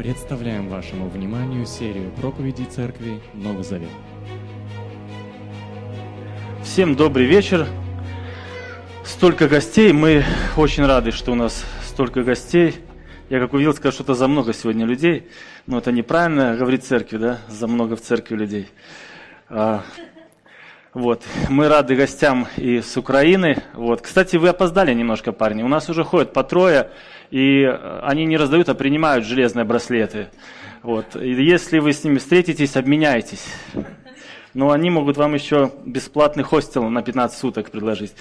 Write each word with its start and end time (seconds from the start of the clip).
Представляем 0.00 0.68
вашему 0.68 1.10
вниманию 1.10 1.66
серию 1.66 2.10
проповедей 2.12 2.64
Церкви 2.64 3.20
Новый 3.34 3.64
Завет. 3.64 3.90
Всем 6.64 6.96
добрый 6.96 7.26
вечер. 7.26 7.66
Столько 9.04 9.46
гостей. 9.46 9.92
Мы 9.92 10.24
очень 10.56 10.86
рады, 10.86 11.10
что 11.10 11.32
у 11.32 11.34
нас 11.34 11.66
столько 11.84 12.22
гостей. 12.22 12.76
Я 13.28 13.40
как 13.40 13.52
увидел, 13.52 13.74
сказал, 13.74 13.92
что 13.92 14.04
это 14.04 14.14
за 14.14 14.26
много 14.26 14.54
сегодня 14.54 14.86
людей. 14.86 15.28
Но 15.66 15.76
это 15.76 15.92
неправильно 15.92 16.56
говорить 16.56 16.82
церкви, 16.82 17.18
да? 17.18 17.40
За 17.48 17.66
много 17.66 17.94
в 17.94 18.00
церкви 18.00 18.36
людей. 18.36 18.68
А, 20.92 20.98
вот. 20.98 21.22
Мы 21.48 21.68
рады 21.68 21.94
гостям 21.94 22.48
и 22.56 22.80
с 22.80 22.96
Украины. 22.96 23.62
Вот. 23.74 24.00
Кстати, 24.00 24.36
вы 24.36 24.48
опоздали 24.48 24.92
немножко, 24.92 25.32
парни. 25.32 25.62
У 25.62 25.68
нас 25.68 25.88
уже 25.88 26.04
ходят 26.04 26.32
по 26.32 26.42
трое, 26.42 26.90
и 27.30 27.64
они 28.02 28.26
не 28.26 28.36
раздают, 28.36 28.68
а 28.68 28.74
принимают 28.74 29.24
железные 29.24 29.64
браслеты. 29.64 30.28
Вот. 30.82 31.16
И 31.16 31.30
если 31.30 31.78
вы 31.78 31.92
с 31.92 32.02
ними 32.04 32.18
встретитесь, 32.18 32.76
обменяйтесь. 32.76 33.46
Но 34.52 34.72
они 34.72 34.90
могут 34.90 35.16
вам 35.16 35.34
еще 35.34 35.70
бесплатный 35.84 36.42
хостел 36.42 36.88
на 36.88 37.02
15 37.02 37.38
суток 37.38 37.70
предложить. 37.70 38.14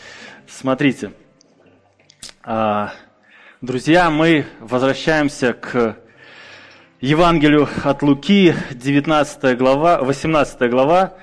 Смотрите. 0.47 1.11
А, 2.43 2.91
друзья, 3.61 4.11
мы 4.11 4.45
возвращаемся 4.59 5.53
к 5.53 5.97
Евангелию 7.01 7.67
от 7.83 8.03
Луки, 8.03 8.53
19 8.71 9.57
глава, 9.57 10.03
18 10.03 10.69
глава. 10.69 11.13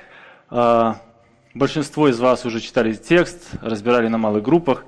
Большинство 1.56 2.06
из 2.10 2.20
вас 2.20 2.44
уже 2.44 2.60
читали 2.60 2.92
текст, 2.92 3.48
разбирали 3.62 4.08
на 4.08 4.18
малых 4.18 4.42
группах, 4.42 4.84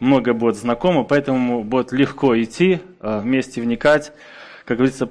много 0.00 0.34
будет 0.34 0.54
знакомо, 0.54 1.02
поэтому 1.02 1.64
будет 1.64 1.92
легко 1.92 2.38
идти, 2.38 2.82
э, 3.00 3.20
вместе 3.20 3.62
вникать. 3.62 4.12
Как 4.66 4.76
говорится, 4.76 5.08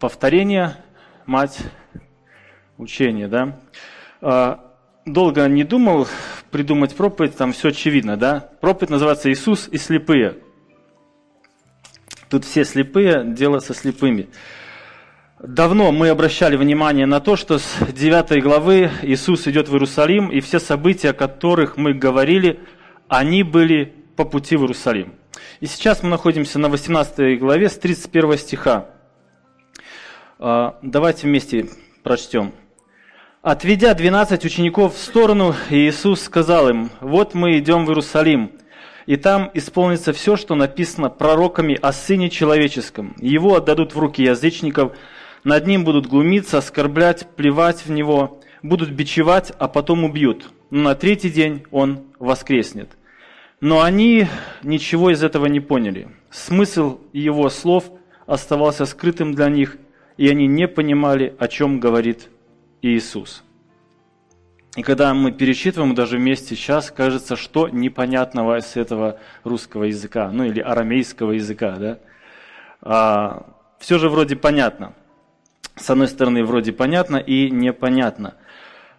повторение, 0.00 0.78
мать 1.26 1.60
учения, 2.76 3.28
да. 3.28 3.60
Э, 4.20 4.56
долго 5.06 5.46
не 5.46 5.62
думал 5.62 6.08
придумать 6.50 6.96
проповедь, 6.96 7.36
там 7.36 7.52
все 7.52 7.68
очевидно, 7.68 8.16
да. 8.16 8.50
Проповедь 8.60 8.90
называется 8.90 9.30
«Иисус 9.30 9.68
и 9.68 9.78
слепые». 9.78 10.38
Тут 12.28 12.44
все 12.44 12.64
слепые, 12.64 13.22
дело 13.24 13.60
со 13.60 13.74
слепыми. 13.74 14.28
Давно 15.40 15.92
мы 15.92 16.08
обращали 16.08 16.56
внимание 16.56 17.06
на 17.06 17.20
то, 17.20 17.36
что 17.36 17.58
с 17.58 17.78
9 17.92 18.42
главы 18.42 18.90
Иисус 19.02 19.46
идет 19.46 19.68
в 19.68 19.72
Иерусалим, 19.72 20.32
и 20.32 20.40
все 20.40 20.58
события, 20.58 21.10
о 21.10 21.12
которых 21.12 21.76
мы 21.76 21.94
говорили, 21.94 22.58
они 23.06 23.44
были 23.44 23.94
по 24.16 24.24
пути 24.24 24.56
в 24.56 24.62
Иерусалим. 24.62 25.14
И 25.60 25.66
сейчас 25.66 26.02
мы 26.02 26.08
находимся 26.08 26.58
на 26.58 26.68
18 26.68 27.38
главе 27.38 27.68
с 27.68 27.78
31 27.78 28.36
стиха. 28.36 28.86
А, 30.40 30.76
давайте 30.82 31.28
вместе 31.28 31.68
прочтем. 32.02 32.52
«Отведя 33.40 33.94
12 33.94 34.44
учеников 34.44 34.96
в 34.96 34.98
сторону, 34.98 35.54
Иисус 35.70 36.20
сказал 36.20 36.68
им, 36.68 36.90
«Вот 37.00 37.34
мы 37.34 37.58
идем 37.58 37.86
в 37.86 37.90
Иерусалим, 37.90 38.50
и 39.06 39.14
там 39.14 39.52
исполнится 39.54 40.12
все, 40.12 40.34
что 40.34 40.56
написано 40.56 41.10
пророками 41.10 41.78
о 41.80 41.92
Сыне 41.92 42.28
Человеческом. 42.28 43.14
Его 43.20 43.54
отдадут 43.54 43.94
в 43.94 43.98
руки 44.00 44.24
язычников, 44.24 44.96
над 45.44 45.66
ним 45.66 45.84
будут 45.84 46.06
глумиться, 46.06 46.58
оскорблять, 46.58 47.28
плевать 47.36 47.86
в 47.86 47.90
него, 47.90 48.40
будут 48.62 48.90
бичевать, 48.90 49.52
а 49.58 49.68
потом 49.68 50.04
убьют. 50.04 50.50
Но 50.70 50.82
на 50.82 50.94
третий 50.94 51.30
день 51.30 51.64
он 51.70 52.04
воскреснет. 52.18 52.90
Но 53.60 53.82
они 53.82 54.26
ничего 54.62 55.10
из 55.10 55.22
этого 55.22 55.46
не 55.46 55.60
поняли. 55.60 56.08
Смысл 56.30 57.00
его 57.12 57.48
слов 57.48 57.84
оставался 58.26 58.84
скрытым 58.84 59.34
для 59.34 59.48
них, 59.48 59.78
и 60.16 60.28
они 60.28 60.46
не 60.46 60.68
понимали, 60.68 61.34
о 61.38 61.48
чем 61.48 61.80
говорит 61.80 62.28
Иисус. 62.82 63.42
И 64.76 64.82
когда 64.82 65.12
мы 65.14 65.32
перечитываем 65.32 65.94
даже 65.94 66.18
вместе 66.18 66.54
сейчас, 66.54 66.90
кажется, 66.90 67.34
что 67.34 67.68
непонятного 67.68 68.60
с 68.60 68.76
этого 68.76 69.18
русского 69.42 69.84
языка, 69.84 70.30
ну 70.30 70.44
или 70.44 70.60
арамейского 70.60 71.32
языка, 71.32 71.76
да? 71.78 71.98
А, 72.80 73.54
все 73.80 73.98
же 73.98 74.08
вроде 74.08 74.36
понятно 74.36 74.94
с 75.78 75.90
одной 75.90 76.08
стороны, 76.08 76.44
вроде 76.44 76.72
понятно 76.72 77.16
и 77.16 77.50
непонятно. 77.50 78.34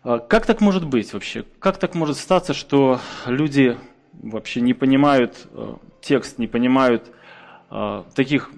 А 0.03 0.19
как 0.19 0.45
так 0.45 0.61
может 0.61 0.85
быть 0.85 1.13
вообще? 1.13 1.45
Как 1.59 1.77
так 1.77 1.95
может 1.95 2.17
статься, 2.17 2.53
что 2.53 2.99
люди 3.25 3.77
вообще 4.13 4.61
не 4.61 4.73
понимают 4.73 5.47
э, 5.51 5.75
текст, 6.01 6.37
не 6.37 6.47
понимают 6.47 7.11
э, 7.69 8.03
таких... 8.15 8.51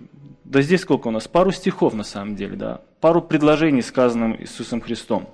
Да 0.43 0.61
здесь 0.61 0.81
сколько 0.81 1.07
у 1.07 1.11
нас? 1.11 1.27
Пару 1.27 1.51
стихов 1.51 1.93
на 1.93 2.03
самом 2.03 2.35
деле, 2.35 2.55
да. 2.55 2.81
Пару 2.99 3.21
предложений, 3.21 3.81
сказанным 3.83 4.35
Иисусом 4.39 4.81
Христом. 4.81 5.29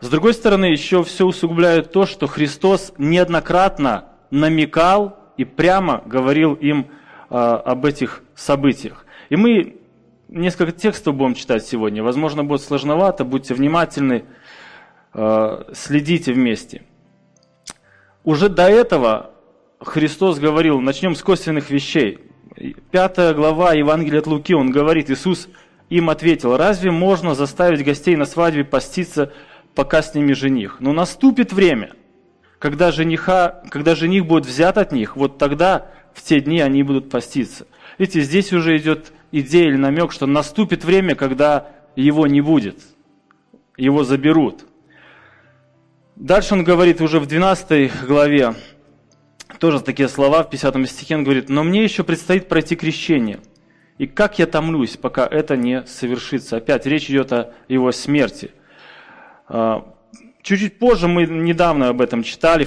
С 0.00 0.08
другой 0.08 0.34
стороны, 0.34 0.66
еще 0.66 1.02
все 1.04 1.26
усугубляет 1.26 1.92
то, 1.92 2.06
что 2.06 2.26
Христос 2.26 2.92
неоднократно 2.98 4.08
намекал 4.30 5.18
и 5.36 5.44
прямо 5.44 6.02
говорил 6.06 6.54
им 6.54 6.88
э, 7.30 7.34
об 7.34 7.84
этих 7.84 8.22
событиях. 8.34 9.06
И 9.28 9.36
мы 9.36 9.81
несколько 10.32 10.72
текстов 10.72 11.14
будем 11.14 11.34
читать 11.34 11.66
сегодня. 11.66 12.02
Возможно, 12.02 12.44
будет 12.44 12.62
сложновато, 12.62 13.24
будьте 13.24 13.54
внимательны, 13.54 14.24
э, 15.14 15.64
следите 15.74 16.32
вместе. 16.32 16.82
Уже 18.24 18.48
до 18.48 18.68
этого 18.68 19.32
Христос 19.80 20.38
говорил, 20.38 20.80
начнем 20.80 21.14
с 21.14 21.22
косвенных 21.22 21.70
вещей. 21.70 22.18
Пятая 22.90 23.34
глава 23.34 23.72
Евангелия 23.74 24.20
от 24.20 24.26
Луки, 24.26 24.54
он 24.54 24.70
говорит, 24.70 25.10
Иисус 25.10 25.48
им 25.88 26.08
ответил, 26.10 26.56
разве 26.56 26.90
можно 26.90 27.34
заставить 27.34 27.84
гостей 27.84 28.16
на 28.16 28.24
свадьбе 28.24 28.64
поститься, 28.64 29.32
пока 29.74 30.02
с 30.02 30.14
ними 30.14 30.32
жених? 30.32 30.76
Но 30.80 30.92
наступит 30.92 31.52
время, 31.52 31.92
когда, 32.58 32.92
жениха, 32.92 33.62
когда 33.70 33.94
жених 33.94 34.26
будет 34.26 34.46
взят 34.46 34.78
от 34.78 34.92
них, 34.92 35.16
вот 35.16 35.38
тогда 35.38 35.90
в 36.14 36.22
те 36.22 36.40
дни 36.40 36.60
они 36.60 36.82
будут 36.82 37.10
поститься. 37.10 37.66
Видите, 37.98 38.20
здесь 38.20 38.52
уже 38.52 38.76
идет 38.76 39.12
идея 39.32 39.68
или 39.68 39.76
намек, 39.76 40.12
что 40.12 40.26
наступит 40.26 40.84
время, 40.84 41.14
когда 41.14 41.68
его 41.96 42.26
не 42.26 42.40
будет, 42.40 42.78
его 43.76 44.04
заберут. 44.04 44.64
Дальше 46.14 46.54
он 46.54 46.62
говорит 46.62 47.00
уже 47.00 47.18
в 47.18 47.26
12 47.26 48.06
главе, 48.06 48.54
тоже 49.58 49.80
такие 49.80 50.08
слова, 50.08 50.42
в 50.42 50.50
50 50.50 50.88
стихе 50.88 51.16
он 51.16 51.24
говорит, 51.24 51.48
«Но 51.48 51.64
мне 51.64 51.82
еще 51.82 52.04
предстоит 52.04 52.48
пройти 52.48 52.76
крещение, 52.76 53.40
и 53.98 54.06
как 54.06 54.38
я 54.38 54.46
томлюсь, 54.46 54.96
пока 54.96 55.26
это 55.26 55.56
не 55.56 55.84
совершится». 55.86 56.56
Опять 56.56 56.86
речь 56.86 57.08
идет 57.08 57.32
о 57.32 57.52
его 57.68 57.92
смерти. 57.92 58.50
А, 59.48 59.86
чуть-чуть 60.42 60.78
позже 60.78 61.08
мы 61.08 61.26
недавно 61.26 61.88
об 61.88 62.00
этом 62.00 62.22
читали. 62.22 62.66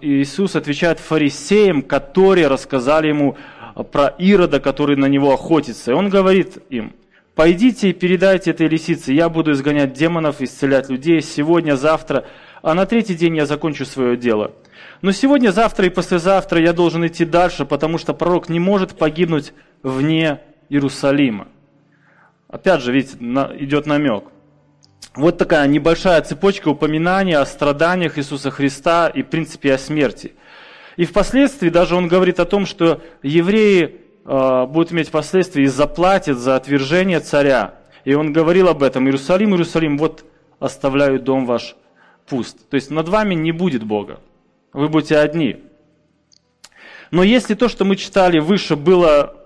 Иисус 0.00 0.56
отвечает 0.56 0.98
фарисеям, 1.00 1.82
которые 1.82 2.48
рассказали 2.48 3.08
ему 3.08 3.36
про 3.82 4.08
Ирода, 4.18 4.60
который 4.60 4.96
на 4.96 5.06
него 5.06 5.32
охотится. 5.32 5.90
И 5.90 5.94
он 5.94 6.08
говорит 6.08 6.58
им, 6.70 6.94
пойдите 7.34 7.90
и 7.90 7.92
передайте 7.92 8.52
этой 8.52 8.68
лисице, 8.68 9.12
я 9.12 9.28
буду 9.28 9.52
изгонять 9.52 9.92
демонов, 9.92 10.40
исцелять 10.40 10.88
людей 10.88 11.20
сегодня, 11.20 11.76
завтра, 11.76 12.24
а 12.62 12.74
на 12.74 12.86
третий 12.86 13.14
день 13.14 13.36
я 13.36 13.46
закончу 13.46 13.84
свое 13.84 14.16
дело. 14.16 14.52
Но 15.02 15.10
сегодня, 15.12 15.50
завтра 15.50 15.86
и 15.86 15.90
послезавтра 15.90 16.60
я 16.60 16.72
должен 16.72 17.06
идти 17.06 17.24
дальше, 17.24 17.64
потому 17.64 17.98
что 17.98 18.14
пророк 18.14 18.48
не 18.48 18.60
может 18.60 18.96
погибнуть 18.96 19.52
вне 19.82 20.40
Иерусалима. 20.68 21.48
Опять 22.48 22.82
же, 22.82 22.92
видите, 22.92 23.16
идет 23.58 23.86
намек. 23.86 24.24
Вот 25.16 25.38
такая 25.38 25.66
небольшая 25.66 26.22
цепочка 26.22 26.68
упоминаний 26.68 27.36
о 27.36 27.44
страданиях 27.44 28.18
Иисуса 28.18 28.50
Христа 28.50 29.08
и, 29.08 29.22
в 29.22 29.26
принципе, 29.26 29.74
о 29.74 29.78
смерти– 29.78 30.32
и 30.96 31.04
впоследствии 31.04 31.68
даже 31.68 31.96
он 31.96 32.08
говорит 32.08 32.38
о 32.40 32.44
том, 32.44 32.66
что 32.66 33.02
евреи 33.22 34.00
э, 34.24 34.66
будут 34.66 34.92
иметь 34.92 35.10
последствия 35.10 35.64
и 35.64 35.68
заплатят 35.68 36.38
за 36.38 36.56
отвержение 36.56 37.20
царя. 37.20 37.74
И 38.04 38.14
он 38.14 38.32
говорил 38.32 38.68
об 38.68 38.82
этом. 38.82 39.06
Иерусалим, 39.06 39.50
Иерусалим, 39.50 39.98
вот 39.98 40.24
оставляю 40.60 41.20
дом 41.20 41.46
ваш 41.46 41.74
пуст. 42.26 42.68
То 42.68 42.76
есть 42.76 42.90
над 42.90 43.08
вами 43.08 43.34
не 43.34 43.50
будет 43.50 43.82
Бога. 43.82 44.20
Вы 44.72 44.88
будете 44.88 45.18
одни. 45.18 45.56
Но 47.10 47.22
если 47.22 47.54
то, 47.54 47.68
что 47.68 47.84
мы 47.84 47.96
читали 47.96 48.38
выше, 48.38 48.76
было 48.76 49.36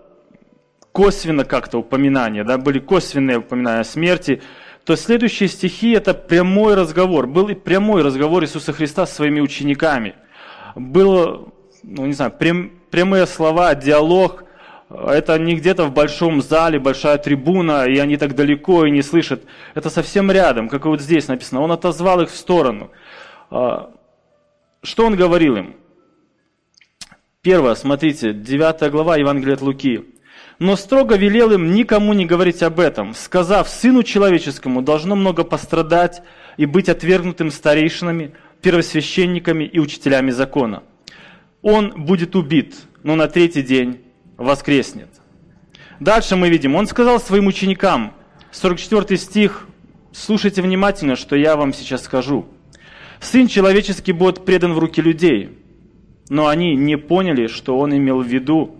косвенно 0.93 1.45
как-то 1.45 1.79
упоминание, 1.79 2.45
да, 2.45 2.59
были 2.59 2.79
косвенные 2.79 3.39
упоминания 3.39 3.81
о 3.81 3.85
смерти, 3.85 4.43
то 4.85 4.97
следующие 4.97 5.49
стихи 5.49 5.93
это 5.93 6.15
прямой 6.15 6.75
разговор. 6.75 7.27
Был 7.27 7.49
и 7.49 7.55
прямой 7.55 8.03
разговор 8.03 8.43
Иисуса 8.43 8.73
Христа 8.73 9.07
с 9.07 9.15
своими 9.15 9.41
учениками– 9.41 10.15
было, 10.79 11.49
ну 11.83 12.07
не 12.07 12.13
знаю, 12.13 12.31
прям, 12.31 12.71
прямые 12.91 13.27
слова, 13.27 13.75
диалог. 13.75 14.45
Это 14.91 15.39
не 15.39 15.55
где-то 15.55 15.85
в 15.85 15.93
большом 15.93 16.41
зале, 16.41 16.79
большая 16.79 17.19
трибуна, 17.19 17.85
и 17.87 17.99
они 17.99 18.17
так 18.17 18.35
далеко 18.35 18.87
и 18.87 18.91
не 18.91 19.03
слышат. 19.03 19.43
Это 19.75 19.91
совсем 19.91 20.31
рядом, 20.31 20.69
как 20.69 20.87
и 20.87 20.89
вот 20.89 21.01
здесь 21.01 21.29
написано. 21.29 21.61
Он 21.61 21.73
отозвал 21.73 22.23
их 22.23 22.31
в 22.31 22.37
сторону. 22.37 22.91
А, 23.51 23.91
что 24.83 25.05
он 25.05 25.17
говорил 25.17 25.57
им? 25.57 25.77
Первое, 27.43 27.75
смотрите, 27.75 28.33
9 28.33 28.91
глава 28.91 29.17
Евангелия 29.17 29.55
от 29.55 29.63
Луки. 29.63 30.05
но 30.59 30.75
строго 30.75 31.17
велел 31.17 31.53
им 31.53 31.73
никому 31.73 32.13
не 32.13 32.27
говорить 32.27 32.63
об 32.63 32.81
этом, 32.81 33.15
сказав, 33.15 33.69
сыну 33.69 34.03
человеческому 34.03 34.83
должно 34.83 35.15
много 35.15 35.45
пострадать 35.45 36.23
и 36.57 36.67
быть 36.67 36.89
отвергнутым 36.89 37.51
старейшинами, 37.51 38.33
первосвященниками 38.63 39.65
и 39.65 39.79
учителями 39.79 40.31
закона. 40.31 40.83
Он 41.63 41.93
будет 42.05 42.37
убит, 42.37 42.77
но 43.03 43.17
на 43.17 43.29
третий 43.29 43.63
день 43.63 44.01
воскреснет. 44.37 45.09
Дальше 46.01 46.37
мы 46.37 46.49
видим, 46.49 46.75
он 46.75 46.87
сказал 46.87 47.21
своим 47.21 47.47
ученикам, 47.47 48.15
44 48.53 49.19
стих, 49.19 49.67
слушайте 50.13 50.63
внимательно, 50.63 51.17
что 51.17 51.37
я 51.37 51.57
вам 51.57 51.73
сейчас 51.73 52.05
скажу. 52.05 52.47
Сын 53.21 53.49
человеческий 53.49 54.13
будет 54.13 54.45
предан 54.45 54.75
в 54.75 54.79
руки 54.79 55.03
людей, 55.03 55.59
но 56.29 56.47
они 56.47 56.77
не 56.77 56.97
поняли, 56.97 57.49
что 57.49 57.79
он 57.79 57.97
имел 57.97 58.23
в 58.23 58.27
виду 58.27 58.79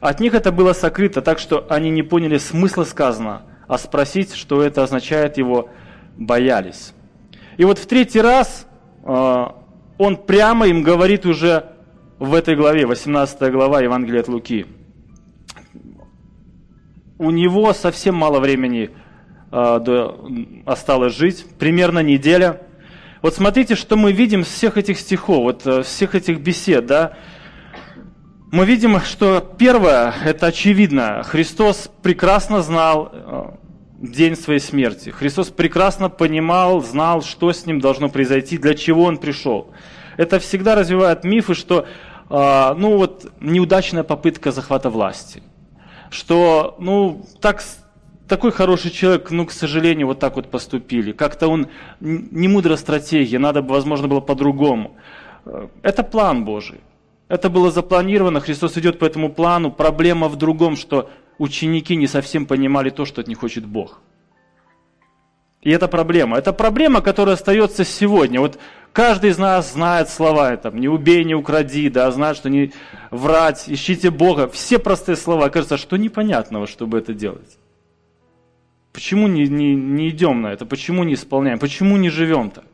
от 0.00 0.20
них 0.20 0.34
это 0.34 0.52
было 0.52 0.72
сокрыто, 0.72 1.22
так 1.22 1.38
что 1.38 1.66
они 1.68 1.90
не 1.90 2.02
поняли 2.02 2.38
смысла 2.38 2.84
сказанного, 2.84 3.42
а 3.66 3.78
спросить, 3.78 4.34
что 4.34 4.62
это 4.62 4.84
означает, 4.84 5.38
его 5.38 5.70
боялись. 6.16 6.92
И 7.56 7.64
вот 7.64 7.78
в 7.78 7.86
третий 7.86 8.20
раз 8.20 8.66
он 9.04 10.16
прямо 10.26 10.66
им 10.66 10.82
говорит 10.82 11.26
уже 11.26 11.72
в 12.18 12.34
этой 12.34 12.56
главе, 12.56 12.86
18 12.86 13.50
глава 13.52 13.80
Евангелия 13.80 14.20
от 14.20 14.28
Луки. 14.28 14.66
У 17.18 17.30
него 17.30 17.72
совсем 17.72 18.14
мало 18.14 18.38
времени 18.40 18.90
до, 19.50 20.28
осталось 20.66 21.16
жить, 21.16 21.46
примерно 21.58 22.00
неделя. 22.00 22.60
Вот 23.22 23.34
смотрите, 23.34 23.74
что 23.74 23.96
мы 23.96 24.12
видим 24.12 24.44
с 24.44 24.48
всех 24.48 24.76
этих 24.76 24.98
стихов, 24.98 25.42
вот 25.42 25.66
э, 25.66 25.82
всех 25.82 26.14
этих 26.14 26.40
бесед, 26.40 26.86
да, 26.86 27.14
мы 28.52 28.64
видим, 28.64 29.00
что 29.00 29.40
первое, 29.40 30.14
это 30.24 30.46
очевидно, 30.46 31.22
Христос 31.24 31.90
прекрасно 32.02 32.62
знал 32.62 33.10
э, 33.12 33.44
день 33.98 34.36
своей 34.36 34.60
смерти. 34.60 35.10
Христос 35.10 35.48
прекрасно 35.48 36.08
понимал, 36.08 36.80
знал, 36.82 37.22
что 37.22 37.52
с 37.52 37.66
ним 37.66 37.80
должно 37.80 38.08
произойти, 38.08 38.58
для 38.58 38.74
чего 38.74 39.04
он 39.04 39.18
пришел. 39.18 39.72
Это 40.16 40.38
всегда 40.38 40.74
развивает 40.74 41.24
мифы, 41.24 41.54
что 41.54 41.86
э, 42.30 42.74
ну 42.76 42.96
вот, 42.96 43.32
неудачная 43.40 44.04
попытка 44.04 44.52
захвата 44.52 44.90
власти. 44.90 45.42
Что 46.10 46.76
ну, 46.78 47.26
так, 47.40 47.62
такой 48.28 48.52
хороший 48.52 48.90
человек, 48.90 49.30
ну, 49.30 49.46
к 49.46 49.52
сожалению, 49.52 50.06
вот 50.06 50.20
так 50.20 50.36
вот 50.36 50.50
поступили. 50.50 51.12
Как-то 51.12 51.48
он 51.48 51.68
не 52.00 52.48
мудрая 52.48 52.76
стратегия, 52.76 53.38
надо 53.38 53.62
бы, 53.62 53.74
возможно, 53.74 54.08
было 54.08 54.20
по-другому. 54.20 54.96
Это 55.82 56.02
план 56.02 56.44
Божий. 56.44 56.80
Это 57.28 57.50
было 57.50 57.70
запланировано, 57.70 58.40
Христос 58.40 58.78
идет 58.78 58.98
по 58.98 59.04
этому 59.04 59.30
плану. 59.30 59.70
Проблема 59.70 60.28
в 60.28 60.36
другом, 60.36 60.76
что 60.76 61.10
ученики 61.38 61.96
не 61.96 62.06
совсем 62.06 62.46
понимали 62.46 62.90
то, 62.90 63.04
что 63.04 63.20
от 63.20 63.28
них 63.28 63.38
хочет 63.38 63.64
Бог. 63.64 64.00
И 65.62 65.70
это 65.70 65.88
проблема. 65.88 66.38
Это 66.38 66.52
проблема, 66.52 67.00
которая 67.00 67.34
остается 67.34 67.84
сегодня. 67.84 68.40
Вот 68.40 68.58
каждый 68.92 69.30
из 69.30 69.38
нас 69.38 69.72
знает 69.72 70.08
слова, 70.08 70.56
там, 70.56 70.78
не 70.78 70.88
убей, 70.88 71.24
не 71.24 71.34
укради, 71.34 71.90
да, 71.90 72.10
знает, 72.10 72.36
что 72.36 72.48
не 72.48 72.72
врать, 73.10 73.64
ищите 73.66 74.10
Бога. 74.10 74.48
Все 74.48 74.78
простые 74.78 75.16
слова. 75.16 75.48
Кажется, 75.48 75.76
что 75.76 75.96
непонятного, 75.96 76.66
чтобы 76.66 76.98
это 76.98 77.12
делать. 77.12 77.58
Почему 78.92 79.28
не, 79.28 79.46
не, 79.48 79.74
не 79.74 80.08
идем 80.10 80.42
на 80.42 80.52
это? 80.52 80.64
Почему 80.64 81.04
не 81.04 81.14
исполняем? 81.14 81.58
Почему 81.58 81.96
не 81.96 82.10
живем 82.10 82.50
так? 82.50 82.64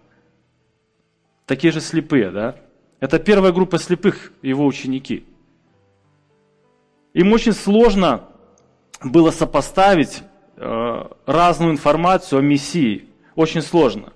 Такие 1.47 1.73
же 1.73 1.81
слепые, 1.81 2.31
да? 2.31 2.57
Это 3.01 3.19
первая 3.19 3.53
группа 3.53 3.79
слепых, 3.79 4.33
его 4.41 4.65
ученики. 4.65 5.25
Им 7.13 7.33
очень 7.33 7.53
сложно 7.53 8.29
было 9.05 9.31
сопоставить 9.31 10.23
э, 10.57 11.05
разную 11.27 11.73
информацию 11.73 12.39
о 12.39 12.43
Мессии. 12.43 13.09
Очень 13.35 13.63
сложно. 13.63 14.13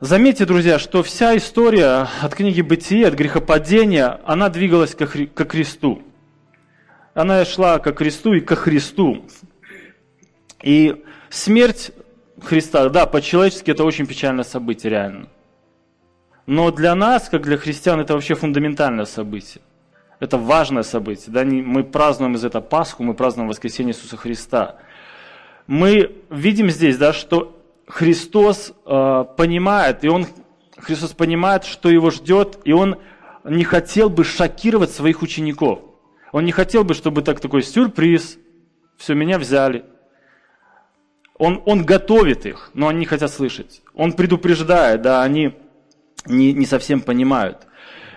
Заметьте, 0.00 0.44
друзья, 0.44 0.78
что 0.78 1.02
вся 1.02 1.36
история 1.36 2.08
от 2.20 2.34
книги 2.34 2.60
Бытия, 2.60 3.08
от 3.08 3.14
грехопадения, 3.14 4.20
она 4.26 4.50
двигалась 4.50 4.94
ко, 4.94 5.04
Хри- 5.04 5.26
ко 5.26 5.46
Христу. 5.46 6.02
Она 7.14 7.44
шла 7.44 7.78
ко 7.78 7.94
Христу 7.94 8.34
и 8.34 8.40
ко 8.40 8.56
Христу. 8.56 9.24
И 10.62 11.02
смерть 11.30 11.92
Христа, 12.42 12.88
да, 12.88 13.06
по-человечески 13.06 13.70
это 13.70 13.84
очень 13.84 14.06
печальное 14.06 14.44
событие, 14.44 14.90
реально. 14.90 15.28
Но 16.46 16.70
для 16.70 16.94
нас, 16.94 17.28
как 17.30 17.42
для 17.42 17.56
христиан, 17.56 18.00
это 18.00 18.12
вообще 18.12 18.34
фундаментальное 18.34 19.06
событие. 19.06 19.62
Это 20.20 20.38
важное 20.38 20.82
событие. 20.82 21.32
Да? 21.32 21.44
Мы 21.44 21.84
празднуем 21.84 22.34
из 22.34 22.44
этого 22.44 22.62
Пасху, 22.62 23.02
мы 23.02 23.14
празднуем 23.14 23.48
воскресение 23.48 23.94
Иисуса 23.94 24.16
Христа. 24.16 24.76
Мы 25.66 26.16
видим 26.30 26.70
здесь, 26.70 26.96
да, 26.96 27.12
что 27.12 27.60
Христос 27.86 28.72
э, 28.86 29.24
понимает, 29.36 30.04
и 30.04 30.08
он, 30.08 30.26
Христос 30.76 31.12
понимает, 31.12 31.64
что 31.64 31.88
его 31.88 32.10
ждет, 32.10 32.58
и 32.64 32.72
он 32.72 32.96
не 33.44 33.64
хотел 33.64 34.08
бы 34.08 34.24
шокировать 34.24 34.90
своих 34.90 35.22
учеников. 35.22 35.80
Он 36.32 36.44
не 36.44 36.52
хотел 36.52 36.84
бы, 36.84 36.94
чтобы 36.94 37.22
так 37.22 37.40
такой 37.40 37.62
сюрприз, 37.62 38.38
все, 38.96 39.14
меня 39.14 39.38
взяли. 39.38 39.84
Он, 41.36 41.62
он 41.66 41.84
готовит 41.84 42.46
их, 42.46 42.70
но 42.74 42.88
они 42.88 43.00
не 43.00 43.06
хотят 43.06 43.30
слышать. 43.30 43.82
Он 43.94 44.12
предупреждает, 44.12 45.02
да, 45.02 45.22
они 45.22 45.54
не, 46.26 46.52
не 46.52 46.66
совсем 46.66 47.00
понимают. 47.00 47.66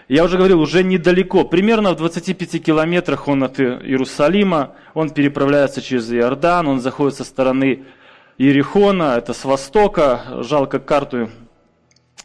Я 0.07 0.23
уже 0.23 0.37
говорил, 0.37 0.61
уже 0.61 0.83
недалеко, 0.85 1.43
примерно 1.43 1.91
в 1.91 1.97
25 1.97 2.63
километрах 2.63 3.27
он 3.27 3.43
от 3.43 3.59
Иерусалима, 3.59 4.73
он 4.93 5.09
переправляется 5.09 5.81
через 5.81 6.09
Иордан, 6.13 6.67
он 6.67 6.79
заходит 6.79 7.17
со 7.17 7.25
стороны 7.25 7.83
Иерихона, 8.37 9.15
это 9.17 9.33
с 9.33 9.43
востока, 9.43 10.43
жалко 10.43 10.79
карту 10.79 11.29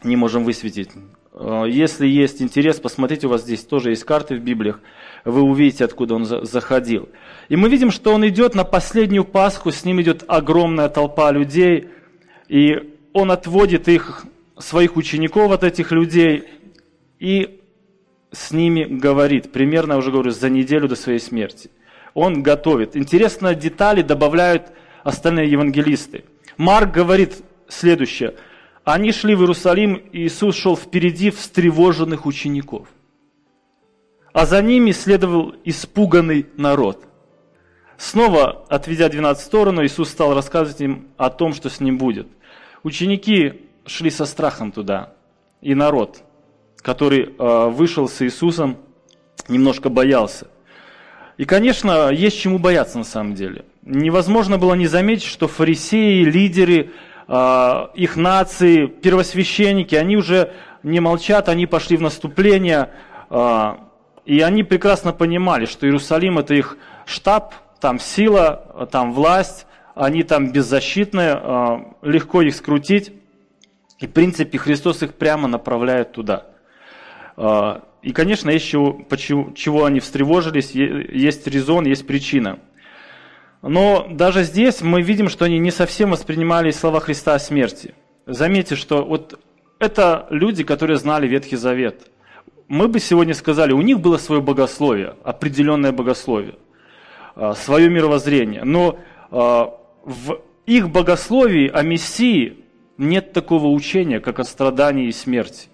не 0.01 0.15
можем 0.15 0.45
высветить. 0.45 0.91
Э, 1.33 1.65
если 1.67 2.07
есть 2.07 2.41
интерес, 2.41 2.79
посмотрите, 2.79 3.27
у 3.27 3.31
вас 3.31 3.41
здесь 3.41 3.65
тоже 3.65 3.89
есть 3.89 4.05
карты 4.05 4.35
в 4.35 4.39
Библиях, 4.39 4.79
вы 5.25 5.41
увидите, 5.41 5.83
откуда 5.83 6.15
он 6.15 6.23
заходил. 6.23 7.09
И 7.49 7.57
мы 7.57 7.67
видим, 7.67 7.91
что 7.91 8.13
он 8.13 8.25
идет 8.25 8.55
на 8.55 8.63
последнюю 8.63 9.25
Пасху, 9.25 9.71
с 9.71 9.83
ним 9.83 10.01
идет 10.01 10.23
огромная 10.27 10.87
толпа 10.87 11.31
людей, 11.31 11.89
и 12.47 12.95
он 13.11 13.29
отводит 13.29 13.89
их 13.89 14.23
своих 14.57 14.95
учеников 14.95 15.51
от 15.51 15.65
этих 15.65 15.91
людей 15.91 16.45
и 17.19 17.59
с 18.33 18.51
ними 18.51 18.83
говорит, 18.83 19.51
примерно, 19.51 19.93
я 19.93 19.99
уже 19.99 20.11
говорю, 20.11 20.31
за 20.31 20.49
неделю 20.49 20.87
до 20.87 20.95
своей 20.95 21.19
смерти. 21.19 21.69
Он 22.15 22.41
готовит. 22.43 22.97
Интересно, 22.97 23.53
детали 23.53 24.01
добавляют 24.01 24.71
остальные 25.03 25.51
евангелисты. 25.51 26.25
Марк 26.57 26.91
говорит 26.91 27.43
следующее. 27.67 28.35
Они 28.83 29.11
шли 29.11 29.35
в 29.35 29.41
Иерусалим, 29.41 29.95
и 29.95 30.25
Иисус 30.25 30.55
шел 30.55 30.75
впереди 30.75 31.29
встревоженных 31.29 32.25
учеников. 32.25 32.87
А 34.33 34.47
за 34.47 34.61
ними 34.63 34.91
следовал 34.91 35.53
испуганный 35.63 36.47
народ. 36.57 37.05
Снова, 37.97 38.65
отведя 38.67 39.09
12 39.09 39.43
в 39.43 39.45
сторону, 39.45 39.85
Иисус 39.85 40.09
стал 40.09 40.33
рассказывать 40.33 40.81
им 40.81 41.09
о 41.17 41.29
том, 41.29 41.53
что 41.53 41.69
с 41.69 41.79
ним 41.79 41.99
будет. 41.99 42.27
Ученики 42.81 43.61
шли 43.85 44.09
со 44.09 44.25
страхом 44.25 44.71
туда. 44.71 45.13
И 45.61 45.75
народ, 45.75 46.23
который 46.83 47.33
э, 47.39 47.67
вышел 47.69 48.07
с 48.07 48.21
Иисусом, 48.21 48.77
немножко 49.47 49.89
боялся. 49.89 50.47
И, 51.37 51.45
конечно, 51.45 52.11
есть 52.11 52.39
чему 52.39 52.59
бояться 52.59 52.99
на 52.99 53.03
самом 53.05 53.33
деле. 53.33 53.65
Невозможно 53.81 54.59
было 54.59 54.75
не 54.75 54.85
заметить, 54.85 55.23
что 55.23 55.47
фарисеи, 55.47 56.23
лидеры, 56.23 56.91
э, 57.27 57.87
их 57.95 58.17
нации, 58.17 58.85
первосвященники, 58.85 59.95
они 59.95 60.17
уже 60.17 60.53
не 60.83 60.99
молчат, 60.99 61.49
они 61.49 61.65
пошли 61.65 61.97
в 61.97 62.01
наступление, 62.01 62.89
э, 63.29 63.75
и 64.25 64.41
они 64.41 64.63
прекрасно 64.63 65.13
понимали, 65.13 65.65
что 65.65 65.87
Иерусалим 65.87 66.37
это 66.37 66.53
их 66.53 66.77
штаб, 67.05 67.53
там 67.79 67.97
сила, 67.99 68.87
там 68.91 69.13
власть, 69.13 69.67
они 69.95 70.23
там 70.23 70.51
беззащитны, 70.51 71.85
легко 72.01 72.41
их 72.41 72.55
скрутить. 72.55 73.11
И, 73.99 74.07
в 74.07 74.11
принципе, 74.11 74.57
Христос 74.57 75.03
их 75.03 75.15
прямо 75.15 75.49
направляет 75.49 76.13
туда. 76.13 76.52
А, 77.35 77.83
и, 78.01 78.11
конечно, 78.11 78.49
есть 78.49 78.67
чего, 78.67 78.93
почему, 78.93 79.53
чего 79.53 79.85
они 79.85 79.99
встревожились, 79.99 80.71
есть 80.71 81.47
резон, 81.47 81.85
есть 81.85 82.05
причина. 82.05 82.59
Но 83.61 84.07
даже 84.09 84.43
здесь 84.43 84.81
мы 84.81 85.01
видим, 85.01 85.29
что 85.29 85.45
они 85.45 85.57
не 85.57 85.71
совсем 85.71 86.11
воспринимали 86.11 86.71
слова 86.71 86.99
Христа 86.99 87.35
о 87.35 87.39
смерти. 87.39 87.95
Заметьте, 88.25 88.75
что 88.75 89.05
вот 89.05 89.39
это 89.79 90.27
люди, 90.29 90.63
которые 90.63 90.97
знали 90.97 91.27
Ветхий 91.27 91.55
Завет. 91.55 92.11
Мы 92.67 92.87
бы 92.87 92.99
сегодня 92.99 93.33
сказали, 93.33 93.71
у 93.71 93.81
них 93.81 93.99
было 93.99 94.17
свое 94.17 94.41
богословие, 94.41 95.15
определенное 95.23 95.91
богословие, 95.91 96.55
а, 97.35 97.53
свое 97.53 97.89
мировоззрение. 97.89 98.63
Но 98.63 98.99
а, 99.31 99.77
в 100.03 100.41
их 100.65 100.89
богословии 100.89 101.69
о 101.69 101.83
Мессии 101.83 102.57
нет 102.97 103.33
такого 103.33 103.67
учения, 103.67 104.19
как 104.19 104.39
о 104.39 104.43
страдании 104.43 105.07
и 105.07 105.11
смерти. 105.11 105.67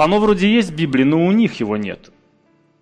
Оно 0.00 0.18
вроде 0.18 0.50
есть 0.50 0.70
в 0.70 0.74
Библии, 0.74 1.04
но 1.04 1.26
у 1.26 1.30
них 1.30 1.60
его 1.60 1.76
нет. 1.76 2.10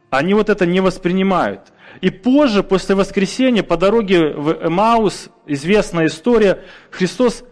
Они 0.08 0.34
вот 0.34 0.48
это 0.48 0.66
не 0.66 0.78
воспринимают. 0.78 1.72
И 2.00 2.10
позже, 2.10 2.62
после 2.62 2.94
воскресения, 2.94 3.64
по 3.64 3.76
дороге 3.76 4.34
в 4.34 4.64
Эмаус, 4.64 5.28
известная 5.44 6.06
история, 6.06 6.62
Христос 6.92 7.42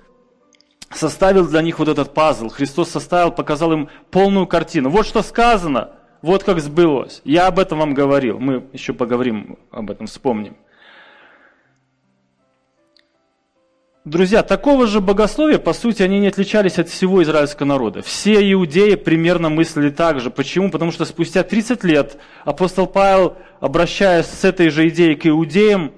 составил 0.93 1.49
для 1.49 1.63
них 1.63 1.81
вот 1.81 1.89
этот 1.89 2.15
пазл. 2.15 2.49
Христос 2.49 2.91
составил, 2.91 3.33
показал 3.33 3.73
им 3.73 3.89
полную 4.13 4.47
картину. 4.47 4.89
Вот 4.89 5.05
что 5.05 5.21
сказано, 5.23 5.97
вот 6.23 6.45
как 6.45 6.61
сбылось. 6.61 7.21
Я 7.25 7.49
об 7.49 7.59
этом 7.59 7.81
вам 7.81 7.93
говорил. 7.93 8.39
Мы 8.39 8.69
еще 8.73 8.93
поговорим 8.93 9.59
об 9.73 9.91
этом, 9.91 10.07
вспомним. 10.07 10.57
Друзья, 14.07 14.45
такого 14.45 14.87
же 14.87 15.01
богословия, 15.01 15.59
по 15.59 15.73
сути, 15.73 16.01
они 16.05 16.21
не 16.21 16.29
отличались 16.29 16.79
от 16.79 16.89
всего 16.89 17.25
израильского 17.25 17.67
народа. 17.67 18.03
Все 18.03 18.53
иудеи 18.53 18.95
примерно 18.95 19.49
мыслили 19.49 19.91
так 19.91 20.21
же. 20.21 20.31
Почему? 20.31 20.71
Потому 20.71 20.93
что 20.93 21.05
спустя 21.05 21.43
30 21.43 21.83
лет 21.83 22.17
апостол 22.45 22.87
Павел, 22.87 23.37
обращаясь 23.59 24.27
с 24.27 24.45
этой 24.45 24.71
же 24.71 24.87
идеей 24.91 25.17
к 25.17 25.27
иудеям, 25.27 25.91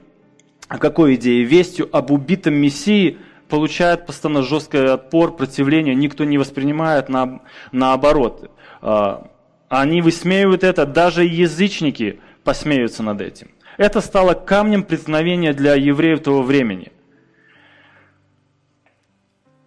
о 0.69 0.79
какой 0.79 1.17
идее? 1.17 1.45
Вестью 1.45 1.87
об 1.95 2.11
убитом 2.11 2.55
Мессии, 2.55 3.19
получает 3.51 4.07
постоянно 4.07 4.43
жесткий 4.43 4.79
отпор, 4.79 5.37
противление, 5.37 5.95
никто 5.95 6.25
не 6.25 6.39
воспринимает 6.39 7.11
на, 7.11 7.43
наоборот. 7.73 8.51
А, 8.81 9.29
они 9.69 10.01
высмеивают 10.01 10.65
это, 10.65 10.87
даже 10.87 11.27
язычники 11.27 12.21
посмеются 12.43 13.03
над 13.03 13.21
этим. 13.21 13.51
Это 13.77 14.01
стало 14.01 14.33
камнем 14.33 14.83
преткновения 14.83 15.53
для 15.53 15.75
евреев 15.75 16.23
того 16.23 16.41
времени– 16.41 16.91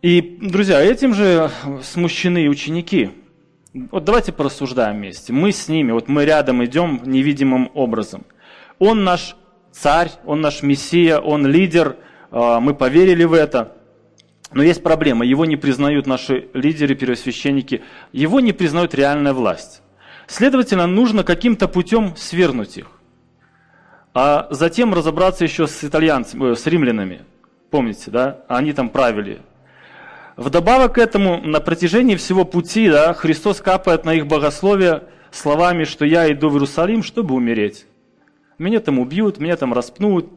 и, 0.02 0.40
друзья, 0.42 0.82
этим 0.82 1.14
же 1.14 1.52
смущены 1.84 2.50
ученики. 2.50 3.12
Вот 3.92 4.04
давайте 4.04 4.32
порассуждаем 4.32 4.98
вместе. 4.98 5.32
Мы 5.32 5.52
с 5.52 5.68
ними, 5.68 5.92
вот 5.92 6.08
мы 6.08 6.26
рядом 6.26 6.66
идем 6.66 7.02
невидимым 7.06 7.70
образом. 7.76 8.26
Он 8.80 9.04
наш 9.04 9.36
царь, 9.72 10.12
он 10.26 10.42
наш 10.42 10.64
мессия, 10.64 11.20
он 11.20 11.46
лидер, 11.46 11.98
а, 12.32 12.60
мы 12.60 12.74
поверили 12.74 13.24
в 13.24 13.34
это. 13.34 13.78
Но 14.52 14.64
есть 14.64 14.84
проблема, 14.84 15.24
его 15.24 15.46
не 15.46 15.56
признают 15.56 16.08
наши 16.08 16.50
лидеры, 16.54 16.96
первосвященники, 16.96 17.84
его 18.12 18.40
не 18.40 18.54
признают 18.54 18.96
реальная 18.96 19.34
власть. 19.34 19.82
Следовательно, 20.28 20.88
нужно 20.88 21.24
каким-то 21.24 21.68
путем 21.68 22.16
свернуть 22.18 22.78
их. 22.78 22.88
А 24.14 24.48
затем 24.50 24.94
разобраться 24.94 25.44
еще 25.44 25.68
с 25.68 25.84
итальянцами, 25.84 26.52
э, 26.52 26.56
с 26.56 26.66
римлянами. 26.66 27.22
Помните, 27.70 28.10
да? 28.12 28.44
Они 28.50 28.74
там 28.74 28.90
правили 28.90 29.42
Вдобавок 30.38 30.96
к 30.96 30.98
этому, 30.98 31.42
на 31.42 31.60
протяжении 31.60 32.16
всего 32.16 32.46
пути 32.46 32.90
да, 32.90 33.14
Христос 33.14 33.62
капает 33.62 34.06
на 34.06 34.14
их 34.14 34.28
богословие 34.28 35.04
словами, 35.32 35.84
что 35.84 36.06
я 36.06 36.32
иду 36.32 36.50
в 36.50 36.54
Иерусалим, 36.54 37.04
чтобы 37.04 37.36
умереть. 37.36 37.86
Меня 38.58 38.80
там 38.80 39.00
убьют, 39.00 39.40
меня 39.40 39.58
там 39.58 39.74
распнут. 39.74 40.30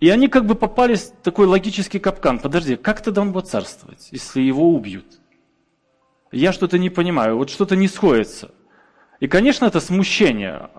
И 0.00 0.08
они 0.08 0.28
как 0.28 0.46
бы 0.46 0.54
попались 0.54 1.12
в 1.12 1.22
такой 1.22 1.46
логический 1.46 1.98
капкан. 1.98 2.38
Подожди, 2.38 2.76
как 2.76 3.02
тогда 3.02 3.22
он 3.22 3.32
будет 3.32 3.48
царствовать, 3.48 4.08
если 4.12 4.40
его 4.40 4.70
убьют? 4.70 5.06
Я 6.32 6.52
что-то 6.52 6.78
не 6.78 6.90
понимаю, 6.90 7.36
вот 7.36 7.50
что-то 7.50 7.76
не 7.76 7.88
сходится. 7.88 8.52
И, 9.18 9.26
конечно, 9.26 9.66
это 9.66 9.80
смущение. 9.80 10.70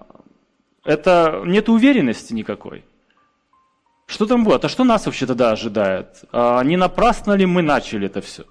Это 0.84 1.44
нет 1.46 1.70
уверенности 1.70 2.34
никакой. 2.34 2.84
Что 4.12 4.26
там 4.26 4.44
будет? 4.44 4.66
А 4.66 4.70
что 4.70 4.84
нас 4.84 5.06
вообще 5.06 5.26
тогда 5.26 5.52
ожидает? 5.52 6.26
А 6.34 6.62
не 6.66 6.76
напрасно 6.76 7.32
ли 7.32 7.46
мы 7.46 7.62
начали 7.62 8.08
это 8.08 8.20
все? 8.20 8.44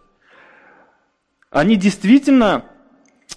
Они 1.51 1.77
действительно 1.77 2.65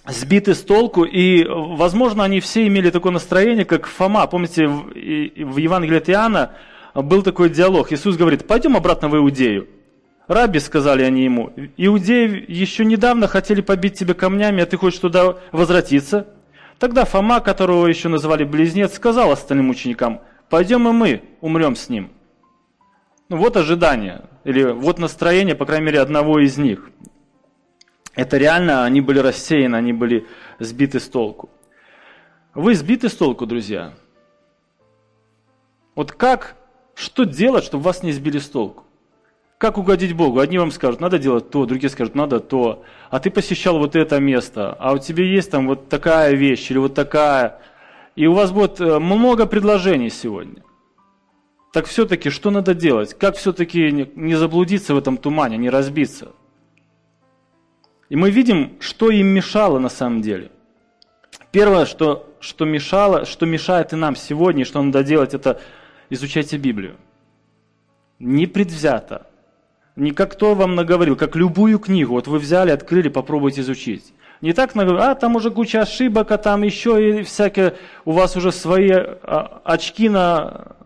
сбиты 0.06 0.54
с 0.54 0.62
толку, 0.62 1.04
и, 1.04 1.44
возможно, 1.46 2.24
они 2.24 2.40
все 2.40 2.66
имели 2.66 2.88
такое 2.88 3.12
настроение, 3.12 3.66
как 3.66 3.86
Фома. 3.86 4.26
Помните, 4.26 4.66
в 4.66 5.56
Евангелии 5.58 5.98
от 5.98 6.08
Иоанна 6.08 6.52
был 6.94 7.22
такой 7.22 7.50
диалог. 7.50 7.92
Иисус 7.92 8.16
говорит, 8.16 8.46
пойдем 8.46 8.74
обратно 8.74 9.10
в 9.10 9.16
Иудею. 9.16 9.68
Раби, 10.26 10.60
сказали 10.60 11.02
они 11.02 11.24
ему, 11.24 11.52
иудеи 11.76 12.42
еще 12.48 12.86
недавно 12.86 13.28
хотели 13.28 13.60
побить 13.60 13.98
тебя 13.98 14.14
камнями, 14.14 14.62
а 14.62 14.66
ты 14.66 14.78
хочешь 14.78 14.98
туда 14.98 15.36
возвратиться? 15.52 16.28
Тогда 16.78 17.04
Фома, 17.04 17.40
которого 17.40 17.86
еще 17.86 18.08
называли 18.08 18.44
близнец, 18.44 18.94
сказал 18.94 19.30
остальным 19.30 19.68
ученикам– 19.68 20.22
пойдем 20.54 20.88
и 20.88 20.92
мы 20.92 21.22
умрем 21.40 21.74
с 21.74 21.88
ним. 21.88 22.12
Ну 23.28 23.38
вот 23.38 23.56
ожидание, 23.56 24.22
или 24.44 24.64
вот 24.64 24.98
настроение, 24.98 25.54
по 25.54 25.66
крайней 25.66 25.86
мере, 25.86 26.00
одного 26.00 26.40
из 26.40 26.58
них. 26.58 26.90
Это 28.14 28.36
реально, 28.36 28.84
они 28.84 29.00
были 29.00 29.18
рассеяны, 29.18 29.76
они 29.76 29.92
были 29.92 30.26
сбиты 30.58 31.00
с 31.00 31.08
толку. 31.08 31.50
Вы 32.54 32.74
сбиты 32.74 33.08
с 33.08 33.14
толку, 33.14 33.46
друзья? 33.46 33.94
Вот 35.94 36.12
как, 36.12 36.56
что 36.94 37.24
делать, 37.24 37.64
чтобы 37.64 37.84
вас 37.84 38.02
не 38.02 38.12
сбили 38.12 38.38
с 38.38 38.48
толку? 38.48 38.84
Как 39.58 39.78
угодить 39.78 40.14
Богу? 40.14 40.40
Одни 40.40 40.58
вам 40.58 40.70
скажут, 40.70 41.00
надо 41.00 41.18
делать 41.18 41.50
то, 41.50 41.64
другие 41.64 41.90
скажут, 41.90 42.14
надо 42.14 42.40
то. 42.40 42.84
А 43.10 43.18
ты 43.18 43.30
посещал 43.30 43.78
вот 43.78 43.96
это 43.96 44.20
место, 44.20 44.76
а 44.78 44.92
у 44.92 44.98
тебя 44.98 45.24
есть 45.24 45.50
там 45.50 45.66
вот 45.66 45.88
такая 45.88 46.34
вещь 46.34 46.70
или 46.70 46.78
вот 46.78 46.94
такая 46.94 47.60
и 48.16 48.26
у 48.26 48.32
вас 48.32 48.52
будет 48.52 48.80
э, 48.80 48.98
много 48.98 49.46
предложений 49.46 50.10
сегодня. 50.10 50.62
Так 51.74 51.86
все-таки 51.86 52.30
что 52.30 52.52
надо 52.52 52.72
делать? 52.72 53.14
Как 53.14 53.34
все-таки 53.34 53.90
не 54.14 54.36
заблудиться 54.36 54.94
в 54.94 54.98
этом 54.98 55.16
тумане, 55.16 55.56
не 55.56 55.70
разбиться? 55.70 56.28
И 58.08 58.14
мы 58.14 58.30
видим, 58.30 58.76
что 58.78 59.10
им 59.10 59.26
мешало 59.26 59.80
на 59.80 59.88
самом 59.88 60.22
деле. 60.22 60.52
Первое, 61.50 61.84
что, 61.84 62.32
что 62.38 62.64
мешало, 62.64 63.24
что 63.24 63.44
мешает 63.44 63.92
и 63.92 63.96
нам 63.96 64.14
сегодня, 64.14 64.62
и 64.62 64.64
что 64.64 64.80
надо 64.80 65.02
делать, 65.02 65.34
это 65.34 65.60
изучайте 66.10 66.58
Библию. 66.58 66.94
Не 68.20 68.46
предвзято. 68.46 69.26
Не 69.96 70.12
как 70.12 70.30
кто 70.30 70.54
вам 70.54 70.76
наговорил, 70.76 71.16
как 71.16 71.34
любую 71.34 71.80
книгу. 71.80 72.12
Вот 72.12 72.28
вы 72.28 72.38
взяли, 72.38 72.70
открыли, 72.70 73.08
попробуйте 73.08 73.62
изучить. 73.62 74.14
Не 74.42 74.52
так, 74.52 74.76
а 74.76 75.14
там 75.16 75.34
уже 75.34 75.50
куча 75.50 75.80
ошибок, 75.80 76.30
а 76.30 76.38
там 76.38 76.62
еще 76.62 77.18
и 77.18 77.22
всякие, 77.24 77.74
у 78.04 78.12
вас 78.12 78.36
уже 78.36 78.52
свои 78.52 78.92
а, 78.92 79.60
очки 79.64 80.08
на 80.08 80.76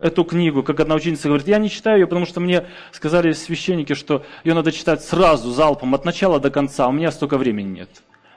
эту 0.00 0.24
книгу, 0.24 0.62
как 0.62 0.80
одна 0.80 0.94
ученица 0.94 1.28
говорит, 1.28 1.46
я 1.46 1.58
не 1.58 1.70
читаю 1.70 2.00
ее, 2.00 2.06
потому 2.06 2.26
что 2.26 2.40
мне 2.40 2.66
сказали 2.92 3.32
священники, 3.32 3.94
что 3.94 4.24
ее 4.44 4.54
надо 4.54 4.72
читать 4.72 5.04
сразу, 5.04 5.50
залпом, 5.50 5.94
от 5.94 6.04
начала 6.04 6.40
до 6.40 6.50
конца, 6.50 6.86
а 6.86 6.88
у 6.88 6.92
меня 6.92 7.10
столько 7.12 7.38
времени 7.38 7.80
нет. 7.80 7.90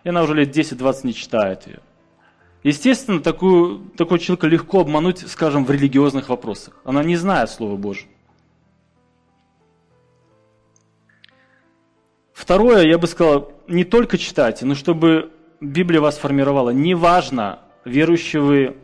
И 0.03 0.09
она 0.09 0.23
уже 0.23 0.33
лет 0.33 0.55
10-20 0.55 0.99
не 1.03 1.13
читает 1.13 1.65
ее. 1.67 1.79
Естественно, 2.63 3.19
такую, 3.19 3.79
такой 3.97 4.19
человека 4.19 4.47
легко 4.47 4.81
обмануть, 4.81 5.19
скажем, 5.27 5.65
в 5.65 5.71
религиозных 5.71 6.29
вопросах. 6.29 6.75
Она 6.85 7.03
не 7.03 7.17
знает 7.17 7.49
Слова 7.49 7.75
Божьего. 7.75 8.09
Второе, 12.33 12.85
я 12.85 12.97
бы 12.97 13.07
сказал, 13.07 13.53
не 13.67 13.83
только 13.83 14.17
читайте, 14.17 14.65
но 14.65 14.75
чтобы 14.75 15.31
Библия 15.61 16.01
вас 16.01 16.17
формировала. 16.17 16.71
Неважно, 16.71 17.59
верующие 17.85 18.41
вы 18.41 18.77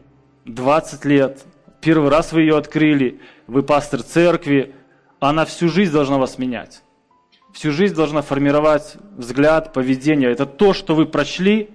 20 0.45 1.05
лет, 1.05 1.43
первый 1.81 2.09
раз 2.09 2.31
вы 2.31 2.41
ее 2.41 2.57
открыли, 2.57 3.19
вы 3.47 3.63
пастор 3.63 4.03
церкви, 4.03 4.75
она 5.19 5.45
всю 5.45 5.69
жизнь 5.69 5.91
должна 5.91 6.17
вас 6.17 6.37
менять. 6.37 6.83
Всю 7.53 7.71
жизнь 7.71 7.95
должна 7.95 8.21
формировать 8.21 8.95
взгляд, 9.17 9.73
поведение. 9.73 10.31
Это 10.31 10.45
то, 10.45 10.73
что 10.73 10.95
вы 10.95 11.05
прочли, 11.05 11.69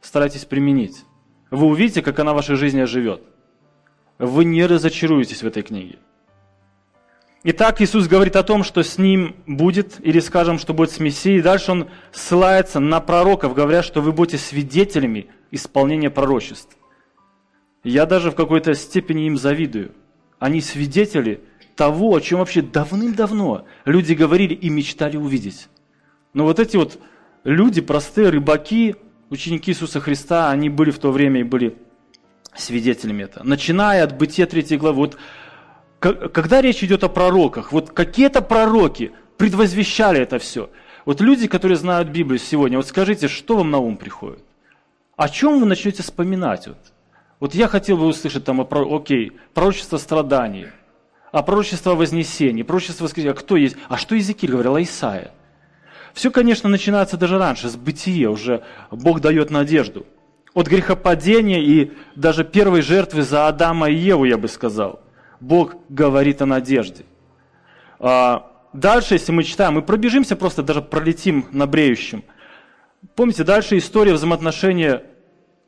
старайтесь 0.00 0.44
применить. 0.44 1.04
Вы 1.50 1.66
увидите, 1.66 2.02
как 2.02 2.18
она 2.18 2.32
в 2.32 2.36
вашей 2.36 2.56
жизни 2.56 2.80
оживет. 2.80 3.22
Вы 4.18 4.44
не 4.44 4.66
разочаруетесь 4.66 5.42
в 5.42 5.46
этой 5.46 5.62
книге. 5.62 5.98
Итак, 7.42 7.80
Иисус 7.80 8.06
говорит 8.06 8.36
о 8.36 8.42
том, 8.42 8.64
что 8.64 8.82
с 8.82 8.96
ним 8.96 9.36
будет, 9.46 9.96
или 10.00 10.18
скажем, 10.20 10.58
что 10.58 10.72
будет 10.72 10.92
с 10.92 10.98
Мессией. 10.98 11.42
Дальше 11.42 11.72
он 11.72 11.88
ссылается 12.10 12.80
на 12.80 13.00
пророков, 13.00 13.54
говоря, 13.54 13.82
что 13.82 14.00
вы 14.00 14.12
будете 14.12 14.38
свидетелями 14.38 15.28
исполнения 15.50 16.10
пророчеств. 16.10 16.76
Я 17.84 18.06
даже 18.06 18.30
в 18.30 18.34
какой-то 18.34 18.74
степени 18.74 19.26
им 19.26 19.36
завидую. 19.36 19.92
Они 20.38 20.60
свидетели 20.60 21.40
того, 21.76 22.14
о 22.14 22.20
чем 22.20 22.38
вообще 22.40 22.62
давным-давно 22.62 23.66
люди 23.84 24.14
говорили 24.14 24.54
и 24.54 24.70
мечтали 24.70 25.16
увидеть. 25.16 25.68
Но 26.32 26.44
вот 26.44 26.58
эти 26.58 26.76
вот 26.76 26.98
люди, 27.44 27.80
простые 27.80 28.30
рыбаки, 28.30 28.96
ученики 29.30 29.70
Иисуса 29.70 30.00
Христа, 30.00 30.50
они 30.50 30.68
были 30.68 30.90
в 30.90 30.98
то 30.98 31.12
время 31.12 31.40
и 31.40 31.44
были 31.44 31.76
свидетелями 32.54 33.24
этого. 33.24 33.44
Начиная 33.44 34.04
от 34.04 34.16
Бытия 34.16 34.46
3 34.46 34.76
главы, 34.78 34.96
вот 34.96 35.18
когда 36.00 36.60
речь 36.60 36.82
идет 36.82 37.04
о 37.04 37.08
пророках, 37.08 37.72
вот 37.72 37.90
какие-то 37.90 38.42
пророки 38.42 39.12
предвозвещали 39.36 40.20
это 40.20 40.38
все. 40.38 40.70
Вот 41.04 41.20
люди, 41.20 41.48
которые 41.48 41.76
знают 41.76 42.08
Библию 42.08 42.38
сегодня, 42.38 42.78
вот 42.78 42.86
скажите, 42.86 43.28
что 43.28 43.56
вам 43.56 43.70
на 43.70 43.78
ум 43.78 43.96
приходит? 43.96 44.42
О 45.16 45.28
чем 45.28 45.60
вы 45.60 45.66
начнете 45.66 46.02
вспоминать? 46.02 46.66
Вот, 46.66 46.78
вот 47.44 47.54
я 47.54 47.68
хотел 47.68 47.98
бы 47.98 48.06
услышать 48.06 48.42
там, 48.46 48.66
окей, 48.70 49.32
пророчество 49.52 49.98
страданий, 49.98 50.68
а 51.30 51.42
пророчество 51.42 51.94
вознесения, 51.94 52.64
пророчество 52.64 53.04
воскресения. 53.04 53.34
А 53.34 53.36
кто 53.36 53.58
есть? 53.58 53.76
А 53.90 53.98
что 53.98 54.14
Иезекииль 54.14 54.52
говорил? 54.52 54.76
А 54.76 54.82
Исаия. 54.82 55.30
Все, 56.14 56.30
конечно, 56.30 56.70
начинается 56.70 57.18
даже 57.18 57.36
раньше, 57.36 57.68
с 57.68 57.76
бытия 57.76 58.30
уже. 58.30 58.64
Бог 58.90 59.20
дает 59.20 59.50
надежду. 59.50 60.06
от 60.54 60.68
грехопадения 60.68 61.58
и 61.58 61.92
даже 62.16 62.44
первой 62.44 62.80
жертвы 62.80 63.20
за 63.20 63.46
Адама 63.46 63.90
и 63.90 63.94
Еву, 63.94 64.24
я 64.24 64.38
бы 64.38 64.48
сказал. 64.48 65.02
Бог 65.38 65.74
говорит 65.90 66.40
о 66.40 66.46
надежде. 66.46 67.04
А, 67.98 68.50
дальше, 68.72 69.16
если 69.16 69.32
мы 69.32 69.44
читаем, 69.44 69.74
мы 69.74 69.82
пробежимся 69.82 70.34
просто, 70.34 70.62
даже 70.62 70.80
пролетим 70.80 71.44
на 71.52 71.66
бреющем. 71.66 72.24
Помните, 73.14 73.44
дальше 73.44 73.76
история 73.76 74.14
взаимоотношения 74.14 75.04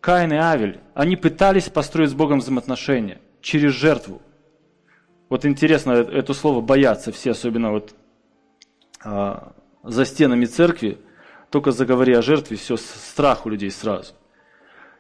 Каин 0.00 0.33
и 0.33 0.37
Авель. 0.37 0.81
Они 0.95 1.17
пытались 1.17 1.69
построить 1.69 2.11
с 2.11 2.15
Богом 2.15 2.38
взаимоотношения 2.38 3.21
через 3.41 3.73
жертву. 3.73 4.23
Вот 5.29 5.45
интересно, 5.45 5.93
э, 5.93 6.03
это 6.19 6.35
слово 6.35 6.61
боятся 6.61 7.12
все, 7.12 7.33
особенно 7.33 7.73
вот 7.73 7.95
а, 9.05 9.53
за 9.83 10.05
стенами 10.05 10.45
церкви. 10.45 10.99
Только 11.50 11.71
заговори 11.71 12.12
о 12.12 12.23
жертве, 12.23 12.57
все, 12.57 12.76
страх 12.76 13.47
у 13.47 13.49
людей 13.49 13.71
сразу. 13.71 14.15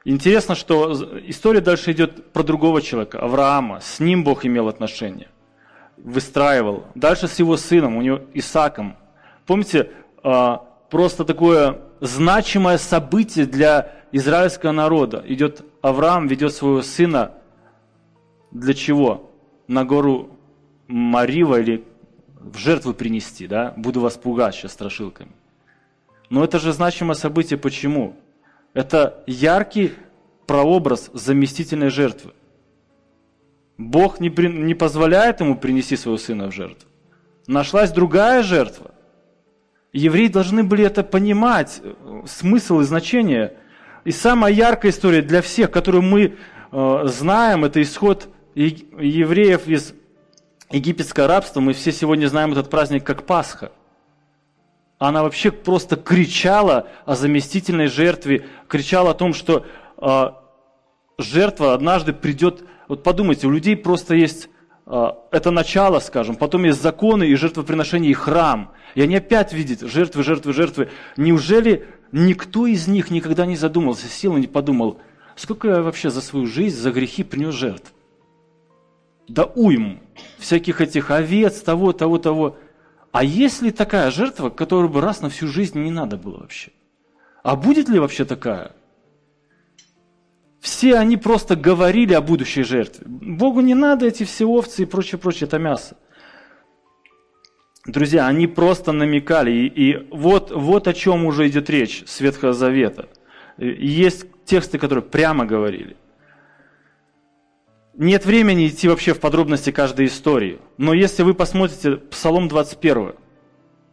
Интересно, 0.04 0.54
что 0.54 0.92
история 1.26 1.60
дальше 1.60 1.90
идет 1.90 2.32
про 2.32 2.44
другого 2.44 2.80
человека, 2.80 3.18
Авраама. 3.18 3.80
С 3.80 3.98
ним 3.98 4.22
Бог 4.22 4.46
имел 4.46 4.68
отношения, 4.68 5.28
выстраивал. 5.96 6.84
Дальше 6.94 7.26
с 7.26 7.40
его 7.40 7.56
сыном, 7.56 7.96
у 7.96 8.02
него 8.02 8.20
Исаком. 8.32 8.96
Помните, 9.46 9.90
а, 10.22 10.58
просто 10.90 11.24
такое 11.24 11.80
значимое 12.00 12.78
событие 12.78 13.46
для 13.46 13.92
израильского 14.12 14.72
народа. 14.72 15.24
Идет 15.26 15.64
Авраам, 15.82 16.26
ведет 16.26 16.52
своего 16.54 16.82
сына 16.82 17.32
для 18.50 18.74
чего? 18.74 19.30
На 19.68 19.84
гору 19.84 20.30
Марива 20.86 21.60
или 21.60 21.84
в 22.38 22.56
жертву 22.58 22.94
принести, 22.94 23.46
да? 23.46 23.74
Буду 23.76 24.00
вас 24.00 24.14
пугать 24.14 24.54
сейчас 24.54 24.72
страшилками. 24.72 25.32
Но 26.30 26.44
это 26.44 26.58
же 26.58 26.72
значимое 26.72 27.14
событие. 27.14 27.58
Почему? 27.58 28.16
Это 28.72 29.22
яркий 29.26 29.92
прообраз 30.46 31.10
заместительной 31.12 31.90
жертвы. 31.90 32.32
Бог 33.78 34.20
не, 34.20 34.30
при, 34.30 34.48
не 34.48 34.74
позволяет 34.74 35.40
ему 35.40 35.56
принести 35.56 35.96
своего 35.96 36.18
сына 36.18 36.50
в 36.50 36.54
жертву. 36.54 36.88
Нашлась 37.46 37.90
другая 37.90 38.42
жертва. 38.42 38.92
Евреи 39.96 40.28
должны 40.28 40.62
были 40.62 40.84
это 40.84 41.02
понимать, 41.02 41.80
смысл 42.26 42.80
и 42.80 42.84
значение. 42.84 43.54
И 44.04 44.10
самая 44.10 44.52
яркая 44.52 44.92
история 44.92 45.22
для 45.22 45.40
всех, 45.40 45.70
которую 45.70 46.02
мы 46.02 46.36
э, 46.70 47.02
знаем, 47.06 47.64
это 47.64 47.80
исход 47.80 48.28
евреев 48.54 49.66
из 49.66 49.94
египетского 50.70 51.28
рабства. 51.28 51.60
Мы 51.60 51.72
все 51.72 51.92
сегодня 51.92 52.26
знаем 52.26 52.52
этот 52.52 52.68
праздник 52.68 53.04
как 53.04 53.24
Пасха. 53.24 53.72
Она 54.98 55.22
вообще 55.22 55.50
просто 55.50 55.96
кричала 55.96 56.88
о 57.06 57.14
заместительной 57.14 57.86
жертве, 57.86 58.44
кричала 58.68 59.12
о 59.12 59.14
том, 59.14 59.32
что 59.32 59.64
э, 59.96 60.30
жертва 61.16 61.72
однажды 61.72 62.12
придет. 62.12 62.64
Вот 62.88 63.02
подумайте, 63.02 63.46
у 63.46 63.50
людей 63.50 63.76
просто 63.76 64.14
есть 64.14 64.44
э, 64.44 64.55
это 64.86 65.50
начало, 65.50 65.98
скажем, 65.98 66.36
потом 66.36 66.64
есть 66.64 66.80
законы 66.80 67.24
и 67.24 67.34
жертвоприношение, 67.34 68.12
и 68.12 68.14
храм. 68.14 68.72
И 68.94 69.02
они 69.02 69.16
опять 69.16 69.52
видят 69.52 69.80
жертвы, 69.80 70.22
жертвы, 70.22 70.52
жертвы. 70.52 70.90
Неужели 71.16 71.86
никто 72.12 72.66
из 72.66 72.86
них 72.86 73.10
никогда 73.10 73.46
не 73.46 73.56
задумался, 73.56 74.06
сел 74.06 74.36
не 74.36 74.46
подумал, 74.46 75.00
сколько 75.34 75.68
я 75.68 75.82
вообще 75.82 76.10
за 76.10 76.20
свою 76.20 76.46
жизнь, 76.46 76.76
за 76.76 76.92
грехи 76.92 77.24
принес 77.24 77.54
жертв? 77.54 77.92
Да 79.28 79.44
уйм 79.44 80.00
всяких 80.38 80.80
этих 80.80 81.10
овец, 81.10 81.60
того, 81.60 81.92
того, 81.92 82.18
того. 82.18 82.56
А 83.10 83.24
есть 83.24 83.62
ли 83.62 83.72
такая 83.72 84.12
жертва, 84.12 84.50
которую 84.50 84.88
бы 84.88 85.00
раз 85.00 85.20
на 85.20 85.30
всю 85.30 85.48
жизнь 85.48 85.80
не 85.80 85.90
надо 85.90 86.16
было 86.16 86.38
вообще? 86.38 86.70
А 87.42 87.56
будет 87.56 87.88
ли 87.88 87.98
вообще 87.98 88.24
такая? 88.24 88.72
Все 90.60 90.96
они 90.96 91.16
просто 91.16 91.56
говорили 91.56 92.14
о 92.14 92.20
будущей 92.20 92.62
жертве. 92.62 93.06
Богу 93.06 93.60
не 93.60 93.74
надо 93.74 94.06
эти 94.06 94.24
все 94.24 94.46
овцы 94.46 94.82
и 94.82 94.86
прочее, 94.86 95.18
прочее, 95.18 95.46
это 95.46 95.58
мясо. 95.58 95.96
Друзья, 97.86 98.26
они 98.26 98.46
просто 98.46 98.92
намекали. 98.92 99.52
И, 99.52 99.66
и 99.66 100.08
вот, 100.10 100.50
вот 100.50 100.88
о 100.88 100.94
чем 100.94 101.24
уже 101.24 101.46
идет 101.48 101.70
речь 101.70 102.02
с 102.06 102.20
Ветхого 102.20 102.52
Завета. 102.52 103.08
Есть 103.58 104.26
тексты, 104.44 104.78
которые 104.78 105.04
прямо 105.04 105.46
говорили. 105.46 105.96
Нет 107.94 108.26
времени 108.26 108.68
идти 108.68 108.88
вообще 108.88 109.14
в 109.14 109.20
подробности 109.20 109.70
каждой 109.70 110.06
истории. 110.06 110.58
Но 110.76 110.92
если 110.92 111.22
вы 111.22 111.32
посмотрите 111.32 111.96
Псалом 111.96 112.48
21, 112.48 113.14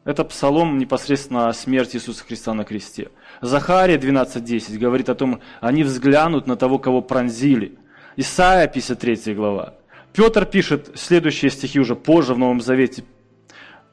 это 0.05 0.23
псалом 0.23 0.77
непосредственно 0.77 1.47
о 1.47 1.53
смерти 1.53 1.97
Иисуса 1.97 2.23
Христа 2.23 2.53
на 2.53 2.63
кресте. 2.63 3.09
Захария 3.41 3.97
12.10 3.97 4.77
говорит 4.77 5.09
о 5.09 5.15
том, 5.15 5.41
они 5.61 5.83
взглянут 5.83 6.47
на 6.47 6.55
того, 6.55 6.79
кого 6.79 7.01
пронзили. 7.01 7.77
Исайя 8.15 8.67
53 8.67 9.33
глава. 9.33 9.75
Петр 10.11 10.45
пишет 10.45 10.91
следующие 10.95 11.49
стихи 11.49 11.79
уже 11.79 11.95
позже 11.95 12.33
в 12.33 12.37
Новом 12.37 12.61
Завете. 12.61 13.03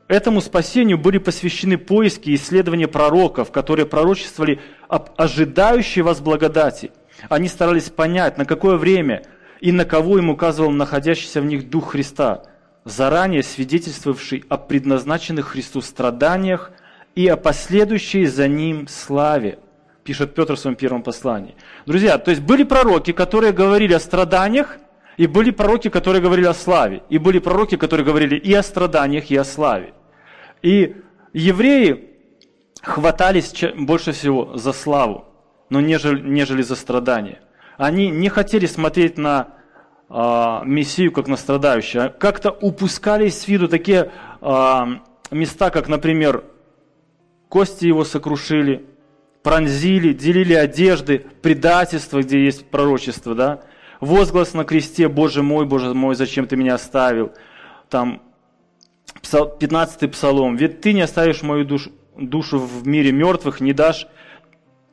Этому 0.08 0.40
спасению 0.40 0.98
были 0.98 1.18
посвящены 1.18 1.78
поиски 1.78 2.30
и 2.30 2.34
исследования 2.34 2.88
пророков, 2.88 3.52
которые 3.52 3.86
пророчествовали 3.86 4.60
об 4.88 5.10
ожидающей 5.16 6.02
вас 6.02 6.20
благодати. 6.20 6.90
Они 7.28 7.48
старались 7.48 7.90
понять, 7.90 8.36
на 8.36 8.44
какое 8.44 8.76
время– 8.76 9.22
и 9.60 9.72
на 9.72 9.84
кого 9.84 10.18
им 10.18 10.30
указывал 10.30 10.70
находящийся 10.70 11.40
в 11.40 11.44
них 11.44 11.68
Дух 11.68 11.92
Христа, 11.92 12.42
заранее 12.84 13.42
свидетельствовавший 13.42 14.44
о 14.48 14.56
предназначенных 14.56 15.48
Христу 15.48 15.80
страданиях 15.80 16.72
и 17.14 17.26
о 17.26 17.36
последующей 17.36 18.26
за 18.26 18.48
ним 18.48 18.88
славе, 18.88 19.58
пишет 20.04 20.34
Петр 20.34 20.54
в 20.54 20.58
своем 20.58 20.76
первом 20.76 21.02
послании. 21.02 21.54
Друзья, 21.86 22.18
то 22.18 22.30
есть 22.30 22.42
были 22.42 22.64
пророки, 22.64 23.12
которые 23.12 23.52
говорили 23.52 23.92
о 23.92 24.00
страданиях, 24.00 24.78
и 25.16 25.26
были 25.26 25.50
пророки, 25.50 25.90
которые 25.90 26.22
говорили 26.22 26.46
о 26.46 26.54
славе, 26.54 27.02
и 27.10 27.18
были 27.18 27.38
пророки, 27.38 27.76
которые 27.76 28.06
говорили 28.06 28.36
и 28.36 28.54
о 28.54 28.62
страданиях, 28.62 29.30
и 29.30 29.36
о 29.36 29.44
славе. 29.44 29.92
И 30.62 30.96
евреи 31.34 32.10
хватались 32.80 33.52
больше 33.76 34.12
всего 34.12 34.56
за 34.56 34.72
славу, 34.72 35.26
но 35.68 35.80
нежели, 35.80 36.20
нежели 36.20 36.62
за 36.62 36.76
страдания– 36.76 37.40
они 37.80 38.10
не 38.10 38.28
хотели 38.28 38.66
смотреть 38.66 39.16
на 39.16 39.54
э, 40.10 40.60
Мессию 40.64 41.12
как 41.12 41.28
на 41.28 41.36
страдающего. 41.36 42.08
Как-то 42.08 42.50
упускались 42.50 43.40
с 43.40 43.48
виду 43.48 43.68
такие 43.68 44.10
э, 44.40 44.86
места, 45.30 45.70
как, 45.70 45.88
например, 45.88 46.44
кости 47.48 47.86
его 47.86 48.04
сокрушили, 48.04 48.84
пронзили, 49.42 50.12
делили 50.12 50.54
одежды, 50.54 51.24
предательство, 51.40 52.22
где 52.22 52.44
есть 52.44 52.66
пророчество, 52.66 53.34
да? 53.34 53.62
возглас 54.00 54.54
на 54.54 54.64
кресте, 54.64 55.08
Боже 55.08 55.42
мой, 55.42 55.66
Боже 55.66 55.94
мой, 55.94 56.14
зачем 56.14 56.46
ты 56.46 56.56
меня 56.56 56.74
оставил? 56.74 57.32
Там 57.88 58.22
15-й 59.22 60.08
псалом, 60.08 60.56
ведь 60.56 60.80
ты 60.80 60.92
не 60.92 61.02
оставишь 61.02 61.42
мою 61.42 61.64
душу, 61.64 61.92
душу 62.16 62.58
в 62.58 62.86
мире 62.86 63.12
мертвых, 63.12 63.60
не 63.60 63.72
дашь 63.72 64.06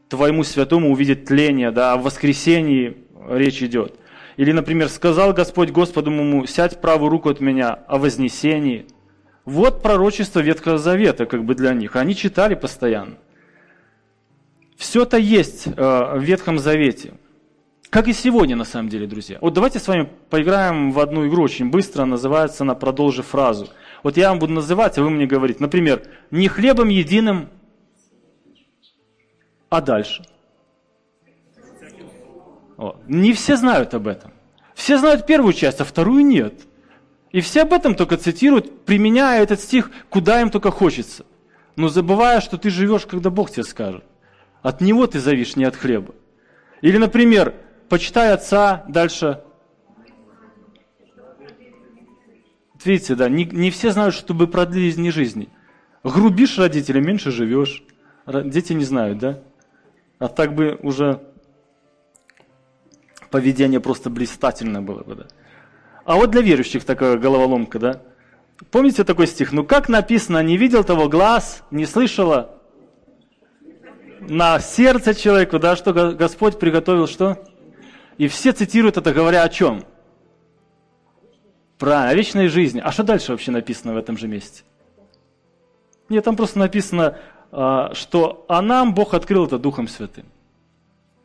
твоему 0.09 0.43
святому 0.43 0.91
увидеть 0.91 1.25
тление, 1.25 1.71
да, 1.71 1.93
о 1.93 1.97
воскресении 1.97 2.97
речь 3.29 3.61
идет. 3.61 3.95
Или, 4.37 4.51
например, 4.51 4.87
сказал 4.89 5.33
Господь 5.33 5.71
Господу 5.71 6.11
ему, 6.11 6.45
сядь 6.45 6.79
правую 6.79 7.09
руку 7.09 7.29
от 7.29 7.41
меня 7.41 7.73
о 7.87 7.97
вознесении. 7.97 8.87
Вот 9.45 9.81
пророчество 9.81 10.39
Ветхого 10.39 10.77
Завета 10.77 11.25
как 11.25 11.43
бы 11.43 11.55
для 11.55 11.73
них. 11.73 11.95
Они 11.95 12.15
читали 12.15 12.53
постоянно. 12.53 13.17
Все 14.77 15.03
это 15.03 15.17
есть 15.17 15.67
э, 15.67 15.71
в 15.71 16.21
Ветхом 16.21 16.59
Завете. 16.59 17.13
Как 17.89 18.07
и 18.07 18.13
сегодня, 18.13 18.55
на 18.55 18.65
самом 18.65 18.89
деле, 18.89 19.07
друзья. 19.07 19.37
Вот 19.41 19.53
давайте 19.53 19.79
с 19.79 19.87
вами 19.87 20.07
поиграем 20.29 20.91
в 20.91 20.99
одну 20.99 21.27
игру 21.27 21.43
очень 21.43 21.71
быстро, 21.71 22.05
называется 22.05 22.63
она 22.63 22.75
«Продолжи 22.75 23.23
фразу». 23.23 23.69
Вот 24.03 24.17
я 24.17 24.29
вам 24.29 24.39
буду 24.39 24.53
называть, 24.53 24.97
а 24.97 25.01
вы 25.01 25.09
мне 25.09 25.25
говорите, 25.25 25.59
например, 25.61 26.03
«Не 26.29 26.47
хлебом 26.47 26.89
единым 26.89 27.49
а 29.69 29.81
дальше? 29.81 30.23
Не 33.07 33.33
все 33.33 33.57
знают 33.57 33.93
об 33.93 34.07
этом. 34.07 34.31
Все 34.75 34.97
знают 34.97 35.25
первую 35.25 35.53
часть, 35.53 35.81
а 35.81 35.85
вторую 35.85 36.23
нет. 36.23 36.53
И 37.31 37.41
все 37.41 37.63
об 37.63 37.73
этом 37.73 37.95
только 37.95 38.17
цитируют, 38.17 38.85
применяя 38.85 39.41
этот 39.41 39.59
стих, 39.59 39.91
куда 40.09 40.41
им 40.41 40.49
только 40.49 40.71
хочется. 40.71 41.25
Но 41.75 41.89
забывая, 41.89 42.41
что 42.41 42.57
ты 42.57 42.69
живешь, 42.69 43.05
когда 43.05 43.29
Бог 43.29 43.51
тебе 43.51 43.63
скажет. 43.63 44.03
От 44.61 44.81
Него 44.81 45.07
ты 45.07 45.19
зависишь, 45.19 45.55
не 45.55 45.65
от 45.65 45.75
хлеба. 45.75 46.13
Или, 46.81 46.97
например, 46.97 47.55
почитай 47.89 48.33
отца, 48.33 48.83
дальше. 48.87 49.41
Видите, 52.83 53.15
да, 53.15 53.27
не, 53.27 53.45
не 53.45 53.71
все 53.71 53.91
знают, 53.91 54.15
чтобы 54.15 54.47
продлить 54.47 54.95
дни 54.95 55.11
жизни. 55.11 55.49
Грубишь 56.03 56.57
родителям, 56.57 57.05
меньше 57.05 57.31
живешь. 57.31 57.83
Дети 58.25 58.73
не 58.73 58.85
знают, 58.85 59.17
да? 59.17 59.39
А 60.19 60.27
так 60.27 60.53
бы 60.53 60.79
уже 60.81 61.21
поведение 63.29 63.79
просто 63.79 64.09
блистательное 64.09 64.81
было 64.81 65.03
бы, 65.03 65.15
да. 65.15 65.27
А 66.05 66.15
вот 66.15 66.31
для 66.31 66.41
верующих 66.41 66.85
такая 66.85 67.17
головоломка, 67.17 67.79
да. 67.79 68.01
Помните 68.71 69.03
такой 69.03 69.27
стих? 69.27 69.51
Ну 69.51 69.63
как 69.63 69.89
написано, 69.89 70.41
не 70.41 70.57
видел 70.57 70.83
того 70.83 71.09
глаз, 71.09 71.63
не 71.69 71.85
слышала 71.85 72.57
на 74.19 74.59
сердце 74.59 75.13
человеку, 75.13 75.59
да, 75.59 75.75
что 75.75 75.93
Господь 75.93 76.59
приготовил 76.59 77.07
что? 77.07 77.43
И 78.17 78.27
все 78.27 78.51
цитируют 78.51 78.97
это, 78.97 79.13
говоря 79.13 79.43
о 79.43 79.49
чем? 79.49 79.83
Правильно, 81.77 82.09
о 82.09 82.15
вечной 82.15 82.47
жизни. 82.47 82.81
А 82.83 82.91
что 82.91 83.03
дальше 83.03 83.31
вообще 83.31 83.51
написано 83.51 83.93
в 83.93 83.97
этом 83.97 84.17
же 84.17 84.27
месте? 84.27 84.63
Нет, 86.09 86.23
там 86.23 86.35
просто 86.35 86.57
написано, 86.57 87.17
а, 87.51 87.93
что 87.93 88.45
а 88.47 88.61
нам 88.61 88.93
Бог 88.93 89.13
открыл 89.13 89.45
это 89.45 89.59
Духом 89.59 89.87
Святым. 89.87 90.25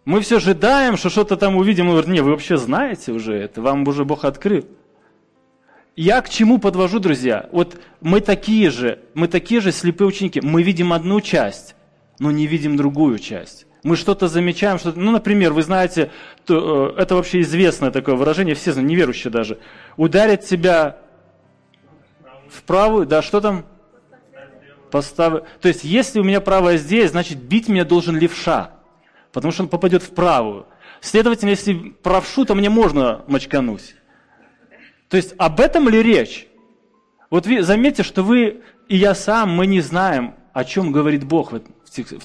Мы 0.04 0.20
все 0.20 0.38
ожидаем, 0.38 0.96
что 0.96 1.10
что-то 1.10 1.36
там 1.36 1.56
увидим. 1.56 1.86
Он 1.86 1.92
говорит, 1.92 2.10
не, 2.10 2.20
вы 2.20 2.30
вообще 2.30 2.56
знаете 2.56 3.12
уже 3.12 3.34
это, 3.34 3.62
вам 3.62 3.86
уже 3.86 4.04
Бог 4.04 4.24
открыл. 4.24 4.66
Я 5.94 6.22
к 6.22 6.28
чему 6.28 6.58
подвожу, 6.58 6.98
друзья? 6.98 7.48
Вот 7.52 7.78
мы 8.00 8.20
такие 8.20 8.70
же, 8.70 9.00
мы 9.14 9.28
такие 9.28 9.60
же 9.60 9.72
слепые 9.72 10.08
ученики. 10.08 10.40
Мы 10.40 10.62
видим 10.62 10.92
одну 10.92 11.20
часть, 11.20 11.76
но 12.18 12.30
не 12.30 12.46
видим 12.46 12.76
другую 12.76 13.18
часть. 13.18 13.66
Мы 13.84 13.96
что-то 13.96 14.28
замечаем, 14.28 14.78
что 14.78 14.92
ну, 14.94 15.10
например, 15.10 15.52
вы 15.52 15.62
знаете, 15.62 16.10
то, 16.46 16.94
э, 16.96 17.02
это 17.02 17.14
вообще 17.14 17.40
известное 17.40 17.90
такое 17.90 18.14
выражение, 18.14 18.54
все 18.54 18.72
знают, 18.72 18.88
неверующие 18.88 19.30
даже. 19.30 19.58
Ударить 19.96 20.44
себя 20.44 20.98
в 22.48 22.62
правую, 22.62 23.06
да, 23.06 23.22
что 23.22 23.40
там? 23.40 23.66
Постав... 24.90 25.44
То 25.60 25.68
есть, 25.68 25.84
если 25.84 26.20
у 26.20 26.24
меня 26.24 26.40
правая 26.40 26.76
здесь, 26.76 27.10
значит, 27.10 27.38
бить 27.38 27.68
меня 27.68 27.84
должен 27.84 28.16
левша, 28.16 28.70
потому 29.33 29.53
что 29.53 29.64
он 29.64 29.68
попадет 29.68 30.03
в 30.03 30.11
правую. 30.11 30.66
Следовательно, 31.01 31.51
если 31.51 31.75
правшу, 32.03 32.45
то 32.45 32.55
мне 32.55 32.71
можно 32.71 33.25
мочкануть. 33.27 33.97
То 35.09 35.16
есть, 35.16 35.35
об 35.38 35.61
этом 35.61 35.88
ли 35.88 36.03
речь? 36.03 36.47
Вот 37.31 37.47
вы 37.47 37.62
заметьте, 37.62 38.03
что 38.03 38.23
вы 38.23 38.62
и 38.88 38.97
я 38.97 39.14
сам, 39.14 39.51
мы 39.51 39.66
не 39.66 39.81
знаем, 39.81 40.35
о 40.53 40.64
чем 40.64 40.92
говорит 40.92 41.25
Бог 41.25 41.53
в 41.53 41.61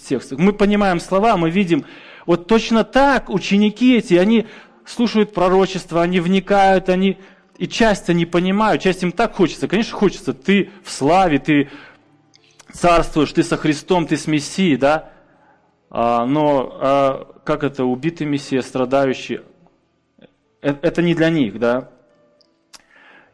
текстах. 0.08 0.38
Мы 0.38 0.54
понимаем 0.54 1.00
слова, 1.00 1.38
мы 1.38 1.50
видим. 1.50 1.86
Вот 2.26 2.48
точно 2.48 2.84
так 2.84 3.30
ученики 3.30 3.98
эти, 3.98 4.16
они 4.16 4.48
слушают 4.86 5.34
пророчество, 5.34 6.02
они 6.02 6.20
вникают, 6.20 6.90
они 6.90 7.18
и 7.58 7.68
часть 7.68 8.10
они 8.10 8.26
понимают, 8.26 8.82
часть 8.82 9.02
им 9.02 9.12
так 9.12 9.34
хочется. 9.34 9.68
Конечно, 9.68 9.96
хочется. 9.98 10.34
Ты 10.34 10.70
в 10.84 10.92
славе, 10.92 11.40
ты 11.40 11.70
царствуешь, 12.72 13.32
ты 13.32 13.44
со 13.44 13.58
Христом, 13.58 14.08
ты 14.08 14.18
с 14.18 14.28
Мессией, 14.28 14.78
да? 14.78 15.12
А, 15.90 16.26
но 16.26 16.78
а, 16.80 17.28
как 17.44 17.64
это, 17.64 17.86
убитый 17.86 18.28
Мессия, 18.28 18.62
страдающий, 18.62 19.42
это, 20.62 20.80
это 20.82 21.02
не 21.02 21.16
для 21.16 21.30
них, 21.30 21.60
да? 21.60 21.90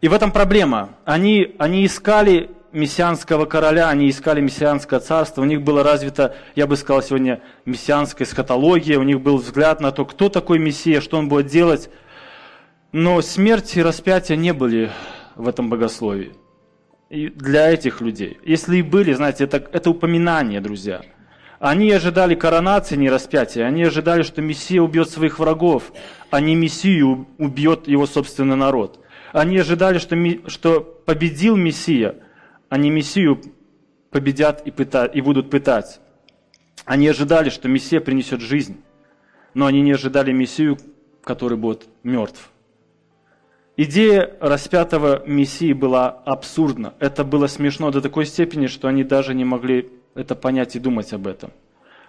И 0.01 0.07
в 0.07 0.13
этом 0.13 0.31
проблема. 0.31 0.89
Они, 1.05 1.55
они 1.57 1.85
искали 1.85 2.51
мессианского 2.73 3.45
короля, 3.45 3.89
они 3.89 4.09
искали 4.09 4.41
мессианское 4.41 4.99
царство, 4.99 5.41
у 5.41 5.45
них 5.45 5.61
было 5.61 5.83
развито, 5.83 6.35
я 6.55 6.67
бы 6.67 6.75
сказал 6.75 7.01
сегодня, 7.01 7.41
мессианская 7.65 8.27
эсхатология, 8.27 8.99
у 8.99 9.03
них 9.03 9.21
был 9.21 9.37
взгляд 9.37 9.79
на 9.79 9.91
то, 9.91 10.05
кто 10.05 10.27
такой 10.27 10.59
Мессия, 10.59 10.99
что 10.99 11.17
он 11.17 11.29
будет 11.29 11.47
делать. 11.47 11.89
Но 12.91 13.21
смерть 13.21 13.77
и 13.77 13.83
распятие 13.83 14.37
не 14.37 14.53
были 14.53 14.91
в 15.35 15.47
этом 15.47 15.69
богословии. 15.69 16.33
И 17.09 17.29
для 17.29 17.71
этих 17.71 18.01
людей. 18.01 18.39
Если 18.43 18.77
и 18.77 18.81
были, 18.81 19.13
знаете, 19.13 19.43
это, 19.43 19.57
это 19.57 19.89
упоминание, 19.89 20.61
друзья. 20.61 21.01
Они 21.63 21.89
ожидали 21.91 22.35
коронации, 22.35 22.97
не 22.97 23.09
распятия. 23.09 23.65
Они 23.65 23.83
ожидали, 23.83 24.23
что 24.23 24.41
Мессия 24.41 24.81
убьет 24.81 25.09
своих 25.09 25.39
врагов, 25.39 25.93
а 26.29 26.41
не 26.41 26.55
Мессию 26.55 27.25
убьет 27.37 27.87
его 27.87 28.05
собственный 28.05 28.57
народ. 28.57 28.99
Они 29.31 29.57
ожидали, 29.57 29.97
что, 29.97 30.15
что 30.49 30.81
победил 30.81 31.55
Мессия– 31.55 32.15
они 32.73 32.89
Мессию 32.89 33.39
победят 34.09 34.65
и, 34.65 34.71
пытать, 34.71 35.15
и 35.15 35.21
будут 35.21 35.51
пытать. 35.51 36.01
Они 36.85 37.07
ожидали, 37.07 37.51
что 37.51 37.67
Мессия 37.69 38.01
принесет 38.01 38.41
жизнь, 38.41 38.81
но 39.53 39.67
они 39.67 39.81
не 39.81 39.91
ожидали 39.91 40.31
Мессию, 40.31 40.79
который 41.23 41.55
будет 41.55 41.87
мертв. 42.01 42.49
Идея 43.77 44.35
распятого 44.39 45.23
Мессии 45.27 45.71
была 45.71 46.09
абсурдна. 46.09 46.95
Это 46.97 47.23
было 47.23 47.45
смешно 47.45 47.91
до 47.91 48.01
такой 48.01 48.25
степени, 48.25 48.65
что 48.65 48.87
они 48.87 49.03
даже 49.03 49.35
не 49.35 49.45
могли 49.45 49.91
это 50.15 50.35
понять 50.35 50.75
и 50.75 50.79
думать 50.79 51.13
об 51.13 51.27
этом. 51.27 51.51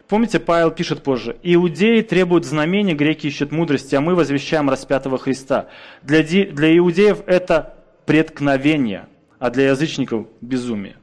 Помните, 0.09 0.39
Павел 0.39 0.71
пишет 0.71 1.03
позже, 1.03 1.37
«Иудеи 1.43 2.03
требуют 2.03 2.45
знамения, 2.45 2.95
греки 2.95 3.27
ищут 3.27 3.53
мудрости, 3.53 3.95
а 3.95 4.01
мы 4.01 4.15
возвещаем 4.15 4.69
распятого 4.69 5.19
Христа». 5.19 5.69
Для, 6.03 6.23
для 6.23 6.77
иудеев 6.77 7.23
это 7.27 7.75
преткновение– 8.05 9.09
а 9.45 9.51
для 9.51 9.69
язычников– 9.69 10.27
безумие. 10.41 10.97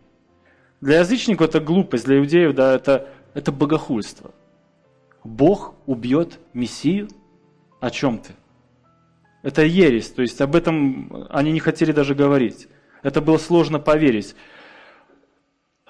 Для 0.82 1.02
язычников 1.02 1.50
это 1.50 1.60
глупость, 1.60 2.06
для 2.06 2.18
иудеев 2.18 2.56
да, 2.56 2.74
это, 2.74 3.08
это 3.36 3.52
богохульство. 3.52 4.32
Бог 5.24 5.76
убьет 5.86 6.40
Мессию? 6.54 7.08
О 7.80 7.92
чем 7.92 8.18
ты? 8.18 8.34
Это 9.44 9.64
ересь, 9.64 10.10
то 10.10 10.24
есть 10.24 10.42
об 10.42 10.56
этом 10.56 11.28
они 11.30 11.52
не 11.52 11.60
хотели 11.60 11.92
даже 11.92 12.16
говорить. 12.16 12.68
Это 13.04 13.22
было 13.22 13.38
сложно 13.38 13.78
поверить. 13.78 14.36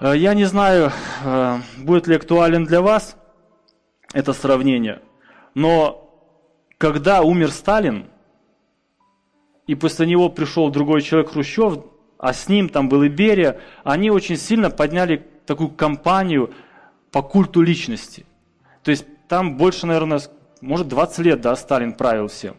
Э, 0.02 0.16
я 0.16 0.34
не 0.34 0.44
знаю, 0.44 0.90
э, 1.24 1.60
будет 1.78 2.08
ли 2.08 2.16
актуален 2.16 2.64
для 2.64 2.82
вас 2.82 3.16
это 4.12 4.32
сравнение, 4.32 5.00
но 5.54 6.10
когда 6.76 7.22
умер 7.22 7.52
Сталин, 7.52 8.06
и 9.68 9.76
после 9.76 10.06
него 10.06 10.28
пришел 10.28 10.70
другой 10.70 11.02
человек 11.02 11.30
Хрущев, 11.30 11.84
а 12.18 12.32
с 12.32 12.48
ним 12.48 12.68
там 12.68 12.88
был 12.88 13.04
и 13.04 13.08
Берия, 13.08 13.60
они 13.84 14.10
очень 14.10 14.36
сильно 14.36 14.70
подняли 14.70 15.24
такую 15.46 15.70
кампанию 15.70 16.52
по 17.12 17.22
культу 17.22 17.62
личности. 17.62 18.26
То 18.82 18.90
есть 18.90 19.06
там 19.28 19.56
больше, 19.56 19.86
наверное, 19.86 20.20
может 20.60 20.88
20 20.88 21.18
лет, 21.20 21.40
да, 21.40 21.54
Сталин 21.54 21.92
правил 21.92 22.26
всем. 22.26 22.56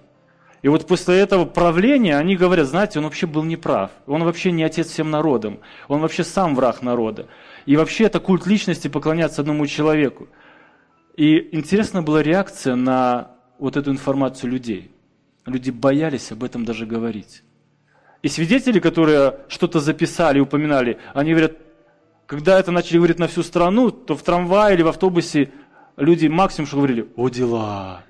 И 0.63 0.69
вот 0.69 0.87
после 0.87 1.19
этого 1.19 1.43
правления 1.43 2.17
они 2.17 2.37
говорят, 2.37 2.67
знаете, 2.67 2.99
он 2.99 3.05
вообще 3.05 3.27
был 3.27 3.43
неправ. 3.43 3.91
Он 4.07 4.23
вообще 4.23 4.51
не 4.53 4.63
отец 4.63 4.87
всем 4.87 5.11
народам. 5.11 5.59
Он 5.89 5.99
вообще 5.99 6.23
сам 6.23 6.55
враг 6.55 6.81
народа. 6.81 7.27
И 7.65 7.75
вообще 7.75 8.05
это 8.05 8.21
культ 8.21 8.47
личности 8.47 8.87
поклоняться 8.87 9.41
одному 9.41 9.67
человеку. 9.67 10.29
И 11.17 11.49
интересна 11.51 12.01
была 12.01 12.23
реакция 12.23 12.75
на 12.75 13.31
вот 13.59 13.75
эту 13.75 13.91
информацию 13.91 14.51
людей. 14.51 14.89
Люди 15.45 15.69
боялись 15.69 16.31
об 16.31 16.45
этом 16.45 16.63
даже 16.63 16.85
говорить. 16.85 17.43
И 18.21 18.29
свидетели, 18.29 18.79
которые 18.79 19.39
что-то 19.49 19.81
записали, 19.81 20.39
упоминали, 20.39 20.97
они 21.13 21.31
говорят, 21.31 21.57
когда 22.25 22.57
это 22.57 22.71
начали 22.71 22.97
говорить 22.97 23.19
на 23.19 23.27
всю 23.27 23.43
страну, 23.43 23.91
то 23.91 24.15
в 24.15 24.23
трамвае 24.23 24.75
или 24.75 24.81
в 24.81 24.87
автобусе 24.87 25.51
люди 25.97 26.27
максимум 26.27 26.67
что 26.67 26.77
говорили, 26.77 27.09
о 27.17 27.27
дела. 27.27 28.03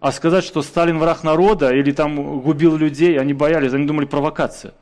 А 0.00 0.12
сказать, 0.12 0.44
что 0.44 0.62
Сталин 0.62 0.98
враг 0.98 1.24
народа 1.24 1.70
или 1.74 1.90
там 1.92 2.40
губил 2.40 2.76
людей, 2.76 3.18
они 3.18 3.32
боялись, 3.32 3.72
они 3.72 3.86
думали 3.86 4.04
провокация. 4.06 4.74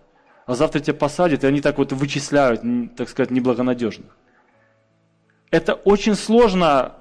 А 0.47 0.55
завтра 0.55 0.81
тебя 0.81 0.95
посадят, 0.95 1.45
и 1.45 1.47
они 1.47 1.61
так 1.61 1.79
вот 1.79 1.93
вычисляют, 1.93 2.63
так 2.97 3.09
сказать, 3.09 3.31
неблагонадежных. 3.31 4.17
Это 5.51 5.75
очень 5.75 6.17
сложно 6.17 6.97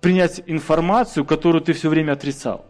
принять 0.00 0.42
информацию, 0.46 1.24
которую 1.24 1.60
ты 1.60 1.72
все 1.72 1.88
время 1.88 2.12
отрицал. 2.12 2.64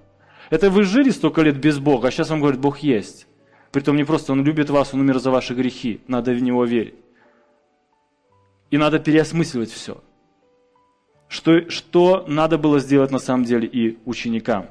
Это 0.48 0.70
вы 0.70 0.82
жили 0.82 1.10
столько 1.10 1.42
лет 1.42 1.58
без 1.58 1.78
Бога, 1.78 2.08
а 2.08 2.10
сейчас 2.10 2.30
вам 2.30 2.40
говорят, 2.40 2.60
Бог 2.60 2.78
есть. 2.78 3.26
Притом 3.70 3.96
не 3.96 4.04
просто 4.04 4.32
Он 4.32 4.42
любит 4.42 4.68
вас, 4.70 4.94
Он 4.94 5.00
умер 5.00 5.20
за 5.20 5.30
ваши 5.30 5.54
грехи. 5.54 6.00
Надо 6.08 6.32
в 6.32 6.42
Него 6.42 6.64
верить. 6.64 6.96
И 8.70 8.78
надо 8.78 8.98
переосмысливать 8.98 9.70
все. 9.70 10.02
Что, 11.30 11.70
что 11.70 12.24
надо 12.26 12.58
было 12.58 12.80
сделать 12.80 13.12
на 13.12 13.20
самом 13.20 13.44
деле 13.44 13.66
и 13.66 13.98
ученикам. 14.04 14.66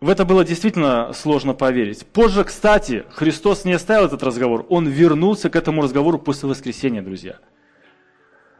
В 0.00 0.08
это 0.08 0.24
было 0.24 0.44
действительно 0.44 1.12
сложно 1.12 1.52
поверить. 1.52 2.06
Позже, 2.06 2.44
кстати, 2.44 3.04
Христос 3.10 3.64
не 3.64 3.72
оставил 3.72 4.06
этот 4.06 4.22
разговор. 4.22 4.64
Он 4.68 4.86
вернулся 4.86 5.50
к 5.50 5.56
этому 5.56 5.82
разговору 5.82 6.18
после 6.18 6.48
воскресения, 6.48 7.02
друзья. 7.02 7.38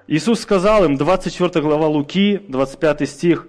Иисус 0.09 0.41
сказал 0.41 0.85
им, 0.85 0.97
24 0.97 1.65
глава 1.65 1.87
Луки, 1.87 2.43
25 2.49 3.09
стих, 3.09 3.47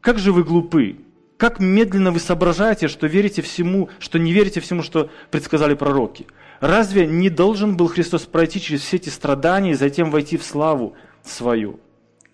«Как 0.00 0.18
же 0.18 0.32
вы 0.32 0.42
глупы, 0.42 0.98
как 1.36 1.60
медленно 1.60 2.10
вы 2.10 2.18
соображаете, 2.18 2.88
что 2.88 3.06
верите 3.06 3.42
всему, 3.42 3.90
что 4.00 4.18
не 4.18 4.32
верите 4.32 4.60
всему, 4.60 4.82
что 4.82 5.08
предсказали 5.30 5.74
пророки? 5.74 6.26
Разве 6.58 7.06
не 7.06 7.30
должен 7.30 7.76
был 7.76 7.86
Христос 7.86 8.22
пройти 8.22 8.60
через 8.60 8.82
все 8.82 8.96
эти 8.96 9.08
страдания 9.08 9.70
и 9.70 9.74
затем 9.74 10.10
войти 10.10 10.36
в 10.36 10.42
славу 10.42 10.96
свою? 11.24 11.80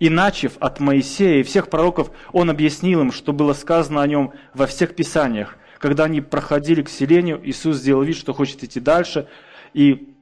И 0.01 0.09
начав 0.09 0.57
от 0.61 0.81
Моисея 0.81 1.41
и 1.41 1.43
всех 1.43 1.69
пророков, 1.69 2.11
он 2.33 2.49
объяснил 2.49 3.03
им, 3.03 3.13
что 3.13 3.33
было 3.33 3.53
сказано 3.53 4.03
о 4.03 4.07
нем 4.07 4.33
во 4.55 4.67
всех 4.67 4.97
Писаниях. 4.97 5.57
Когда 5.79 6.05
они 6.05 6.21
проходили 6.23 6.83
к 6.83 6.89
селению, 6.89 7.41
Иисус 7.45 7.77
сделал 7.77 8.03
вид, 8.03 8.17
что 8.17 8.33
хочет 8.33 8.65
идти 8.65 8.81
дальше, 8.81 9.29
и, 9.75 10.15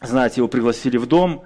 знаете, 0.00 0.40
его 0.40 0.48
пригласили 0.48 0.96
в 0.96 1.06
дом. 1.06 1.44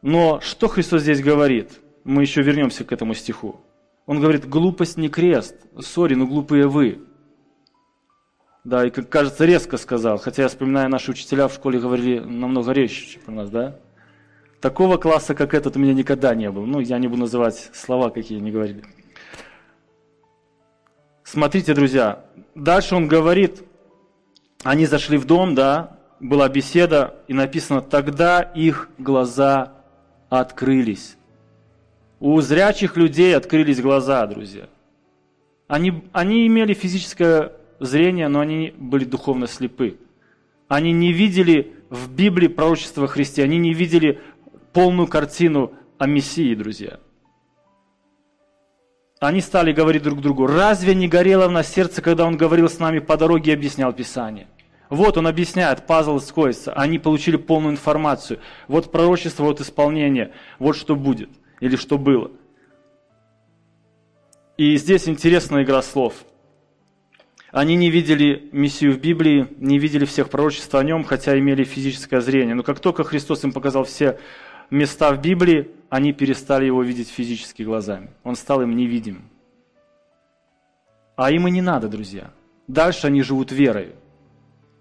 Но 0.00 0.40
что 0.40 0.68
Христос 0.68 1.02
здесь 1.02 1.22
говорит? 1.22 1.80
Мы 2.04 2.22
еще 2.22 2.42
вернемся 2.42 2.84
к 2.84 2.92
этому 2.92 3.14
стиху. 3.14 3.60
Он 4.06 4.20
говорит, 4.20 4.48
глупость 4.48 4.96
не 4.96 5.08
крест. 5.08 5.56
Сори, 5.78 6.14
но 6.14 6.26
глупые 6.26 6.66
вы. 6.66 7.00
Да, 8.64 8.86
и, 8.86 8.90
как 8.90 9.08
кажется, 9.08 9.44
резко 9.44 9.76
сказал. 9.76 10.18
Хотя 10.18 10.42
я 10.42 10.48
вспоминаю, 10.48 10.88
наши 10.88 11.10
учителя 11.10 11.48
в 11.48 11.54
школе 11.54 11.78
говорили 11.78 12.20
намного 12.20 12.72
резче, 12.72 13.12
чем 13.12 13.22
у 13.26 13.30
нас, 13.32 13.50
да? 13.50 13.78
Такого 14.60 14.96
класса, 14.96 15.34
как 15.34 15.54
этот, 15.54 15.76
у 15.76 15.78
меня 15.78 15.92
никогда 15.92 16.34
не 16.34 16.50
было. 16.50 16.64
Ну, 16.64 16.80
я 16.80 16.98
не 16.98 17.08
буду 17.08 17.22
называть 17.22 17.70
слова, 17.74 18.10
какие 18.10 18.38
они 18.38 18.50
говорили. 18.50 18.82
Смотрите, 21.24 21.74
друзья, 21.74 22.24
дальше 22.54 22.94
он 22.94 23.08
говорит, 23.08 23.62
они 24.62 24.86
зашли 24.86 25.18
в 25.18 25.26
дом, 25.26 25.54
да, 25.54 25.98
была 26.20 26.48
беседа, 26.48 27.16
и 27.28 27.34
написано, 27.34 27.82
тогда 27.82 28.40
их 28.40 28.88
глаза 28.96 29.74
открылись. 30.28 31.16
У 32.20 32.40
зрячих 32.40 32.96
людей 32.96 33.36
открылись 33.36 33.80
глаза, 33.80 34.26
друзья. 34.26 34.68
Они, 35.68 36.04
они 36.12 36.46
имели 36.46 36.72
физическое 36.72 37.52
зрение, 37.80 38.28
но 38.28 38.40
они 38.40 38.72
были 38.76 39.04
духовно 39.04 39.46
слепы. 39.46 39.98
Они 40.68 40.92
не 40.92 41.12
видели 41.12 41.74
в 41.90 42.10
Библии 42.10 42.48
пророчества 42.48 43.06
Христе, 43.06 43.42
они 43.44 43.58
не 43.58 43.74
видели 43.74 44.20
полную 44.76 45.08
картину 45.08 45.72
о 45.96 46.06
Мессии, 46.06 46.54
друзья. 46.54 47.00
Они 49.20 49.40
стали 49.40 49.72
говорить 49.72 50.02
друг 50.02 50.20
другу, 50.20 50.46
разве 50.46 50.94
не 50.94 51.08
горело 51.08 51.48
в 51.48 51.50
нас 51.50 51.72
сердце, 51.72 52.02
когда 52.02 52.26
он 52.26 52.36
говорил 52.36 52.68
с 52.68 52.78
нами 52.78 52.98
по 52.98 53.16
дороге 53.16 53.52
и 53.52 53.54
объяснял 53.54 53.94
Писание? 53.94 54.48
Вот 54.90 55.16
он 55.16 55.26
объясняет, 55.28 55.86
пазл 55.86 56.18
сходится, 56.18 56.74
они 56.74 56.98
получили 56.98 57.36
полную 57.36 57.72
информацию. 57.72 58.38
Вот 58.68 58.92
пророчество, 58.92 59.44
вот 59.44 59.62
исполнение, 59.62 60.32
вот 60.58 60.76
что 60.76 60.94
будет 60.94 61.30
или 61.60 61.76
что 61.76 61.96
было. 61.96 62.30
И 64.58 64.76
здесь 64.76 65.08
интересная 65.08 65.62
игра 65.62 65.80
слов. 65.80 66.26
Они 67.50 67.76
не 67.76 67.88
видели 67.88 68.50
Мессию 68.52 68.92
в 68.92 68.98
Библии, 68.98 69.46
не 69.56 69.78
видели 69.78 70.04
всех 70.04 70.28
пророчеств 70.28 70.74
о 70.74 70.84
нем, 70.84 71.02
хотя 71.02 71.38
имели 71.38 71.64
физическое 71.64 72.20
зрение. 72.20 72.54
Но 72.54 72.62
как 72.62 72.80
только 72.80 73.04
Христос 73.04 73.44
им 73.44 73.52
показал 73.52 73.84
все 73.84 74.18
места 74.70 75.12
в 75.12 75.20
Библии, 75.20 75.70
они 75.88 76.12
перестали 76.12 76.66
его 76.66 76.82
видеть 76.82 77.08
физически 77.08 77.62
глазами. 77.62 78.10
Он 78.24 78.36
стал 78.36 78.62
им 78.62 78.74
невидим. 78.76 79.28
А 81.16 81.30
им 81.30 81.48
и 81.48 81.50
не 81.50 81.62
надо, 81.62 81.88
друзья. 81.88 82.30
Дальше 82.66 83.06
они 83.06 83.22
живут 83.22 83.52
верой. 83.52 83.94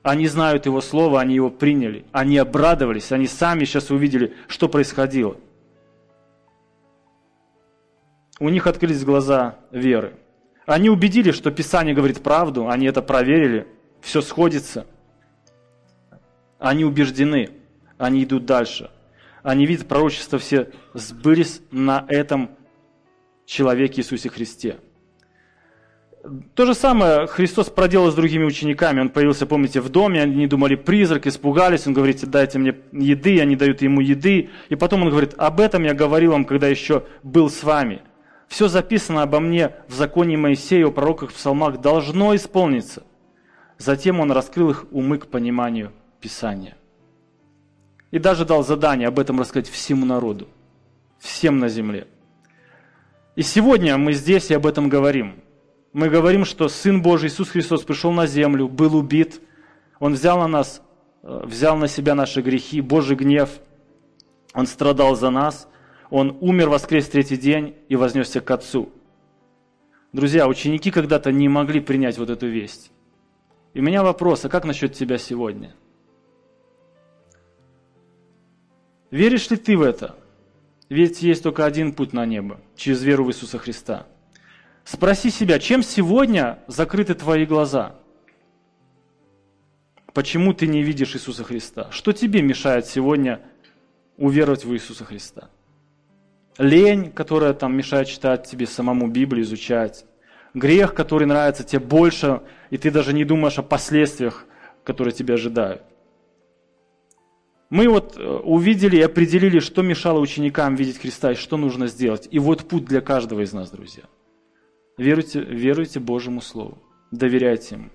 Они 0.04 0.28
знают 0.28 0.68
Его 0.68 0.82
Слово, 0.82 1.20
они 1.20 1.34
его 1.34 1.50
приняли, 1.50 2.06
они 2.12 2.38
обрадовались, 2.38 3.12
они 3.12 3.26
сами 3.26 3.66
сейчас 3.66 3.90
увидели, 3.90 4.36
что 4.48 4.70
происходило. 4.70 5.36
У 8.40 8.50
них 8.50 8.68
открылись 8.68 9.04
глаза 9.04 9.56
веры. 9.72 10.14
Они 10.68 10.92
убедились, 10.92 11.34
что 11.34 11.50
Писание 11.50 11.96
говорит 11.96 12.22
правду, 12.22 12.70
они 12.70 12.86
это 12.86 13.02
проверили, 13.02 13.68
все 14.00 14.22
сходится. 14.22 14.86
Они 16.60 16.86
убеждены, 16.86 17.50
они 17.98 18.26
идут 18.26 18.46
дальше. 18.46 18.92
Они 19.46 19.68
видят 19.68 19.88
пророчества 19.88 20.40
все 20.40 20.72
сбылись 20.96 21.62
на 21.70 22.04
этом 22.08 22.50
человеке 23.46 24.02
Иисусе 24.02 24.28
Христе. 24.28 24.78
То 26.56 26.66
же 26.66 26.74
самое 26.74 27.28
Христос 27.28 27.70
проделал 27.70 28.10
с 28.10 28.16
другими 28.16 28.44
учениками. 28.44 29.02
Он 29.02 29.10
появился, 29.10 29.46
помните, 29.46 29.82
в 29.82 29.90
доме, 29.90 30.24
они 30.24 30.48
думали 30.48 30.74
призрак, 30.74 31.28
испугались. 31.28 31.86
Он 31.86 31.94
говорит, 31.94 32.28
дайте 32.28 32.58
мне 32.58 32.76
еды, 32.92 33.40
они 33.40 33.56
дают 33.56 33.84
ему 33.84 34.02
еды. 34.02 34.50
И 34.70 34.76
потом 34.76 35.04
он 35.04 35.12
говорит, 35.12 35.36
об 35.38 35.60
этом 35.60 35.84
я 35.84 35.94
говорил 35.94 36.32
вам, 36.32 36.46
когда 36.46 36.68
еще 36.68 37.04
был 37.22 37.52
с 37.52 37.62
вами. 37.62 38.02
Все 38.48 38.68
записано 38.68 39.22
обо 39.22 39.40
мне 39.40 39.76
в 39.88 39.94
законе 39.94 40.38
Моисея, 40.38 40.88
о 40.88 40.92
пророках, 40.92 41.30
в 41.30 41.36
псалмах 41.36 41.82
должно 41.82 42.36
исполниться. 42.36 43.04
Затем 43.78 44.20
он 44.20 44.32
раскрыл 44.32 44.72
их 44.72 44.86
умы 44.90 45.20
к 45.20 45.28
пониманию 45.28 45.92
Писания. 46.20 46.76
И 48.16 48.20
даже 48.20 48.46
дал 48.46 48.64
задание 48.64 49.10
об 49.10 49.20
этом 49.20 49.40
рассказать 49.40 49.70
всему 49.70 50.06
народу, 50.06 50.48
всем 51.20 51.60
на 51.60 51.68
земле. 51.68 52.08
И 53.36 53.42
сегодня 53.42 53.98
мы 53.98 54.14
здесь 54.14 54.50
и 54.52 54.54
об 54.54 54.66
этом 54.66 54.90
говорим– 54.90 55.36
мы 55.96 56.10
говорим, 56.10 56.44
что 56.44 56.68
Сын 56.68 57.02
Божий 57.02 57.30
Иисус 57.30 57.48
Христос 57.52 57.84
пришел 57.84 58.12
на 58.12 58.28
землю, 58.28 58.68
был 58.68 58.98
убит, 58.98 59.40
Он 60.02 60.12
взял 60.12 60.38
на 60.38 60.48
нас, 60.50 60.82
э, 61.24 61.44
взял 61.46 61.78
на 61.78 61.88
себя 61.88 62.16
наши 62.16 62.42
грехи, 62.42 62.82
Божий 62.82 63.16
гнев, 63.16 63.50
Он 64.54 64.68
страдал 64.68 65.16
за 65.16 65.30
нас, 65.30 65.70
Он 66.10 66.38
умер, 66.42 66.68
воскрес 66.68 67.06
в 67.06 67.12
третий 67.12 67.38
день 67.38 67.76
и 67.88 67.96
вознесся 67.96 68.42
к 68.42 68.52
Отцу. 68.52 68.90
Друзья, 70.12 70.50
ученики 70.50 70.92
когда-то 70.92 71.32
не 71.32 71.48
могли 71.48 71.80
принять 71.80 72.18
вот 72.18 72.30
эту 72.30 72.48
весть. 72.48 72.92
И 73.74 73.80
у 73.80 73.82
меня 73.82 74.04
вопрос, 74.04 74.44
а 74.44 74.50
как 74.50 74.66
насчет 74.66 74.92
тебя 74.92 75.18
сегодня? 75.18 75.76
Веришь 79.12 79.50
ли 79.50 79.58
ты 79.58 79.78
в 79.78 79.82
это? 79.82 80.16
Ведь 80.90 81.22
есть 81.22 81.44
только 81.44 81.66
один 81.66 81.94
путь 81.94 82.14
на 82.14 82.26
небо, 82.26 82.60
через 82.76 83.04
веру 83.04 83.26
в 83.26 83.30
Иисуса 83.30 83.58
Христа– 83.58 84.08
Спроси 84.86 85.32
себя, 85.32 85.58
чем 85.58 85.82
сегодня 85.82 86.60
закрыты 86.68 87.16
твои 87.16 87.48
глаза? 87.48 87.96
Почему 90.14 90.54
ты 90.54 90.68
не 90.68 90.84
видишь 90.84 91.16
Иисуса 91.16 91.44
Христа? 91.44 91.90
Что 91.90 92.12
тебе 92.14 92.44
мешает 92.44 92.86
сегодня 92.86 93.42
уверовать 94.16 94.64
в 94.64 94.72
Иисуса 94.74 95.04
Христа? 95.04 95.50
Лень, 96.60 97.12
которая 97.12 97.54
там 97.54 97.76
мешает 97.76 98.08
читать 98.08 98.48
тебе 98.48 98.68
самому 98.68 99.08
Библию, 99.08 99.44
изучать. 99.44 100.06
Грех, 100.54 100.94
который 100.94 101.26
нравится 101.26 101.64
тебе 101.64 101.80
больше, 101.80 102.44
и 102.70 102.78
ты 102.78 102.92
даже 102.92 103.12
не 103.12 103.26
думаешь 103.26 103.58
о 103.58 103.64
последствиях, 103.64 104.46
которые 104.84 105.14
тебя 105.14 105.34
ожидают. 105.34 105.82
Мы 107.76 107.90
вот 107.90 108.16
э, 108.18 108.26
увидели 108.26 108.98
и 108.98 109.02
определили, 109.02 109.60
что 109.60 109.82
мешало 109.82 110.20
ученикам 110.20 110.76
видеть 110.76 111.00
Христа 111.00 111.34
и 111.34 111.36
что 111.36 111.58
нужно 111.58 111.88
сделать. 111.88 112.28
И 112.32 112.40
вот 112.40 112.68
путь 112.68 112.86
для 112.86 113.02
каждого 113.02 113.42
из 113.42 113.54
нас, 113.54 113.70
друзья– 113.70 114.04
Веруйте, 114.98 115.42
веруйте 115.42 116.00
Божьему 116.00 116.42
Слову, 116.42 116.78
доверяйте 117.12 117.76
Ему. 117.76 117.90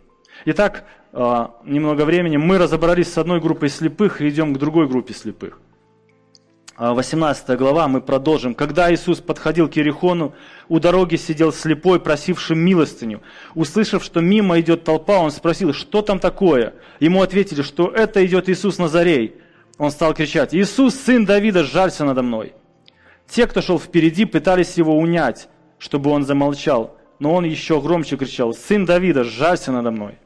Итак, 0.45 0.85
а, 1.13 1.55
немного 1.65 2.05
времени. 2.05 2.37
Мы 2.37 2.59
разобрались 2.59 3.11
с 3.11 3.17
одной 3.17 3.41
группой 3.41 3.71
слепых 3.71 4.21
и 4.21 4.29
идем 4.29 4.55
к 4.55 4.59
другой 4.59 4.87
группе 4.87 5.15
слепых. 5.15 5.59
18 6.77 7.49
а, 7.49 7.57
глава, 7.57 7.89
мы 7.89 8.03
продолжим. 8.03 8.55
Когда 8.55 8.93
Иисус 8.93 9.21
подходил 9.21 9.69
к 9.69 9.77
Ерехону, 9.77 10.35
у 10.69 10.79
дороги 10.79 11.17
сидел 11.17 11.53
слепой, 11.53 12.01
просивший 12.01 12.57
милостыню. 12.57 13.23
Услышав, 13.55 14.05
что 14.05 14.21
мимо 14.21 14.61
идет 14.61 14.85
толпа, 14.85 15.21
он 15.21 15.31
спросил, 15.31 15.73
что 15.73 16.03
там 16.03 16.19
такое? 16.19 16.75
Ему 17.01 17.23
ответили, 17.23 17.63
что 17.63 17.89
это 17.89 18.25
идет 18.27 18.51
Иисус 18.51 18.77
Назарей. 18.77 19.40
Он 19.81 19.91
стал 19.91 20.15
кричать, 20.15 20.55
Иисус, 20.55 20.95
сын 20.95 21.25
Давида, 21.25 21.65
жалься 21.65 22.05
надо 22.05 22.23
мной. 22.23 22.53
Те, 23.27 23.49
кто 23.49 23.61
шел 23.61 23.81
впереди, 23.81 24.25
пытались 24.25 24.75
его 24.75 24.97
унять 24.97 25.49
чтобы 25.81 26.11
он 26.11 26.25
замолчал, 26.25 26.97
но 27.19 27.35
он 27.35 27.45
еще 27.45 27.81
громче 27.81 28.17
кричал, 28.17 28.55
«Сын 28.55 28.85
Давида, 28.85 29.25
жалься 29.25 29.73
надо 29.73 29.91
мной!» 29.91 30.19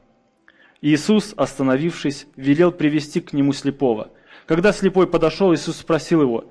Иисус, 0.83 1.33
остановившись, 1.37 2.27
велел 2.37 2.73
привести 2.73 3.21
к 3.21 3.33
нему 3.33 3.55
слепого. 3.55 4.11
Когда 4.47 4.73
слепой 4.73 5.07
подошел, 5.07 5.55
Иисус 5.55 5.77
спросил 5.79 6.21
его, 6.21 6.45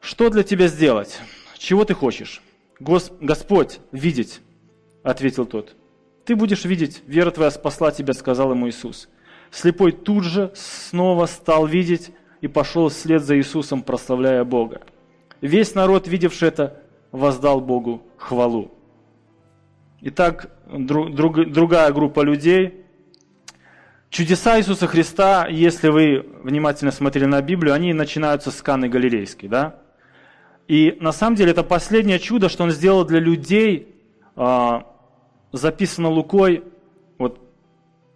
«Что 0.00 0.30
для 0.30 0.42
тебя 0.42 0.68
сделать? 0.68 1.20
Чего 1.58 1.84
ты 1.84 1.92
хочешь?» 1.92 2.40
Гос 2.78 3.12
«Господь, 3.20 3.80
видеть»,— 3.92 4.40
ответил 5.02 5.44
тот. 5.44 5.76
«Ты 6.24 6.34
будешь 6.36 6.64
видеть, 6.64 7.02
вера 7.06 7.30
твоя 7.30 7.50
спасла 7.50 7.90
тебя»,— 7.90 8.14
сказал 8.14 8.52
ему 8.52 8.68
Иисус. 8.68 9.08
Слепой 9.50 9.92
тут 9.92 10.24
же 10.24 10.52
снова 10.54 11.26
стал 11.26 11.66
видеть 11.66 12.12
и 12.40 12.48
пошел 12.48 12.88
вслед 12.88 13.22
за 13.22 13.36
Иисусом, 13.36 13.82
прославляя 13.82 14.44
Бога. 14.44 14.82
Весь 15.40 15.74
народ, 15.74 16.06
видевший 16.06 16.48
это, 16.48 16.82
воздал 17.12 17.60
Богу 17.60 18.02
хвалу. 18.16 18.70
Итак, 20.02 20.50
друг, 20.66 21.14
друг, 21.14 21.50
другая 21.50 21.92
группа 21.92 22.20
людей. 22.20 22.84
Чудеса 24.08 24.58
Иисуса 24.58 24.86
Христа, 24.86 25.46
если 25.46 25.88
вы 25.88 26.26
внимательно 26.42 26.90
смотрели 26.90 27.26
на 27.26 27.40
Библию, 27.42 27.74
они 27.74 27.92
начинаются 27.92 28.50
с 28.50 28.62
Каны 28.62 28.88
Галилейской. 28.88 29.48
Да? 29.48 29.76
И 30.68 30.96
на 31.00 31.12
самом 31.12 31.36
деле 31.36 31.50
это 31.50 31.62
последнее 31.62 32.18
чудо, 32.18 32.48
что 32.48 32.64
Он 32.64 32.70
сделал 32.70 33.04
для 33.04 33.20
людей, 33.20 33.94
а, 34.36 34.86
записано 35.52 36.08
Лукой 36.08 36.64
вот, 37.18 37.40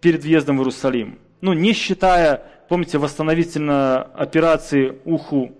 перед 0.01 0.23
въездом 0.23 0.57
в 0.57 0.61
Иерусалим. 0.61 1.19
Ну, 1.41 1.53
не 1.53 1.73
считая, 1.73 2.43
помните, 2.69 2.97
восстановительной 2.97 4.01
операции 4.01 4.97
уху 5.05 5.51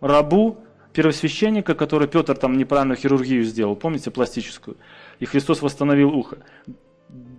рабу, 0.00 0.58
первосвященника, 0.92 1.74
который 1.74 2.08
Петр 2.08 2.36
там 2.36 2.56
неправильную 2.56 2.96
хирургию 2.96 3.44
сделал, 3.44 3.76
помните, 3.76 4.10
пластическую, 4.10 4.78
и 5.18 5.26
Христос 5.26 5.60
восстановил 5.60 6.10
ухо. 6.10 6.38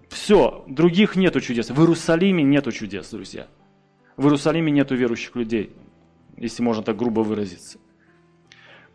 Все, 0.10 0.64
других 0.68 1.16
нету 1.16 1.42
чудес. 1.42 1.70
В 1.70 1.80
Иерусалиме 1.80 2.44
нету 2.44 2.72
чудес, 2.72 3.10
друзья. 3.10 3.48
В 4.16 4.24
Иерусалиме 4.26 4.72
нету 4.72 4.96
верующих 4.96 5.36
людей, 5.36 5.72
если 6.38 6.64
можно 6.64 6.84
так 6.84 6.98
грубо 6.98 7.22
выразиться. 7.22 7.80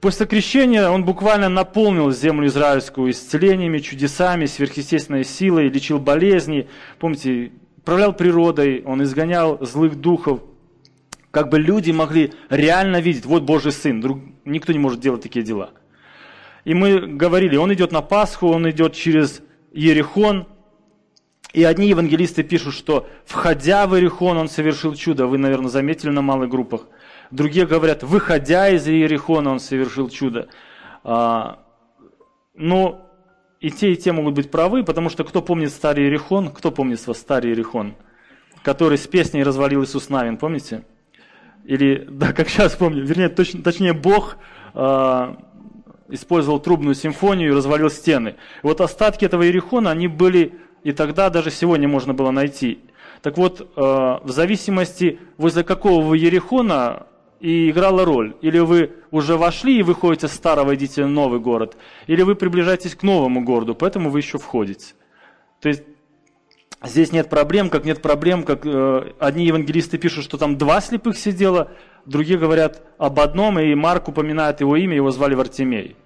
После 0.00 0.26
крещения 0.26 0.88
он 0.88 1.04
буквально 1.04 1.48
наполнил 1.48 2.10
землю 2.10 2.48
израильскую 2.48 3.12
исцелениями, 3.12 3.78
чудесами, 3.78 4.46
сверхъестественной 4.46 5.24
силой, 5.24 5.68
лечил 5.68 6.00
болезни, 6.00 6.68
помните, 6.98 7.52
управлял 7.82 8.12
природой, 8.12 8.82
он 8.84 9.02
изгонял 9.02 9.58
злых 9.64 9.96
духов. 9.96 10.40
как 11.30 11.48
бы 11.48 11.58
люди 11.58 11.90
могли 11.90 12.32
реально 12.50 13.00
видеть, 13.00 13.24
вот 13.24 13.42
Божий 13.42 13.72
Сын, 13.72 14.00
друг, 14.00 14.20
никто 14.44 14.72
не 14.72 14.78
может 14.78 15.00
делать 15.00 15.22
такие 15.22 15.44
дела. 15.44 15.70
И 16.64 16.74
мы 16.74 17.00
говорили, 17.00 17.56
он 17.56 17.72
идет 17.72 17.90
на 17.90 18.02
Пасху, 18.02 18.48
он 18.48 18.70
идет 18.70 18.92
через 18.92 19.42
Ерехон, 19.72 20.46
и 21.52 21.64
одни 21.64 21.88
евангелисты 21.88 22.42
пишут, 22.42 22.74
что 22.74 23.08
входя 23.24 23.86
в 23.86 23.94
Иерихон, 23.94 24.38
он 24.38 24.48
совершил 24.48 24.94
чудо. 24.94 25.26
Вы, 25.26 25.38
наверное, 25.38 25.68
заметили 25.68 26.10
на 26.10 26.22
малых 26.22 26.48
группах. 26.48 26.86
Другие 27.30 27.66
говорят, 27.66 28.02
выходя 28.02 28.68
из 28.68 28.86
Иерихона, 28.86 29.50
он 29.50 29.60
совершил 29.60 30.08
чудо. 30.08 30.48
А, 31.04 31.58
но 32.54 33.11
и 33.62 33.70
те, 33.70 33.92
и 33.92 33.96
те 33.96 34.12
могут 34.12 34.34
быть 34.34 34.50
правы, 34.50 34.82
потому 34.82 35.08
что 35.08 35.24
кто 35.24 35.40
помнит 35.40 35.70
старый 35.70 36.04
Иерихон? 36.04 36.50
Кто 36.50 36.70
помнит 36.70 37.06
вас 37.06 37.18
старый 37.18 37.52
Иерихон? 37.52 37.94
Который 38.62 38.98
с 38.98 39.06
песней 39.06 39.44
развалил 39.44 39.84
Иисус 39.84 40.08
Навин, 40.08 40.36
помните? 40.36 40.82
Или, 41.64 42.06
да, 42.10 42.32
как 42.32 42.48
сейчас 42.48 42.74
помню, 42.74 43.04
вернее, 43.04 43.28
точ, 43.28 43.52
точнее, 43.62 43.92
Бог 43.92 44.36
а, 44.74 45.38
использовал 46.08 46.58
трубную 46.58 46.96
симфонию 46.96 47.50
и 47.50 47.54
развалил 47.54 47.88
стены. 47.88 48.30
И 48.62 48.66
вот 48.66 48.80
остатки 48.80 49.24
этого 49.24 49.44
Иерихона, 49.44 49.92
они 49.92 50.08
были 50.08 50.54
и 50.82 50.92
тогда 50.92 51.30
даже 51.30 51.50
сегодня 51.50 51.88
можно 51.88 52.12
было 52.14 52.30
найти. 52.30 52.80
Так 53.22 53.38
вот, 53.38 53.60
э, 53.60 53.64
в 53.76 54.30
зависимости, 54.30 55.20
возле 55.38 55.62
какого 55.62 56.04
вы 56.04 56.18
Ерехона 56.18 57.06
и 57.42 57.70
играла 57.70 58.04
роль. 58.04 58.36
Или 58.40 58.60
вы 58.60 58.92
уже 59.10 59.36
вошли 59.36 59.78
и 59.78 59.82
выходите 59.82 60.28
с 60.28 60.32
старого, 60.32 60.76
идите 60.76 61.04
в 61.04 61.08
новый 61.08 61.40
город, 61.40 61.76
или 62.06 62.22
вы 62.22 62.36
приближаетесь 62.36 62.94
к 62.94 63.02
новому 63.02 63.42
городу, 63.42 63.74
поэтому 63.74 64.10
вы 64.10 64.20
еще 64.20 64.38
входите. 64.38 64.94
То 65.60 65.68
есть 65.68 65.82
здесь 66.84 67.10
нет 67.10 67.28
проблем, 67.28 67.68
как 67.68 67.84
нет 67.84 68.00
проблем, 68.00 68.44
как 68.44 68.64
э, 68.64 69.12
одни 69.18 69.44
евангелисты 69.44 69.98
пишут, 69.98 70.24
что 70.24 70.38
там 70.38 70.56
два 70.56 70.80
слепых 70.80 71.18
сидело, 71.18 71.72
другие 72.06 72.38
говорят 72.38 72.82
об 72.96 73.18
одном, 73.18 73.58
и 73.58 73.74
Марк 73.74 74.08
упоминает 74.08 74.60
его 74.60 74.76
имя, 74.76 74.94
его 74.94 75.10
звали 75.10 75.34
Вартимей. 75.34 75.96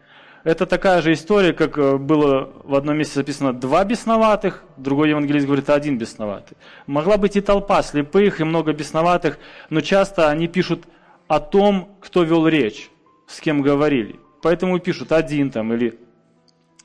Это 0.43 0.65
такая 0.65 1.03
же 1.03 1.13
история, 1.13 1.53
как 1.53 1.77
э, 1.77 1.99
было 1.99 2.51
в 2.65 2.75
одном 2.75 2.97
месте 2.97 3.17
записано 3.17 3.53
два 3.53 3.85
бесноватых, 3.85 4.65
другой 4.79 5.11
евангелист 5.11 5.45
говорит 5.45 5.69
один 5.69 5.99
бесноватый. 5.99 6.57
Могла 6.87 7.19
быть 7.19 7.37
и 7.37 7.43
толпа 7.43 7.83
слепых, 7.83 8.41
и 8.41 8.45
много 8.45 8.73
бесноватых, 8.73 9.39
но 9.69 9.83
часто 9.83 10.31
они 10.31 10.49
пишут 10.49 10.87
о 11.29 11.41
том, 11.41 11.97
кто 12.01 12.23
вел 12.23 12.47
речь, 12.47 12.91
с 13.27 13.41
кем 13.41 13.63
говорили. 13.63 14.21
Поэтому 14.43 14.79
пишут 14.79 15.13
один 15.13 15.51
там 15.51 15.73
или, 15.73 15.99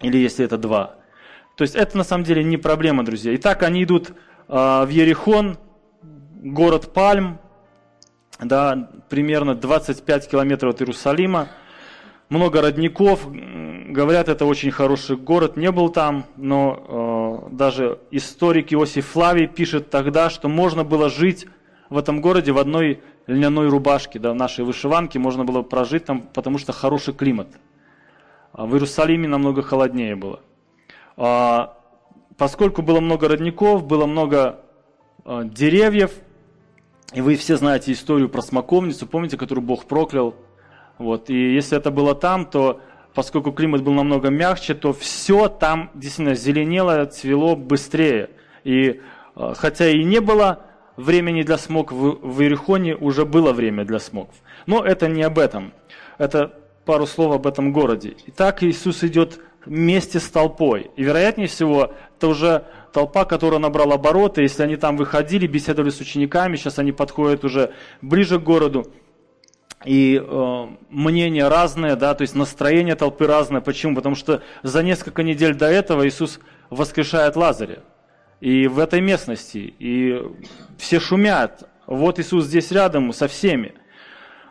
или 0.02 0.18
если 0.18 0.46
это 0.46 0.58
два. 0.58 0.96
То 1.56 1.64
есть 1.64 1.76
это 1.76 1.98
на 1.98 2.04
самом 2.04 2.24
деле 2.24 2.44
не 2.44 2.58
проблема, 2.58 3.06
друзья. 3.06 3.36
Итак, 3.36 3.64
они 3.64 3.84
идут 3.84 4.10
э, 4.10 4.14
в 4.48 4.88
Ерихон, 4.90 5.58
город 6.02 6.94
Пальм, 6.94 7.40
да, 8.40 8.90
примерно 9.10 9.54
25 9.54 10.30
километров 10.30 10.74
от 10.74 10.82
Иерусалима 10.82 11.50
много 12.32 12.62
родников. 12.62 13.28
Говорят, 13.30 14.30
это 14.30 14.46
очень 14.46 14.72
хороший 14.72 15.18
город. 15.18 15.58
Не 15.58 15.70
был 15.70 15.90
там, 15.90 16.26
но 16.38 17.50
э, 17.52 17.56
даже 17.56 18.00
историк 18.10 18.72
Иосиф 18.74 19.06
Флавий 19.08 19.48
пишет 19.48 19.90
тогда, 19.90 20.30
что 20.30 20.48
можно 20.48 20.86
было 20.86 21.10
жить 21.10 21.46
в 21.90 21.98
этом 21.98 22.22
городе 22.22 22.54
в 22.54 22.58
одной 22.58 23.02
льняной 23.28 23.70
рубашке, 23.70 24.20
да, 24.20 24.32
в 24.32 24.36
нашей 24.36 24.66
вышиванке 24.66 25.20
можно 25.20 25.46
было 25.46 25.62
прожить 25.62 26.06
там, 26.06 26.22
потому 26.22 26.58
что 26.58 26.74
хороший 26.74 27.14
климат. 27.14 27.48
А 28.54 28.66
в 28.66 28.74
Иерусалиме 28.74 29.28
намного 29.28 29.62
холоднее 29.62 30.16
было. 30.16 30.42
А, 31.18 31.78
поскольку 32.38 32.82
было 32.82 33.00
много 33.00 33.28
родников, 33.28 33.86
было 33.86 34.06
много 34.06 34.60
а, 35.24 35.44
деревьев, 35.44 36.12
и 37.14 37.22
вы 37.22 37.36
все 37.36 37.58
знаете 37.58 37.92
историю 37.92 38.30
про 38.30 38.42
смоковницу, 38.42 39.06
помните, 39.06 39.38
которую 39.38 39.66
Бог 39.66 39.86
проклял 39.86 40.36
вот. 41.02 41.30
И 41.30 41.54
если 41.56 41.78
это 41.78 41.90
было 41.90 42.14
там, 42.14 42.46
то 42.46 42.80
поскольку 43.14 43.52
климат 43.52 43.82
был 43.82 43.94
намного 43.94 44.30
мягче, 44.30 44.76
то 44.76 44.94
все 44.94 45.48
там 45.48 45.90
действительно 45.96 46.36
зеленело, 46.36 47.06
цвело 47.06 47.56
быстрее. 47.56 48.30
И 48.64 49.02
хотя 49.36 49.90
и 49.90 50.04
не 50.04 50.20
было 50.22 50.62
времени 51.02 51.44
для 51.44 51.58
смог 51.58 51.92
в, 51.92 52.42
Иерихоне, 52.42 52.96
уже 52.96 53.26
было 53.26 53.52
время 53.54 53.86
для 53.86 54.00
смогов. 54.00 54.36
Но 54.66 54.84
это 54.84 55.08
не 55.08 55.24
об 55.24 55.40
этом. 55.40 55.74
Это 56.18 56.54
пару 56.86 57.06
слов 57.06 57.36
об 57.36 57.48
этом 57.48 57.74
городе. 57.74 58.16
Итак, 58.28 58.64
Иисус 58.64 59.04
идет 59.04 59.40
вместе 59.66 60.20
с 60.20 60.30
толпой. 60.30 60.92
И 60.96 61.04
вероятнее 61.04 61.48
всего, 61.48 61.94
это 62.18 62.28
уже 62.28 62.66
толпа, 62.94 63.26
которая 63.26 63.60
набрала 63.60 63.96
обороты. 63.96 64.42
Если 64.42 64.64
они 64.64 64.76
там 64.76 64.98
выходили, 64.98 65.48
беседовали 65.48 65.90
с 65.90 66.00
учениками, 66.00 66.56
сейчас 66.56 66.80
они 66.80 66.92
подходят 66.92 67.44
уже 67.44 67.74
ближе 68.02 68.40
к 68.40 68.44
городу 68.44 68.92
и 69.86 70.22
э, 70.24 70.68
мнения 70.90 71.48
разные, 71.48 71.96
да, 71.96 72.14
то 72.14 72.22
есть 72.22 72.36
настроение 72.36 72.96
толпы 72.96 73.26
разное. 73.26 73.62
Почему? 73.62 73.96
Потому 73.96 74.16
что 74.16 74.42
за 74.64 74.84
несколько 74.84 75.24
недель 75.24 75.56
до 75.56 75.68
этого 75.68 76.08
Иисус 76.08 76.40
воскрешает 76.70 77.36
Лазаря. 77.36 77.80
И 78.42 78.68
в 78.68 78.80
этой 78.80 79.02
местности. 79.02 79.74
И 79.80 80.20
все 80.78 81.00
шумят. 81.00 81.70
Вот 81.86 82.20
Иисус 82.20 82.46
здесь 82.46 82.72
рядом 82.72 83.14
со 83.14 83.28
всеми. 83.28 83.76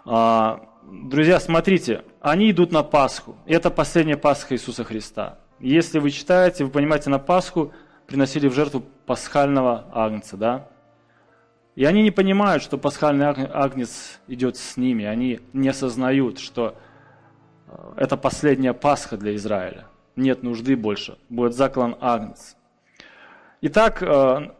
А, 0.06 0.60
друзья, 0.84 1.40
смотрите, 1.40 2.04
они 2.20 2.52
идут 2.52 2.72
на 2.72 2.82
Пасху. 2.84 3.36
Это 3.46 3.70
последняя 3.70 4.16
Пасха 4.16 4.54
Иисуса 4.54 4.84
Христа. 4.84 5.38
Если 5.58 5.98
вы 5.98 6.10
читаете, 6.10 6.64
вы 6.64 6.70
понимаете, 6.70 7.10
на 7.10 7.18
Пасху 7.18 7.72
приносили 8.06 8.48
в 8.48 8.54
жертву 8.54 8.82
пасхального 9.06 9.86
агнца, 9.92 10.36
да? 10.36 10.68
И 11.74 11.84
они 11.84 12.02
не 12.02 12.10
понимают, 12.10 12.62
что 12.62 12.78
пасхальный 12.78 13.26
агнец 13.26 14.20
идет 14.28 14.56
с 14.56 14.76
ними. 14.76 15.04
Они 15.04 15.40
не 15.52 15.68
осознают, 15.68 16.38
что 16.38 16.76
э, 17.66 17.92
это 17.96 18.16
последняя 18.16 18.72
Пасха 18.72 19.16
для 19.16 19.34
Израиля. 19.34 19.86
Нет 20.14 20.42
нужды 20.42 20.76
больше. 20.76 21.18
Будет 21.28 21.54
заклан 21.54 21.96
агнец. 22.00 22.56
Итак, 23.62 24.02
э, 24.02 24.50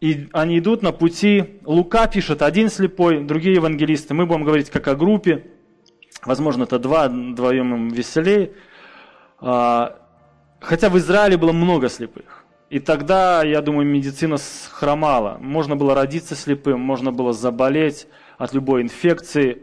и 0.00 0.28
они 0.32 0.58
идут 0.58 0.82
на 0.82 0.92
пути. 0.92 1.60
Лука 1.64 2.08
пишет, 2.08 2.42
один 2.42 2.68
слепой, 2.68 3.22
другие 3.22 3.54
евангелисты. 3.54 4.14
Мы 4.14 4.26
будем 4.26 4.42
говорить 4.42 4.70
как 4.70 4.88
о 4.88 4.96
группе. 4.96 5.46
Возможно, 6.24 6.64
это 6.64 6.78
два, 6.78 7.08
вдвоем 7.08 7.74
им 7.74 7.88
веселее. 7.88 8.52
А, 9.38 9.96
хотя 10.60 10.88
в 10.88 10.98
Израиле 10.98 11.36
было 11.36 11.52
много 11.52 11.88
слепых. 11.88 12.44
И 12.68 12.80
тогда, 12.80 13.44
я 13.44 13.62
думаю, 13.62 13.86
медицина 13.86 14.36
хромала. 14.70 15.38
Можно 15.40 15.76
было 15.76 15.94
родиться 15.94 16.34
слепым, 16.34 16.80
можно 16.80 17.12
было 17.12 17.32
заболеть 17.32 18.08
от 18.38 18.52
любой 18.54 18.82
инфекции. 18.82 19.62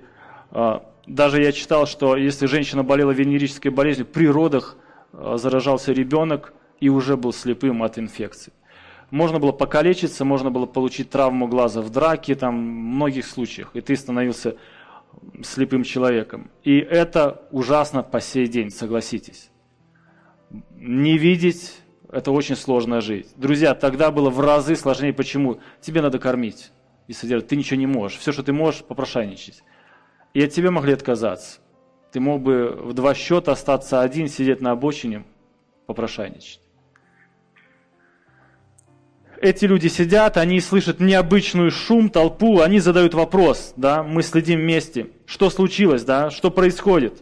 А, 0.51 0.85
даже 1.05 1.41
я 1.41 1.51
читал, 1.51 1.85
что 1.85 2.15
если 2.15 2.45
женщина 2.45 2.83
болела 2.83 3.11
венерической 3.11 3.71
болезнью, 3.71 4.07
при 4.07 4.27
родах 4.27 4.77
а, 5.11 5.37
заражался 5.37 5.91
ребенок 5.91 6.53
и 6.79 6.89
уже 6.89 7.17
был 7.17 7.33
слепым 7.33 7.83
от 7.83 7.97
инфекции. 7.97 8.53
Можно 9.12 9.39
было 9.39 9.51
покалечиться, 9.51 10.25
можно 10.25 10.49
было 10.49 10.65
получить 10.65 11.09
травму 11.09 11.47
глаза 11.47 11.81
в 11.81 11.89
драке, 11.89 12.36
там, 12.36 12.55
в 12.55 12.95
многих 12.95 13.27
случаях, 13.27 13.71
и 13.73 13.81
ты 13.81 13.95
становился 13.95 14.57
слепым 15.43 15.83
человеком. 15.83 16.49
И 16.63 16.77
это 16.77 17.47
ужасно 17.51 18.01
по 18.03 18.19
сей 18.19 18.47
день, 18.47 18.71
согласитесь. 18.71 19.51
Не 20.75 21.17
видеть 21.17 21.83
это 22.13 22.31
очень 22.31 22.55
сложная 22.55 23.01
жизнь. 23.01 23.29
Друзья, 23.38 23.73
тогда 23.73 24.12
было 24.12 24.29
в 24.29 24.39
разы 24.39 24.75
сложнее. 24.75 25.13
Почему? 25.13 25.59
Тебе 25.81 25.99
надо 25.99 26.19
кормить 26.19 26.71
и 27.07 27.13
содержать. 27.13 27.47
Ты 27.47 27.55
ничего 27.55 27.79
не 27.79 27.88
можешь. 27.88 28.19
Все, 28.19 28.31
что 28.31 28.43
ты 28.43 28.53
можешь, 28.53 28.83
попрошайничать. 28.83 29.63
И 30.36 30.43
от 30.43 30.51
тебя 30.51 30.69
могли 30.69 30.93
отказаться. 30.93 31.59
Ты 32.12 32.19
мог 32.19 32.43
бы 32.43 32.69
в 32.69 32.93
два 32.93 33.15
счета 33.15 33.53
остаться 33.53 34.01
один, 34.01 34.27
сидеть 34.27 34.62
на 34.62 34.71
обочине, 34.71 35.25
попрошайничать. 35.88 36.62
Эти 39.43 39.65
люди 39.65 39.88
сидят, 39.88 40.38
они 40.38 40.62
слышат 40.62 41.01
необычную 41.01 41.69
шум, 41.69 42.10
толпу, 42.10 42.62
они 42.62 42.79
задают 42.79 43.13
вопрос, 43.13 43.73
да, 43.75 44.02
мы 44.02 44.23
следим 44.23 44.62
вместе, 44.62 45.08
что 45.25 45.50
случилось, 45.50 46.06
да, 46.06 46.31
что 46.31 46.50
происходит. 46.50 47.21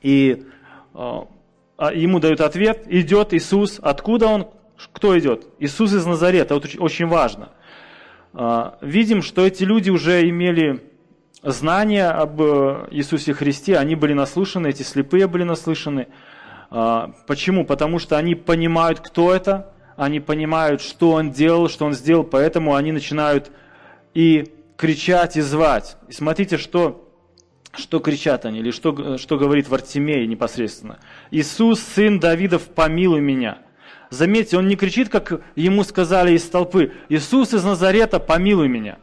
И 0.00 0.46
а, 0.94 1.28
а 1.76 1.92
ему 1.92 2.18
дают 2.18 2.40
ответ, 2.40 2.84
идет 2.86 3.34
Иисус. 3.34 3.78
Откуда 3.82 4.26
он? 4.26 4.48
Кто 4.92 5.18
идет? 5.18 5.46
Иисус 5.58 5.92
из 5.92 6.06
Назарета. 6.06 6.54
Это 6.56 6.66
очень 6.82 7.06
важно. 7.06 7.50
А, 8.32 8.78
видим, 8.80 9.20
что 9.20 9.46
эти 9.46 9.64
люди 9.64 9.90
уже 9.90 10.26
имели 10.28 10.82
знания 11.42 12.08
об 12.08 12.40
э, 12.40 12.88
Иисусе 12.90 13.34
Христе, 13.34 13.76
они 13.76 13.96
были 13.96 14.14
наслышаны, 14.14 14.68
эти 14.68 14.82
слепые 14.82 15.26
были 15.26 15.44
наслышаны. 15.44 16.08
А, 16.70 17.12
почему? 17.26 17.66
Потому 17.66 17.98
что 17.98 18.16
они 18.16 18.34
понимают, 18.34 19.00
кто 19.00 19.34
это, 19.34 19.74
они 19.98 20.20
понимают, 20.20 20.80
что 20.80 21.10
он 21.10 21.32
делал, 21.32 21.68
что 21.68 21.84
он 21.84 21.92
сделал, 21.92 22.22
поэтому 22.22 22.76
они 22.76 22.92
начинают 22.92 23.50
и 24.14 24.54
кричать, 24.76 25.36
и 25.36 25.40
звать. 25.40 25.96
И 26.08 26.12
смотрите, 26.12 26.56
что 26.56 27.04
что 27.74 27.98
кричат 27.98 28.46
они, 28.46 28.60
или 28.60 28.70
что, 28.70 29.18
что 29.18 29.36
говорит 29.36 29.68
Вартимей 29.68 30.26
непосредственно. 30.26 31.00
«Иисус, 31.30 31.80
сын 31.80 32.18
Давидов, 32.18 32.62
помилуй 32.68 33.20
меня». 33.20 33.58
Заметьте, 34.10 34.56
он 34.56 34.68
не 34.68 34.76
кричит, 34.76 35.10
как 35.10 35.42
ему 35.54 35.84
сказали 35.84 36.32
из 36.32 36.48
толпы, 36.48 36.92
«Иисус 37.08 37.52
из 37.52 37.62
Назарета, 37.64 38.20
помилуй 38.20 38.68
меня». 38.68 38.98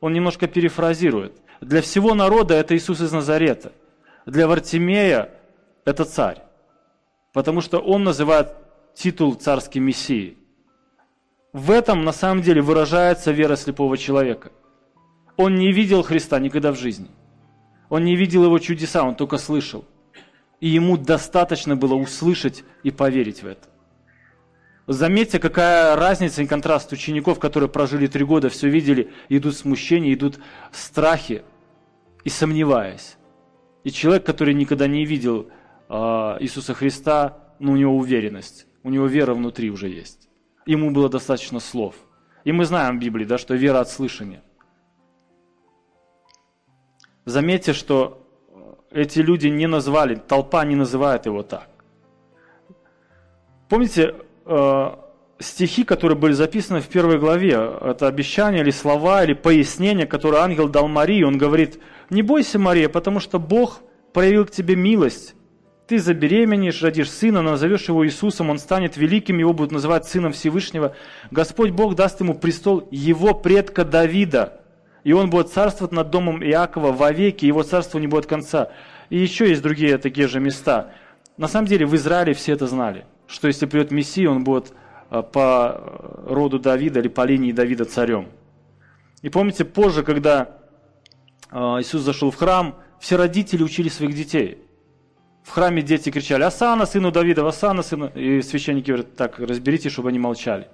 Он 0.00 0.12
немножко 0.12 0.46
перефразирует. 0.46 1.34
Для 1.60 1.82
всего 1.82 2.14
народа 2.14 2.54
это 2.54 2.76
Иисус 2.76 3.00
из 3.00 3.12
Назарета. 3.12 3.72
Для 4.26 4.46
Вартимея 4.46 5.30
это 5.84 6.04
царь. 6.04 6.38
Потому 7.32 7.60
что 7.60 7.78
он 7.78 8.04
называет 8.04 8.63
титул 8.94 9.34
царской 9.34 9.80
мессии. 9.80 10.36
В 11.52 11.70
этом 11.70 12.04
на 12.04 12.12
самом 12.12 12.42
деле 12.42 12.62
выражается 12.62 13.30
вера 13.30 13.56
слепого 13.56 13.96
человека. 13.96 14.50
Он 15.36 15.54
не 15.54 15.72
видел 15.72 16.02
Христа 16.02 16.38
никогда 16.38 16.72
в 16.72 16.78
жизни. 16.78 17.08
Он 17.88 18.04
не 18.04 18.16
видел 18.16 18.44
его 18.44 18.58
чудеса, 18.58 19.04
он 19.04 19.14
только 19.14 19.38
слышал. 19.38 19.84
И 20.60 20.68
ему 20.68 20.96
достаточно 20.96 21.76
было 21.76 21.94
услышать 21.94 22.64
и 22.82 22.90
поверить 22.90 23.42
в 23.42 23.46
это. 23.46 23.68
Заметьте, 24.86 25.38
какая 25.38 25.96
разница 25.96 26.42
и 26.42 26.46
контраст 26.46 26.92
учеников, 26.92 27.38
которые 27.38 27.70
прожили 27.70 28.06
три 28.06 28.24
года, 28.24 28.50
все 28.50 28.68
видели, 28.68 29.10
идут 29.28 29.56
смущения, 29.56 30.12
идут 30.12 30.38
страхи 30.72 31.42
и 32.22 32.28
сомневаясь. 32.28 33.16
И 33.82 33.90
человек, 33.90 34.26
который 34.26 34.54
никогда 34.54 34.86
не 34.86 35.06
видел 35.06 35.48
э, 35.88 35.94
Иисуса 36.40 36.74
Христа, 36.74 37.38
ну, 37.58 37.72
у 37.72 37.76
него 37.76 37.96
уверенность, 37.96 38.66
у 38.84 38.90
него 38.90 39.06
вера 39.06 39.34
внутри 39.34 39.70
уже 39.70 39.88
есть. 39.88 40.28
Ему 40.66 40.90
было 40.90 41.08
достаточно 41.08 41.58
слов. 41.58 41.96
И 42.44 42.52
мы 42.52 42.66
знаем 42.66 42.98
в 42.98 43.00
Библии, 43.00 43.24
да, 43.24 43.38
что 43.38 43.54
вера 43.54 43.80
от 43.80 43.88
слышания. 43.88 44.42
Заметьте, 47.24 47.72
что 47.72 48.20
эти 48.90 49.20
люди 49.20 49.48
не 49.48 49.66
назвали, 49.66 50.14
толпа 50.14 50.64
не 50.64 50.76
называет 50.76 51.26
его 51.26 51.42
так. 51.42 51.68
Помните 53.70 54.14
э, 54.44 54.90
стихи, 55.38 55.84
которые 55.84 56.18
были 56.18 56.32
записаны 56.32 56.80
в 56.80 56.88
первой 56.88 57.18
главе? 57.18 57.52
Это 57.80 58.06
обещание 58.06 58.60
или 58.60 58.70
слова, 58.70 59.24
или 59.24 59.32
пояснение, 59.32 60.06
которое 60.06 60.42
ангел 60.42 60.68
дал 60.68 60.86
Марии. 60.86 61.22
Он 61.22 61.38
говорит, 61.38 61.80
не 62.10 62.22
бойся, 62.22 62.58
Мария, 62.58 62.90
потому 62.90 63.20
что 63.20 63.38
Бог 63.38 63.80
проявил 64.12 64.44
к 64.44 64.50
тебе 64.50 64.76
милость. 64.76 65.34
Ты 65.86 65.98
забеременеешь, 65.98 66.82
родишь 66.82 67.10
сына, 67.10 67.42
назовешь 67.42 67.88
его 67.88 68.06
Иисусом, 68.06 68.48
он 68.48 68.58
станет 68.58 68.96
великим, 68.96 69.38
его 69.38 69.52
будут 69.52 69.70
называть 69.70 70.06
сыном 70.06 70.32
Всевышнего. 70.32 70.96
Господь 71.30 71.72
Бог 71.72 71.94
даст 71.94 72.20
ему 72.20 72.34
престол 72.34 72.88
его 72.90 73.34
предка 73.34 73.84
Давида, 73.84 74.60
и 75.02 75.12
он 75.12 75.28
будет 75.28 75.50
царствовать 75.50 75.92
над 75.92 76.08
домом 76.08 76.42
Иакова 76.42 76.90
вовеки, 76.90 77.44
его 77.44 77.62
царству 77.62 77.98
не 77.98 78.06
будет 78.06 78.24
конца. 78.24 78.70
И 79.10 79.18
еще 79.18 79.50
есть 79.50 79.60
другие 79.60 79.98
такие 79.98 80.26
же 80.26 80.40
места. 80.40 80.94
На 81.36 81.48
самом 81.48 81.66
деле 81.66 81.84
в 81.84 81.94
Израиле 81.96 82.32
все 82.32 82.52
это 82.52 82.66
знали, 82.66 83.04
что 83.26 83.48
если 83.48 83.66
придет 83.66 83.90
Мессия, 83.90 84.30
он 84.30 84.42
будет 84.42 84.72
а, 85.10 85.20
по 85.20 86.24
роду 86.26 86.58
Давида 86.58 87.00
или 87.00 87.08
по 87.08 87.26
линии 87.26 87.52
Давида 87.52 87.84
царем. 87.84 88.28
И 89.20 89.28
помните, 89.28 89.66
позже, 89.66 90.02
когда 90.02 90.56
а, 91.50 91.78
Иисус 91.80 92.00
зашел 92.00 92.30
в 92.30 92.36
храм, 92.36 92.76
все 93.00 93.16
родители 93.16 93.62
учили 93.62 93.90
своих 93.90 94.14
детей. 94.14 94.63
В 95.44 95.50
храме 95.50 95.82
дети 95.82 96.10
кричали 96.10 96.42
«Асана, 96.42 96.86
сыну 96.86 97.12
Давида, 97.12 97.46
Асана, 97.46 97.82
сыну...» 97.82 98.10
И 98.14 98.40
священники 98.40 98.86
говорят, 98.86 99.14
так, 99.14 99.38
разберите, 99.38 99.90
чтобы 99.90 100.08
они 100.08 100.18
молчали. 100.18 100.64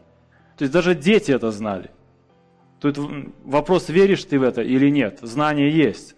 То 0.57 0.63
есть 0.63 0.73
даже 0.73 0.95
дети 0.95 1.33
это 1.33 1.51
знали. 1.51 1.91
Тут 2.81 2.97
вопрос, 3.45 3.89
веришь 3.89 4.25
ты 4.25 4.39
в 4.39 4.43
это 4.45 4.63
или 4.63 4.89
нет. 4.89 5.19
Знание 5.23 5.71
есть. 5.71 6.15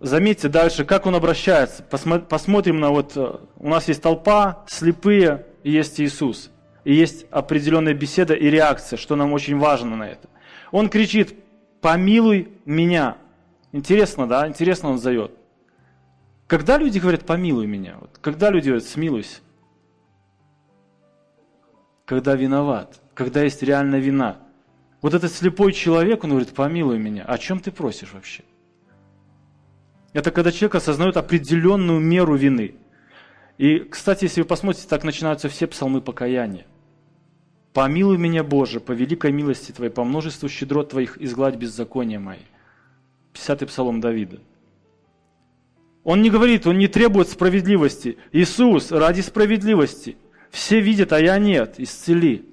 Заметьте 0.00 0.48
дальше, 0.48 0.84
как 0.84 1.06
он 1.06 1.14
обращается. 1.14 1.82
Посмотрим 1.82 2.80
на 2.80 2.90
вот, 2.90 3.16
э, 3.16 3.36
у 3.56 3.68
нас 3.68 3.88
есть 3.88 4.02
толпа, 4.02 4.64
слепые, 4.66 5.46
и 5.62 5.70
есть 5.70 6.00
Иисус. 6.00 6.50
И 6.84 6.92
есть 6.92 7.24
определенная 7.30 7.94
беседа 7.94 8.34
и 8.34 8.50
реакция, 8.50 8.96
что 8.96 9.16
нам 9.16 9.32
очень 9.32 9.58
важно 9.58 9.96
на 9.96 10.08
это. 10.08 10.28
Он 10.70 10.88
кричит, 10.88 11.34
помилуй 11.80 12.48
меня. 12.64 13.16
Интересно, 13.76 14.26
да? 14.26 14.48
Интересно 14.48 14.90
он 14.90 14.98
зовет. 14.98 15.32
Когда 16.46 16.78
люди 16.78 16.98
говорят, 16.98 17.26
помилуй 17.26 17.66
меня? 17.66 17.96
Вот, 18.00 18.18
когда 18.20 18.50
люди 18.50 18.68
говорят, 18.68 18.84
смилуйся? 18.84 19.40
Когда 22.04 22.34
виноват 22.34 23.00
когда 23.16 23.42
есть 23.42 23.62
реальная 23.62 23.98
вина. 23.98 24.36
Вот 25.00 25.14
этот 25.14 25.32
слепой 25.32 25.72
человек, 25.72 26.22
он 26.22 26.30
говорит, 26.30 26.54
помилуй 26.54 26.98
меня. 26.98 27.24
О 27.24 27.38
чем 27.38 27.60
ты 27.60 27.72
просишь 27.72 28.12
вообще? 28.12 28.44
Это 30.12 30.30
когда 30.30 30.52
человек 30.52 30.76
осознает 30.76 31.16
определенную 31.16 31.98
меру 31.98 32.36
вины. 32.36 32.76
И, 33.56 33.78
кстати, 33.78 34.24
если 34.24 34.42
вы 34.42 34.46
посмотрите, 34.46 34.86
так 34.86 35.02
начинаются 35.02 35.48
все 35.48 35.66
псалмы 35.66 36.00
покаяния. 36.00 36.66
«Помилуй 37.72 38.16
меня, 38.16 38.42
Боже, 38.42 38.80
по 38.80 38.92
великой 38.92 39.32
милости 39.32 39.70
Твоей, 39.72 39.90
по 39.90 40.02
множеству 40.02 40.48
щедрот 40.48 40.90
Твоих, 40.90 41.20
изгладь 41.20 41.56
беззакония 41.56 42.18
мои». 42.18 42.38
50-й 43.36 43.66
псалом 43.66 44.00
Давида. 44.00 44.40
Он 46.04 46.22
не 46.22 46.30
говорит, 46.30 46.66
он 46.66 46.78
не 46.78 46.88
требует 46.88 47.28
справедливости. 47.28 48.18
Иисус, 48.32 48.92
ради 48.92 49.20
справедливости. 49.20 50.16
Все 50.50 50.80
видят, 50.80 51.12
а 51.12 51.20
я 51.20 51.38
нет. 51.38 51.74
Исцели. 51.78 52.46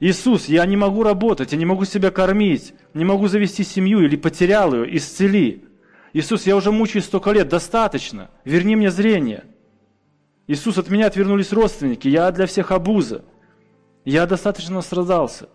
Иисус, 0.00 0.46
я 0.46 0.66
не 0.66 0.76
могу 0.76 1.02
работать, 1.02 1.52
я 1.52 1.58
не 1.58 1.64
могу 1.64 1.84
себя 1.84 2.10
кормить, 2.10 2.74
не 2.92 3.04
могу 3.04 3.28
завести 3.28 3.64
семью 3.64 4.00
или 4.00 4.16
потерял 4.16 4.74
ее, 4.74 4.96
исцели. 4.96 5.64
Иисус, 6.12 6.46
я 6.46 6.56
уже 6.56 6.70
мучаюсь 6.70 7.06
столько 7.06 7.30
лет, 7.30 7.48
достаточно, 7.48 8.30
верни 8.44 8.76
мне 8.76 8.90
зрение. 8.90 9.44
Иисус, 10.48 10.76
от 10.76 10.90
меня 10.90 11.06
отвернулись 11.06 11.52
родственники, 11.52 12.08
я 12.08 12.30
для 12.30 12.46
всех 12.46 12.72
обуза. 12.72 13.24
Я 14.04 14.26
достаточно 14.26 14.80
страдался. 14.82 15.48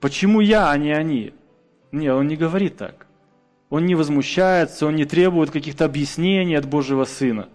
Почему 0.00 0.40
я, 0.40 0.70
а 0.70 0.78
не 0.78 0.92
они? 0.92 1.34
Не, 1.92 2.12
он 2.12 2.28
не 2.28 2.36
говорит 2.36 2.76
так. 2.76 3.05
Он 3.68 3.84
не 3.86 3.94
возмущается, 3.94 4.86
он 4.86 4.96
не 4.96 5.04
требует 5.04 5.50
каких-то 5.50 5.84
объяснений 5.84 6.54
от 6.54 6.66
Божьего 6.66 7.04
Сына. 7.04 7.48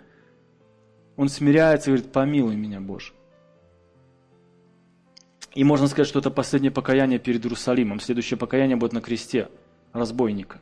Он 1.15 1.29
смиряется 1.29 1.89
и 1.89 1.93
говорит, 1.93 2.11
помилуй 2.11 2.55
меня, 2.55 2.81
Боже. 2.81 3.13
И 5.53 5.63
можно 5.63 5.87
сказать, 5.87 6.07
что 6.07 6.19
это 6.19 6.31
последнее 6.31 6.71
покаяние 6.71 7.19
перед 7.19 7.45
Иерусалимом. 7.45 7.99
Следующее 7.99 8.37
покаяние 8.37 8.77
будет 8.77 8.93
на 8.93 9.01
кресте 9.01 9.49
разбойника. 9.93 10.59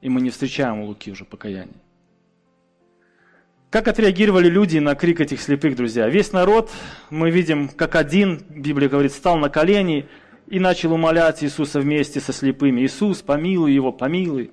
И 0.00 0.08
мы 0.08 0.20
не 0.20 0.30
встречаем 0.30 0.80
у 0.80 0.86
Луки 0.86 1.10
уже 1.10 1.24
покаяние. 1.24 1.76
Как 3.70 3.88
отреагировали 3.88 4.48
люди 4.48 4.78
на 4.78 4.94
крик 4.94 5.20
этих 5.20 5.40
слепых, 5.40 5.76
друзья? 5.76 6.08
Весь 6.08 6.32
народ, 6.32 6.70
мы 7.08 7.30
видим, 7.30 7.68
как 7.68 7.94
один, 7.94 8.42
Библия 8.50 8.88
говорит, 8.88 9.12
стал 9.12 9.38
на 9.38 9.48
колени 9.48 10.08
и 10.46 10.58
начал 10.58 10.92
умолять 10.92 11.42
Иисуса 11.42 11.80
вместе 11.80 12.20
со 12.20 12.32
слепыми. 12.32 12.82
Иисус, 12.82 13.22
помилуй 13.22 13.72
его, 13.72 13.92
помилуй. 13.92 14.52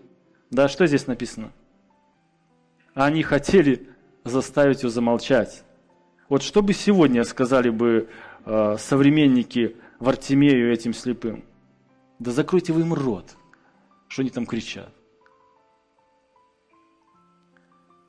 Да, 0.52 0.68
что 0.68 0.88
здесь 0.88 1.08
написано? 1.08 1.52
Они 2.94 3.24
хотели 3.24 3.90
заставить 4.24 4.82
его 4.82 4.90
замолчать. 4.90 5.64
Вот 6.28 6.44
что 6.44 6.62
бы 6.62 6.74
сегодня 6.74 7.24
сказали 7.24 7.70
бы 7.70 8.10
Э, 8.46 8.78
современники 8.80 9.76
Вартимею 10.00 10.72
этим 10.72 10.94
слепым. 10.94 11.44
Да 12.20 12.32
закройте 12.32 12.74
вы 12.74 12.82
им 12.82 12.94
рот, 12.94 13.36
что 14.08 14.22
они 14.22 14.32
там 14.32 14.46
кричат. 14.46 14.92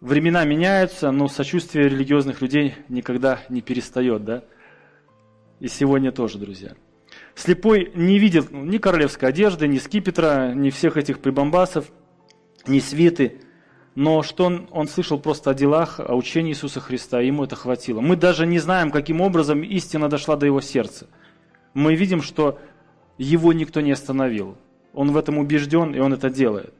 Времена 0.00 0.44
меняются, 0.44 1.10
но 1.10 1.28
сочувствие 1.28 1.90
религиозных 1.90 2.40
людей 2.40 2.74
никогда 2.88 3.40
не 3.50 3.60
перестает, 3.60 4.24
да? 4.24 4.44
И 5.58 5.68
сегодня 5.68 6.10
тоже, 6.10 6.38
друзья. 6.38 6.74
Слепой 7.34 7.90
не 7.94 8.18
видел 8.18 8.46
ни 8.50 8.78
королевской 8.78 9.28
одежды, 9.28 9.68
ни 9.68 9.78
скипетра, 9.78 10.52
ни 10.54 10.70
всех 10.70 10.96
этих 10.96 11.20
прибамбасов, 11.20 11.86
ни 12.66 12.78
свиты– 12.78 13.40
но 13.94 14.22
что 14.22 14.44
он, 14.44 14.68
он 14.70 14.88
слышал 14.88 15.18
просто 15.18 15.50
о 15.50 15.54
делах, 15.54 16.00
о 16.00 16.14
учении 16.14 16.52
Иисуса 16.52 16.80
Христа, 16.80 17.20
ему 17.20 17.44
это 17.44 17.56
хватило. 17.56 18.00
Мы 18.00 18.16
даже 18.16 18.46
не 18.46 18.58
знаем, 18.58 18.90
каким 18.90 19.20
образом 19.20 19.62
истина 19.62 20.08
дошла 20.08 20.36
до 20.36 20.46
его 20.46 20.60
сердца. 20.60 21.06
Мы 21.74 21.94
видим, 21.96 22.22
что 22.22 22.58
его 23.18 23.52
никто 23.52 23.80
не 23.80 23.92
остановил. 23.92 24.56
Он 24.94 25.12
в 25.12 25.16
этом 25.16 25.38
убежден, 25.38 25.94
и 25.94 25.98
он 25.98 26.12
это 26.12 26.30
делает. 26.30 26.72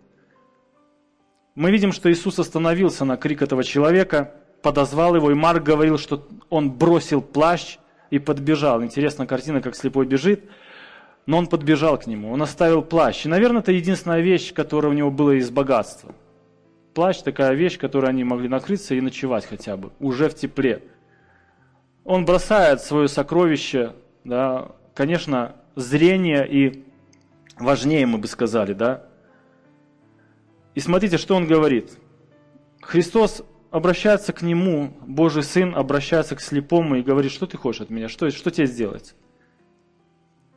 Мы 1.55 1.71
видим, 1.71 1.93
что 1.93 2.11
Иисус 2.11 2.39
остановился 2.39 3.05
на 3.05 3.17
крик 3.17 3.43
этого 3.43 3.65
человека, 3.65 4.35
подозвал 4.63 5.17
его, 5.17 5.31
и 5.31 5.35
Марк 5.35 5.65
говорил, 5.65 5.99
что 5.99 6.27
он 6.49 6.71
бросил 6.71 7.21
плащ 7.21 7.79
и 8.11 8.19
подбежал. 8.19 8.83
Интересная 8.83 9.27
картина, 9.27 9.61
как 9.61 9.77
слепой 9.77 10.07
бежит, 10.07 10.45
но 11.27 11.39
он 11.39 11.47
подбежал 11.47 11.99
к 11.99 12.07
нему, 12.07 12.33
он 12.33 12.43
оставил 12.43 12.83
плащ. 12.83 13.25
И, 13.27 13.29
наверное, 13.29 13.61
это 13.61 13.73
единственная 13.73 14.21
вещь, 14.21 14.53
которая 14.53 14.93
у 14.93 14.95
него 14.95 15.11
была 15.11 15.35
из 15.35 15.51
богатства– 15.51 16.15
Плащ 16.95 17.23
такая 17.23 17.55
вещь, 17.55 17.79
которой 17.79 18.11
они 18.11 18.25
могли 18.25 18.49
накрыться 18.49 18.95
и 18.95 19.01
ночевать 19.01 19.47
хотя 19.47 19.77
бы, 19.77 19.93
уже 20.01 20.29
в 20.29 20.35
тепле. 20.35 20.83
Он 22.05 22.25
бросает 22.25 22.81
свое 22.81 23.07
сокровище, 23.07 23.95
да, 24.25 24.73
конечно, 24.95 25.57
зрение 25.77 26.49
и 26.49 26.85
важнее, 27.59 28.07
мы 28.07 28.19
бы 28.19 28.27
сказали, 28.27 28.73
да. 28.73 29.07
И 30.75 30.81
смотрите, 30.81 31.17
что 31.17 31.37
он 31.37 31.47
говорит. 31.47 31.93
Христос 32.81 33.45
обращается 33.71 34.33
к 34.33 34.43
нему, 34.43 34.93
Божий 35.07 35.43
Сын 35.43 35.75
обращается 35.75 36.37
к 36.37 36.41
слепому 36.41 36.97
и 36.97 37.03
говорит, 37.03 37.33
что 37.33 37.47
ты 37.47 37.57
хочешь 37.57 37.83
от 37.83 37.91
меня, 37.91 38.09
что, 38.09 38.31
что 38.31 38.51
тебе 38.51 38.67
сделать? 38.67 39.15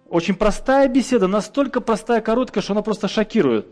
Очень 0.09 0.35
простая 0.35 0.87
беседа, 0.87 1.27
настолько 1.27 1.81
простая, 1.81 2.21
короткая, 2.21 2.63
что 2.63 2.73
она 2.73 2.81
просто 2.81 3.07
шокирует. 3.07 3.67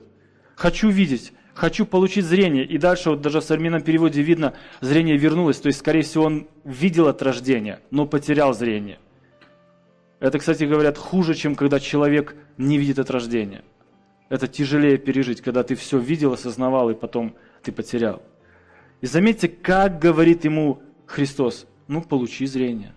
Хочу 0.55 0.89
видеть, 0.89 1.33
хочу 1.53 1.85
получить 1.85 2.25
зрение. 2.25 2.65
И 2.65 2.77
дальше 2.77 3.11
вот 3.11 3.21
даже 3.21 3.41
в 3.41 3.43
современном 3.43 3.81
переводе 3.81 4.21
видно, 4.21 4.53
зрение 4.79 5.17
вернулось. 5.17 5.59
То 5.59 5.67
есть, 5.67 5.79
скорее 5.79 6.01
всего, 6.01 6.25
он 6.25 6.47
видел 6.63 7.07
от 7.07 7.21
рождения, 7.21 7.79
но 7.91 8.07
потерял 8.07 8.53
зрение. 8.53 8.99
Это, 10.19 10.39
кстати, 10.39 10.63
говорят, 10.63 10.97
хуже, 10.97 11.35
чем 11.35 11.55
когда 11.55 11.79
человек 11.79 12.35
не 12.57 12.77
видит 12.77 12.99
от 12.99 13.11
рождения. 13.11 13.63
Это 14.29 14.47
тяжелее 14.47 14.97
пережить, 14.97 15.41
когда 15.41 15.63
ты 15.63 15.75
все 15.75 15.97
видел, 15.97 16.33
осознавал, 16.33 16.89
и 16.89 16.95
потом 16.95 17.35
ты 17.63 17.71
потерял. 17.71 18.21
И 19.01 19.07
заметьте, 19.07 19.47
как 19.47 19.99
говорит 19.99 20.45
ему 20.45 20.81
Христос. 21.07 21.65
Ну, 21.87 22.01
получи 22.01 22.45
зрение. 22.45 22.93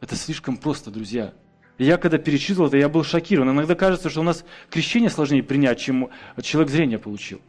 Это 0.00 0.14
слишком 0.14 0.56
просто, 0.56 0.90
друзья. 0.90 1.34
Я 1.76 1.96
когда 1.96 2.18
перечитывал 2.18 2.68
это, 2.68 2.76
я 2.76 2.88
был 2.88 3.04
шокирован. 3.04 3.50
Иногда 3.50 3.74
кажется, 3.74 4.08
что 4.08 4.20
у 4.20 4.24
нас 4.24 4.44
крещение 4.70 5.10
сложнее 5.10 5.42
принять, 5.42 5.78
чем 5.78 6.10
человек 6.42 6.70
зрение 6.70 6.98
получил. 6.98 7.40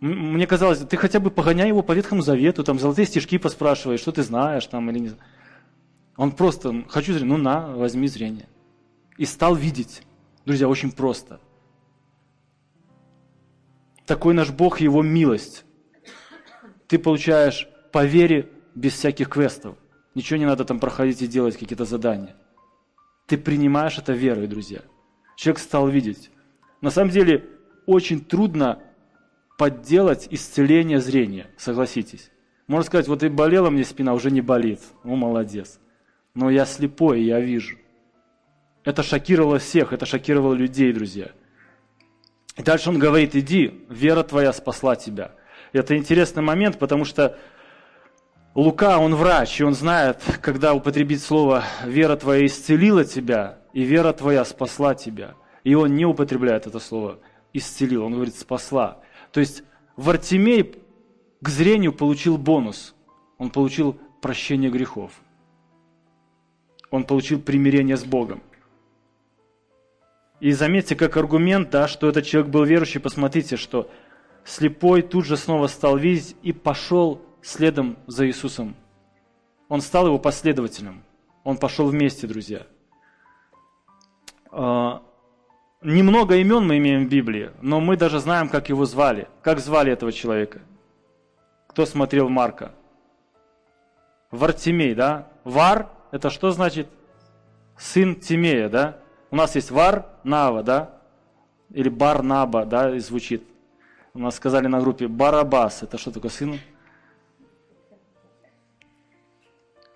Мне 0.00 0.46
казалось, 0.46 0.80
ты 0.80 0.96
хотя 0.96 1.18
бы 1.18 1.30
погоняй 1.30 1.68
его 1.68 1.82
по 1.82 1.92
Ветхому 1.92 2.20
Завету, 2.20 2.62
там 2.62 2.78
золотые 2.78 3.06
стишки 3.06 3.38
поспрашивай, 3.38 3.96
что 3.96 4.12
ты 4.12 4.22
знаешь 4.22 4.66
там 4.66 4.90
или 4.90 4.98
не 4.98 5.12
Он 6.16 6.32
просто, 6.32 6.84
хочу 6.88 7.12
зрение, 7.14 7.36
ну 7.36 7.42
на, 7.42 7.74
возьми 7.74 8.06
зрение. 8.06 8.48
И 9.16 9.24
стал 9.24 9.54
видеть. 9.54 10.02
Друзья, 10.44 10.68
очень 10.68 10.92
просто. 10.92 11.40
Такой 14.04 14.34
наш 14.34 14.50
Бог, 14.50 14.80
Его 14.80 15.02
милость. 15.02 15.63
Ты 16.88 16.98
получаешь 16.98 17.68
по 17.92 18.04
вере 18.04 18.50
без 18.74 18.94
всяких 18.94 19.28
квестов. 19.28 19.76
Ничего 20.14 20.38
не 20.38 20.46
надо 20.46 20.64
там 20.64 20.78
проходить 20.78 21.22
и 21.22 21.26
делать 21.26 21.56
какие-то 21.56 21.84
задания. 21.84 22.36
Ты 23.26 23.38
принимаешь 23.38 23.98
это 23.98 24.12
верой, 24.12 24.46
друзья. 24.46 24.80
Человек 25.36 25.60
стал 25.60 25.88
видеть. 25.88 26.30
На 26.80 26.90
самом 26.90 27.10
деле, 27.10 27.44
очень 27.86 28.24
трудно 28.24 28.82
подделать 29.58 30.28
исцеление 30.30 31.00
зрения, 31.00 31.46
согласитесь. 31.56 32.30
Можно 32.66 32.86
сказать, 32.86 33.08
вот 33.08 33.22
и 33.22 33.28
болела 33.28 33.70
мне 33.70 33.84
спина, 33.84 34.14
уже 34.14 34.30
не 34.30 34.40
болит. 34.40 34.80
Ну, 35.02 35.16
молодец. 35.16 35.78
Но 36.34 36.50
я 36.50 36.64
слепой, 36.66 37.22
я 37.22 37.40
вижу. 37.40 37.78
Это 38.84 39.02
шокировало 39.02 39.58
всех, 39.58 39.92
это 39.92 40.06
шокировало 40.06 40.54
людей, 40.54 40.92
друзья. 40.92 41.30
И 42.56 42.62
дальше 42.62 42.90
он 42.90 42.98
говорит, 42.98 43.34
иди, 43.34 43.86
вера 43.88 44.22
твоя 44.22 44.52
спасла 44.52 44.96
тебя. 44.96 45.34
Это 45.74 45.96
интересный 45.96 46.42
момент, 46.42 46.78
потому 46.78 47.04
что 47.04 47.36
Лука, 48.54 49.00
он 49.00 49.16
врач, 49.16 49.60
и 49.60 49.64
он 49.64 49.74
знает, 49.74 50.22
когда 50.40 50.72
употребить 50.72 51.20
слово 51.20 51.64
«вера 51.84 52.14
твоя 52.14 52.46
исцелила 52.46 53.04
тебя» 53.04 53.58
и 53.72 53.82
«вера 53.82 54.12
твоя 54.12 54.44
спасла 54.44 54.94
тебя». 54.94 55.34
И 55.64 55.74
он 55.74 55.96
не 55.96 56.06
употребляет 56.06 56.68
это 56.68 56.78
слово 56.78 57.18
«исцелил», 57.52 58.04
он 58.04 58.14
говорит 58.14 58.36
«спасла». 58.36 59.00
То 59.32 59.40
есть 59.40 59.64
Вартимей 59.96 60.76
к 61.42 61.48
зрению 61.48 61.92
получил 61.92 62.38
бонус. 62.38 62.94
Он 63.38 63.50
получил 63.50 63.98
прощение 64.22 64.70
грехов. 64.70 65.10
Он 66.92 67.02
получил 67.02 67.40
примирение 67.40 67.96
с 67.96 68.04
Богом. 68.04 68.44
И 70.38 70.52
заметьте, 70.52 70.94
как 70.94 71.16
аргумент, 71.16 71.70
да, 71.70 71.88
что 71.88 72.08
этот 72.08 72.26
человек 72.26 72.52
был 72.52 72.62
верующий, 72.62 73.00
посмотрите, 73.00 73.56
что 73.56 73.90
слепой 74.44 75.02
тут 75.02 75.24
же 75.24 75.36
снова 75.36 75.66
стал 75.66 75.96
видеть 75.96 76.36
и 76.42 76.52
пошел 76.52 77.20
следом 77.42 77.96
за 78.06 78.26
Иисусом. 78.26 78.74
Он 79.68 79.80
стал 79.80 80.06
его 80.06 80.18
последователем. 80.18 81.02
Он 81.42 81.56
пошел 81.56 81.88
вместе, 81.88 82.26
друзья. 82.26 82.66
А, 84.50 85.02
немного 85.82 86.36
имен 86.36 86.66
мы 86.66 86.78
имеем 86.78 87.06
в 87.06 87.08
Библии, 87.08 87.50
но 87.60 87.80
мы 87.80 87.96
даже 87.96 88.20
знаем, 88.20 88.48
как 88.48 88.68
его 88.68 88.84
звали. 88.84 89.28
Как 89.42 89.58
звали 89.58 89.92
этого 89.92 90.12
человека? 90.12 90.60
Кто 91.66 91.86
смотрел 91.86 92.28
Марка? 92.28 92.72
Вартимей, 94.30 94.94
да? 94.94 95.28
Вар– 95.44 95.90
это 96.12 96.30
что 96.30 96.50
значит? 96.50 96.88
Сын 97.76 98.14
Тимея, 98.14 98.68
да? 98.68 98.98
У 99.30 99.36
нас 99.36 99.54
есть 99.56 99.70
Вар, 99.70 100.06
Нава, 100.22 100.62
да? 100.62 101.02
Или 101.70 101.88
Барнаба, 101.88 102.64
да, 102.64 102.94
и 102.94 103.00
звучит. 103.00 103.42
У 104.16 104.20
нас 104.20 104.36
сказали 104.36 104.68
на 104.68 104.80
группе 104.80 105.08
Барабас. 105.08 105.82
Это 105.82 105.98
что 105.98 106.12
такое 106.12 106.30
сын? 106.30 106.60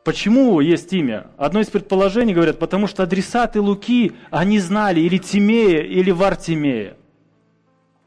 Почему 0.03 0.59
есть 0.59 0.93
имя? 0.93 1.29
Одно 1.37 1.61
из 1.61 1.69
предположений 1.69 2.35
говорят, 2.35 2.59
потому 2.59 2.89
что 2.89 3.05
адресаты 3.05 3.61
Луки, 3.61 4.17
они 4.31 4.59
знали 4.59 4.99
или 5.01 5.19
Тимея, 5.19 5.83
или 5.83 6.11
Вартимея. 6.11 6.97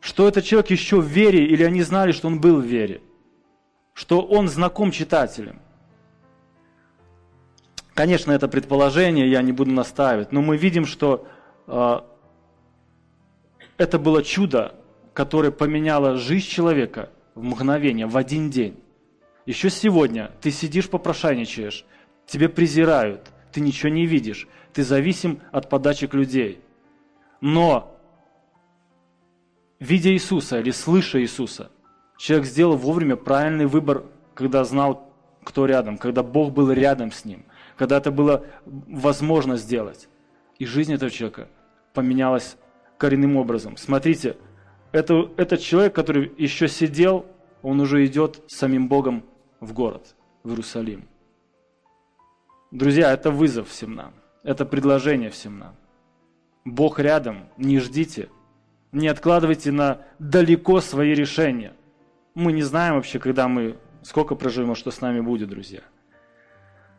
Что 0.01 0.28
этот 0.28 0.43
человек 0.43 0.70
еще 0.70 0.99
в 0.99 1.05
вере, 1.05 1.45
или 1.45 1.64
они 1.64 1.82
знали, 1.82 2.12
что 2.12 2.28
он 2.28 2.41
был 2.41 2.59
в 2.59 2.66
вере. 2.66 3.01
Что 3.93 4.22
он 4.22 4.49
знаком 4.49 4.91
читателям. 4.91 5.62
Конечно, 7.93 8.34
это 8.34 8.49
предположение, 8.49 9.32
я 9.32 9.41
не 9.41 9.53
буду 9.53 9.72
настаивать, 9.72 10.34
но 10.34 10.41
мы 10.41 10.57
видим, 10.57 10.86
что 10.86 11.26
э, 11.68 11.99
это 13.78 13.99
было 13.99 14.24
чудо, 14.24 14.76
которое 15.14 15.51
поменяло 15.51 16.18
жизнь 16.18 16.47
человека 16.47 17.09
в 17.36 17.43
мгновение, 17.43 18.07
в 18.07 18.18
один 18.18 18.49
день. 18.49 18.80
Еще 19.45 19.70
сегодня 19.70 20.32
ты 20.41 20.51
сидишь, 20.51 20.89
попрошайничаешь, 20.89 21.86
тебе 22.26 22.47
презирают, 22.47 23.32
ты 23.51 23.62
ничего 23.62 23.89
не 23.89 24.05
видишь, 24.05 24.47
ты 24.74 24.84
зависим 24.84 25.41
от 25.51 25.70
подачек 25.70 26.14
людей. 26.14 26.62
Но, 27.41 27.97
видя 29.80 30.12
Иисуса 30.12 30.59
или 30.59 30.72
слыша 30.72 31.22
Иисуса, 31.22 31.72
человек 32.18 32.47
сделал 32.47 32.78
вовремя 32.78 33.16
правильный 33.16 33.66
выбор, 33.66 34.05
когда 34.36 34.64
знал, 34.64 35.12
кто 35.43 35.66
рядом, 35.66 35.97
когда 35.97 36.24
Бог 36.24 36.53
был 36.53 36.72
рядом 36.72 37.12
с 37.12 37.26
ним, 37.26 37.45
когда 37.76 37.97
это 37.97 38.12
было 38.12 38.45
возможно 38.62 39.57
сделать. 39.57 40.07
И 40.59 40.66
жизнь 40.66 40.93
этого 40.93 41.09
человека 41.09 41.49
поменялась 41.93 42.57
коренным 42.99 43.38
образом. 43.38 43.76
Смотрите, 43.78 44.38
это, 44.91 45.31
этот 45.37 45.61
человек, 45.61 45.93
который 45.93 46.31
еще 46.37 46.67
сидел, 46.67 47.25
он 47.61 47.79
уже 47.79 48.05
идет 48.05 48.41
самим 48.47 48.87
Богом 48.87 49.23
в 49.59 49.73
город, 49.73 50.15
в 50.43 50.49
Иерусалим. 50.49 51.07
Друзья, 52.71 53.11
это 53.11 53.31
вызов 53.31 53.69
всем 53.69 53.95
нам. 53.95 54.13
Это 54.43 54.65
предложение 54.65 55.29
всем 55.29 55.59
нам. 55.59 55.75
Бог 56.65 56.99
рядом, 56.99 57.49
не 57.57 57.79
ждите. 57.79 58.29
Не 58.91 59.07
откладывайте 59.07 59.71
на 59.71 60.01
далеко 60.19 60.81
свои 60.81 61.13
решения. 61.13 61.73
Мы 62.33 62.51
не 62.51 62.61
знаем 62.61 62.95
вообще, 62.95 63.19
когда 63.19 63.47
мы, 63.47 63.77
сколько 64.03 64.35
проживем, 64.35 64.71
а 64.71 64.75
что 64.75 64.91
с 64.91 65.01
нами 65.01 65.21
будет, 65.21 65.49
друзья. 65.49 65.81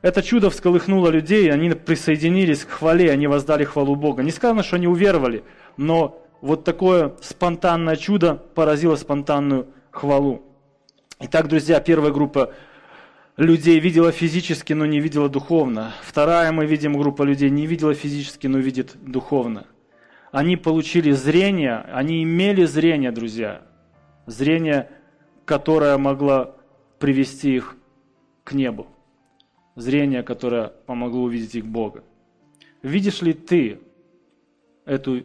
Это 0.03 0.23
чудо 0.23 0.51
всколыхнуло 0.51 1.09
людей, 1.09 1.51
они 1.53 1.71
присоединились 1.71 2.65
к 2.65 2.71
хвале, 2.71 3.11
они 3.11 3.27
воздали 3.29 3.65
хвалу 3.65 3.95
Бога. 3.95 4.23
Не 4.23 4.31
сказано, 4.31 4.63
что 4.63 4.77
они 4.77 4.89
уверовали, 4.89 5.45
но 5.77 6.22
вот 6.43 6.65
такое 6.65 7.15
спонтанное 7.23 7.97
чудо 7.97 8.35
поразило 8.35 8.97
спонтанную 8.97 9.69
хвалу. 9.91 10.43
Итак, 11.21 11.49
друзья, 11.49 11.81
первая 11.81 12.13
группа 12.13 12.53
людей 13.37 13.79
видела 13.79 14.11
физически, 14.11 14.73
но 14.73 14.85
не 14.85 14.99
видела 14.99 15.29
духовно. 15.29 15.93
Вторая 16.03 16.51
мы 16.51 16.67
видим 16.67 16.99
группа 16.99 17.23
людей 17.23 17.49
не 17.49 17.67
видела 17.67 17.95
физически, 17.95 18.49
но 18.49 18.59
видит 18.59 18.97
духовно. 19.01 19.67
Они 20.33 20.57
получили 20.57 21.13
зрение, 21.13 21.77
они 21.93 22.25
имели 22.25 22.65
зрение, 22.65 23.13
друзья. 23.13 23.63
Зрение, 24.27 24.91
которое 25.45 25.97
могло 25.97 26.57
привести 26.99 27.55
их 27.55 27.77
к 28.43 28.53
небу. 28.53 28.89
Зрение, 29.77 30.25
которое 30.25 30.69
помогло 30.87 31.23
увидеть 31.23 31.55
их 31.55 31.67
Бога. 31.67 32.03
Видишь 32.83 33.23
ли 33.23 33.33
ты 33.33 33.79
эту 34.85 35.25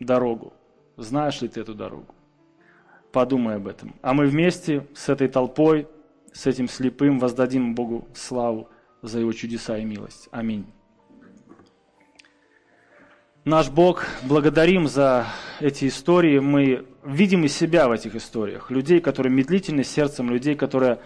дорогу? 0.00 0.55
Знаешь 0.96 1.42
ли 1.42 1.48
ты 1.48 1.60
эту 1.60 1.74
дорогу? 1.74 2.14
Подумай 3.12 3.56
об 3.56 3.68
этом. 3.68 3.94
А 4.02 4.14
мы 4.14 4.26
вместе 4.26 4.86
с 4.94 5.08
этой 5.08 5.28
толпой, 5.28 5.88
с 6.32 6.46
этим 6.46 6.68
слепым 6.68 7.18
воздадим 7.18 7.74
Богу 7.74 8.08
славу 8.14 8.68
за 9.02 9.20
Его 9.20 9.32
чудеса 9.32 9.78
и 9.78 9.84
милость. 9.84 10.28
Аминь. 10.30 10.66
Наш 13.44 13.70
Бог, 13.70 14.06
благодарим 14.24 14.88
за 14.88 15.26
эти 15.60 15.86
истории. 15.86 16.40
Мы 16.40 16.84
видим 17.04 17.44
и 17.44 17.48
себя 17.48 17.88
в 17.88 17.92
этих 17.92 18.16
историях. 18.16 18.70
Людей, 18.70 19.00
которые 19.00 19.32
медлительны 19.32 19.84
сердцем, 19.84 20.30
людей, 20.30 20.56
которые 20.56 20.98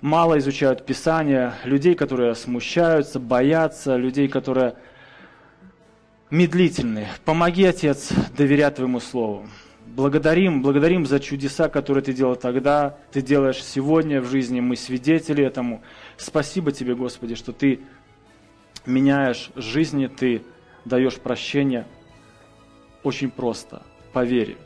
мало 0.00 0.38
изучают 0.38 0.84
Писание, 0.84 1.54
людей, 1.64 1.94
которые 1.94 2.34
смущаются, 2.34 3.18
боятся, 3.18 3.96
людей, 3.96 4.28
которые 4.28 4.74
медлительны. 6.32 7.08
Помоги, 7.26 7.64
Отец, 7.64 8.08
доверять 8.36 8.76
Твоему 8.76 9.00
Слову. 9.00 9.46
Благодарим, 9.86 10.62
благодарим 10.62 11.04
за 11.04 11.20
чудеса, 11.20 11.68
которые 11.68 12.02
Ты 12.02 12.14
делал 12.14 12.36
тогда, 12.36 12.96
Ты 13.12 13.20
делаешь 13.20 13.62
сегодня 13.62 14.22
в 14.22 14.26
жизни, 14.26 14.60
мы 14.60 14.76
свидетели 14.76 15.44
этому. 15.44 15.82
Спасибо 16.16 16.72
Тебе, 16.72 16.94
Господи, 16.94 17.34
что 17.34 17.52
Ты 17.52 17.80
меняешь 18.86 19.50
жизни, 19.54 20.06
Ты 20.06 20.42
даешь 20.86 21.16
прощение 21.16 21.86
очень 23.02 23.30
просто, 23.30 23.82
по 24.14 24.24
вере, 24.24 24.56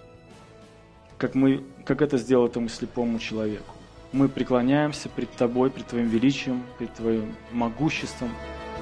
как, 1.18 1.34
мы, 1.34 1.64
как 1.84 2.00
это 2.00 2.16
сделал 2.16 2.46
этому 2.46 2.68
слепому 2.68 3.18
человеку. 3.18 3.74
Мы 4.12 4.28
преклоняемся 4.28 5.08
пред 5.08 5.32
Тобой, 5.32 5.70
пред 5.70 5.86
Твоим 5.88 6.08
величием, 6.08 6.62
пред 6.78 6.94
Твоим 6.94 7.34
могуществом, 7.50 8.30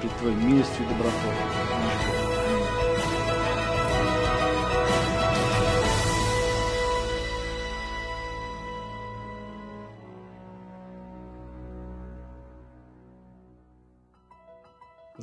пред 0.03 0.13
Твоей 0.19 0.37
милостью 0.37 0.85
и 0.85 0.89
добротой. 0.91 1.94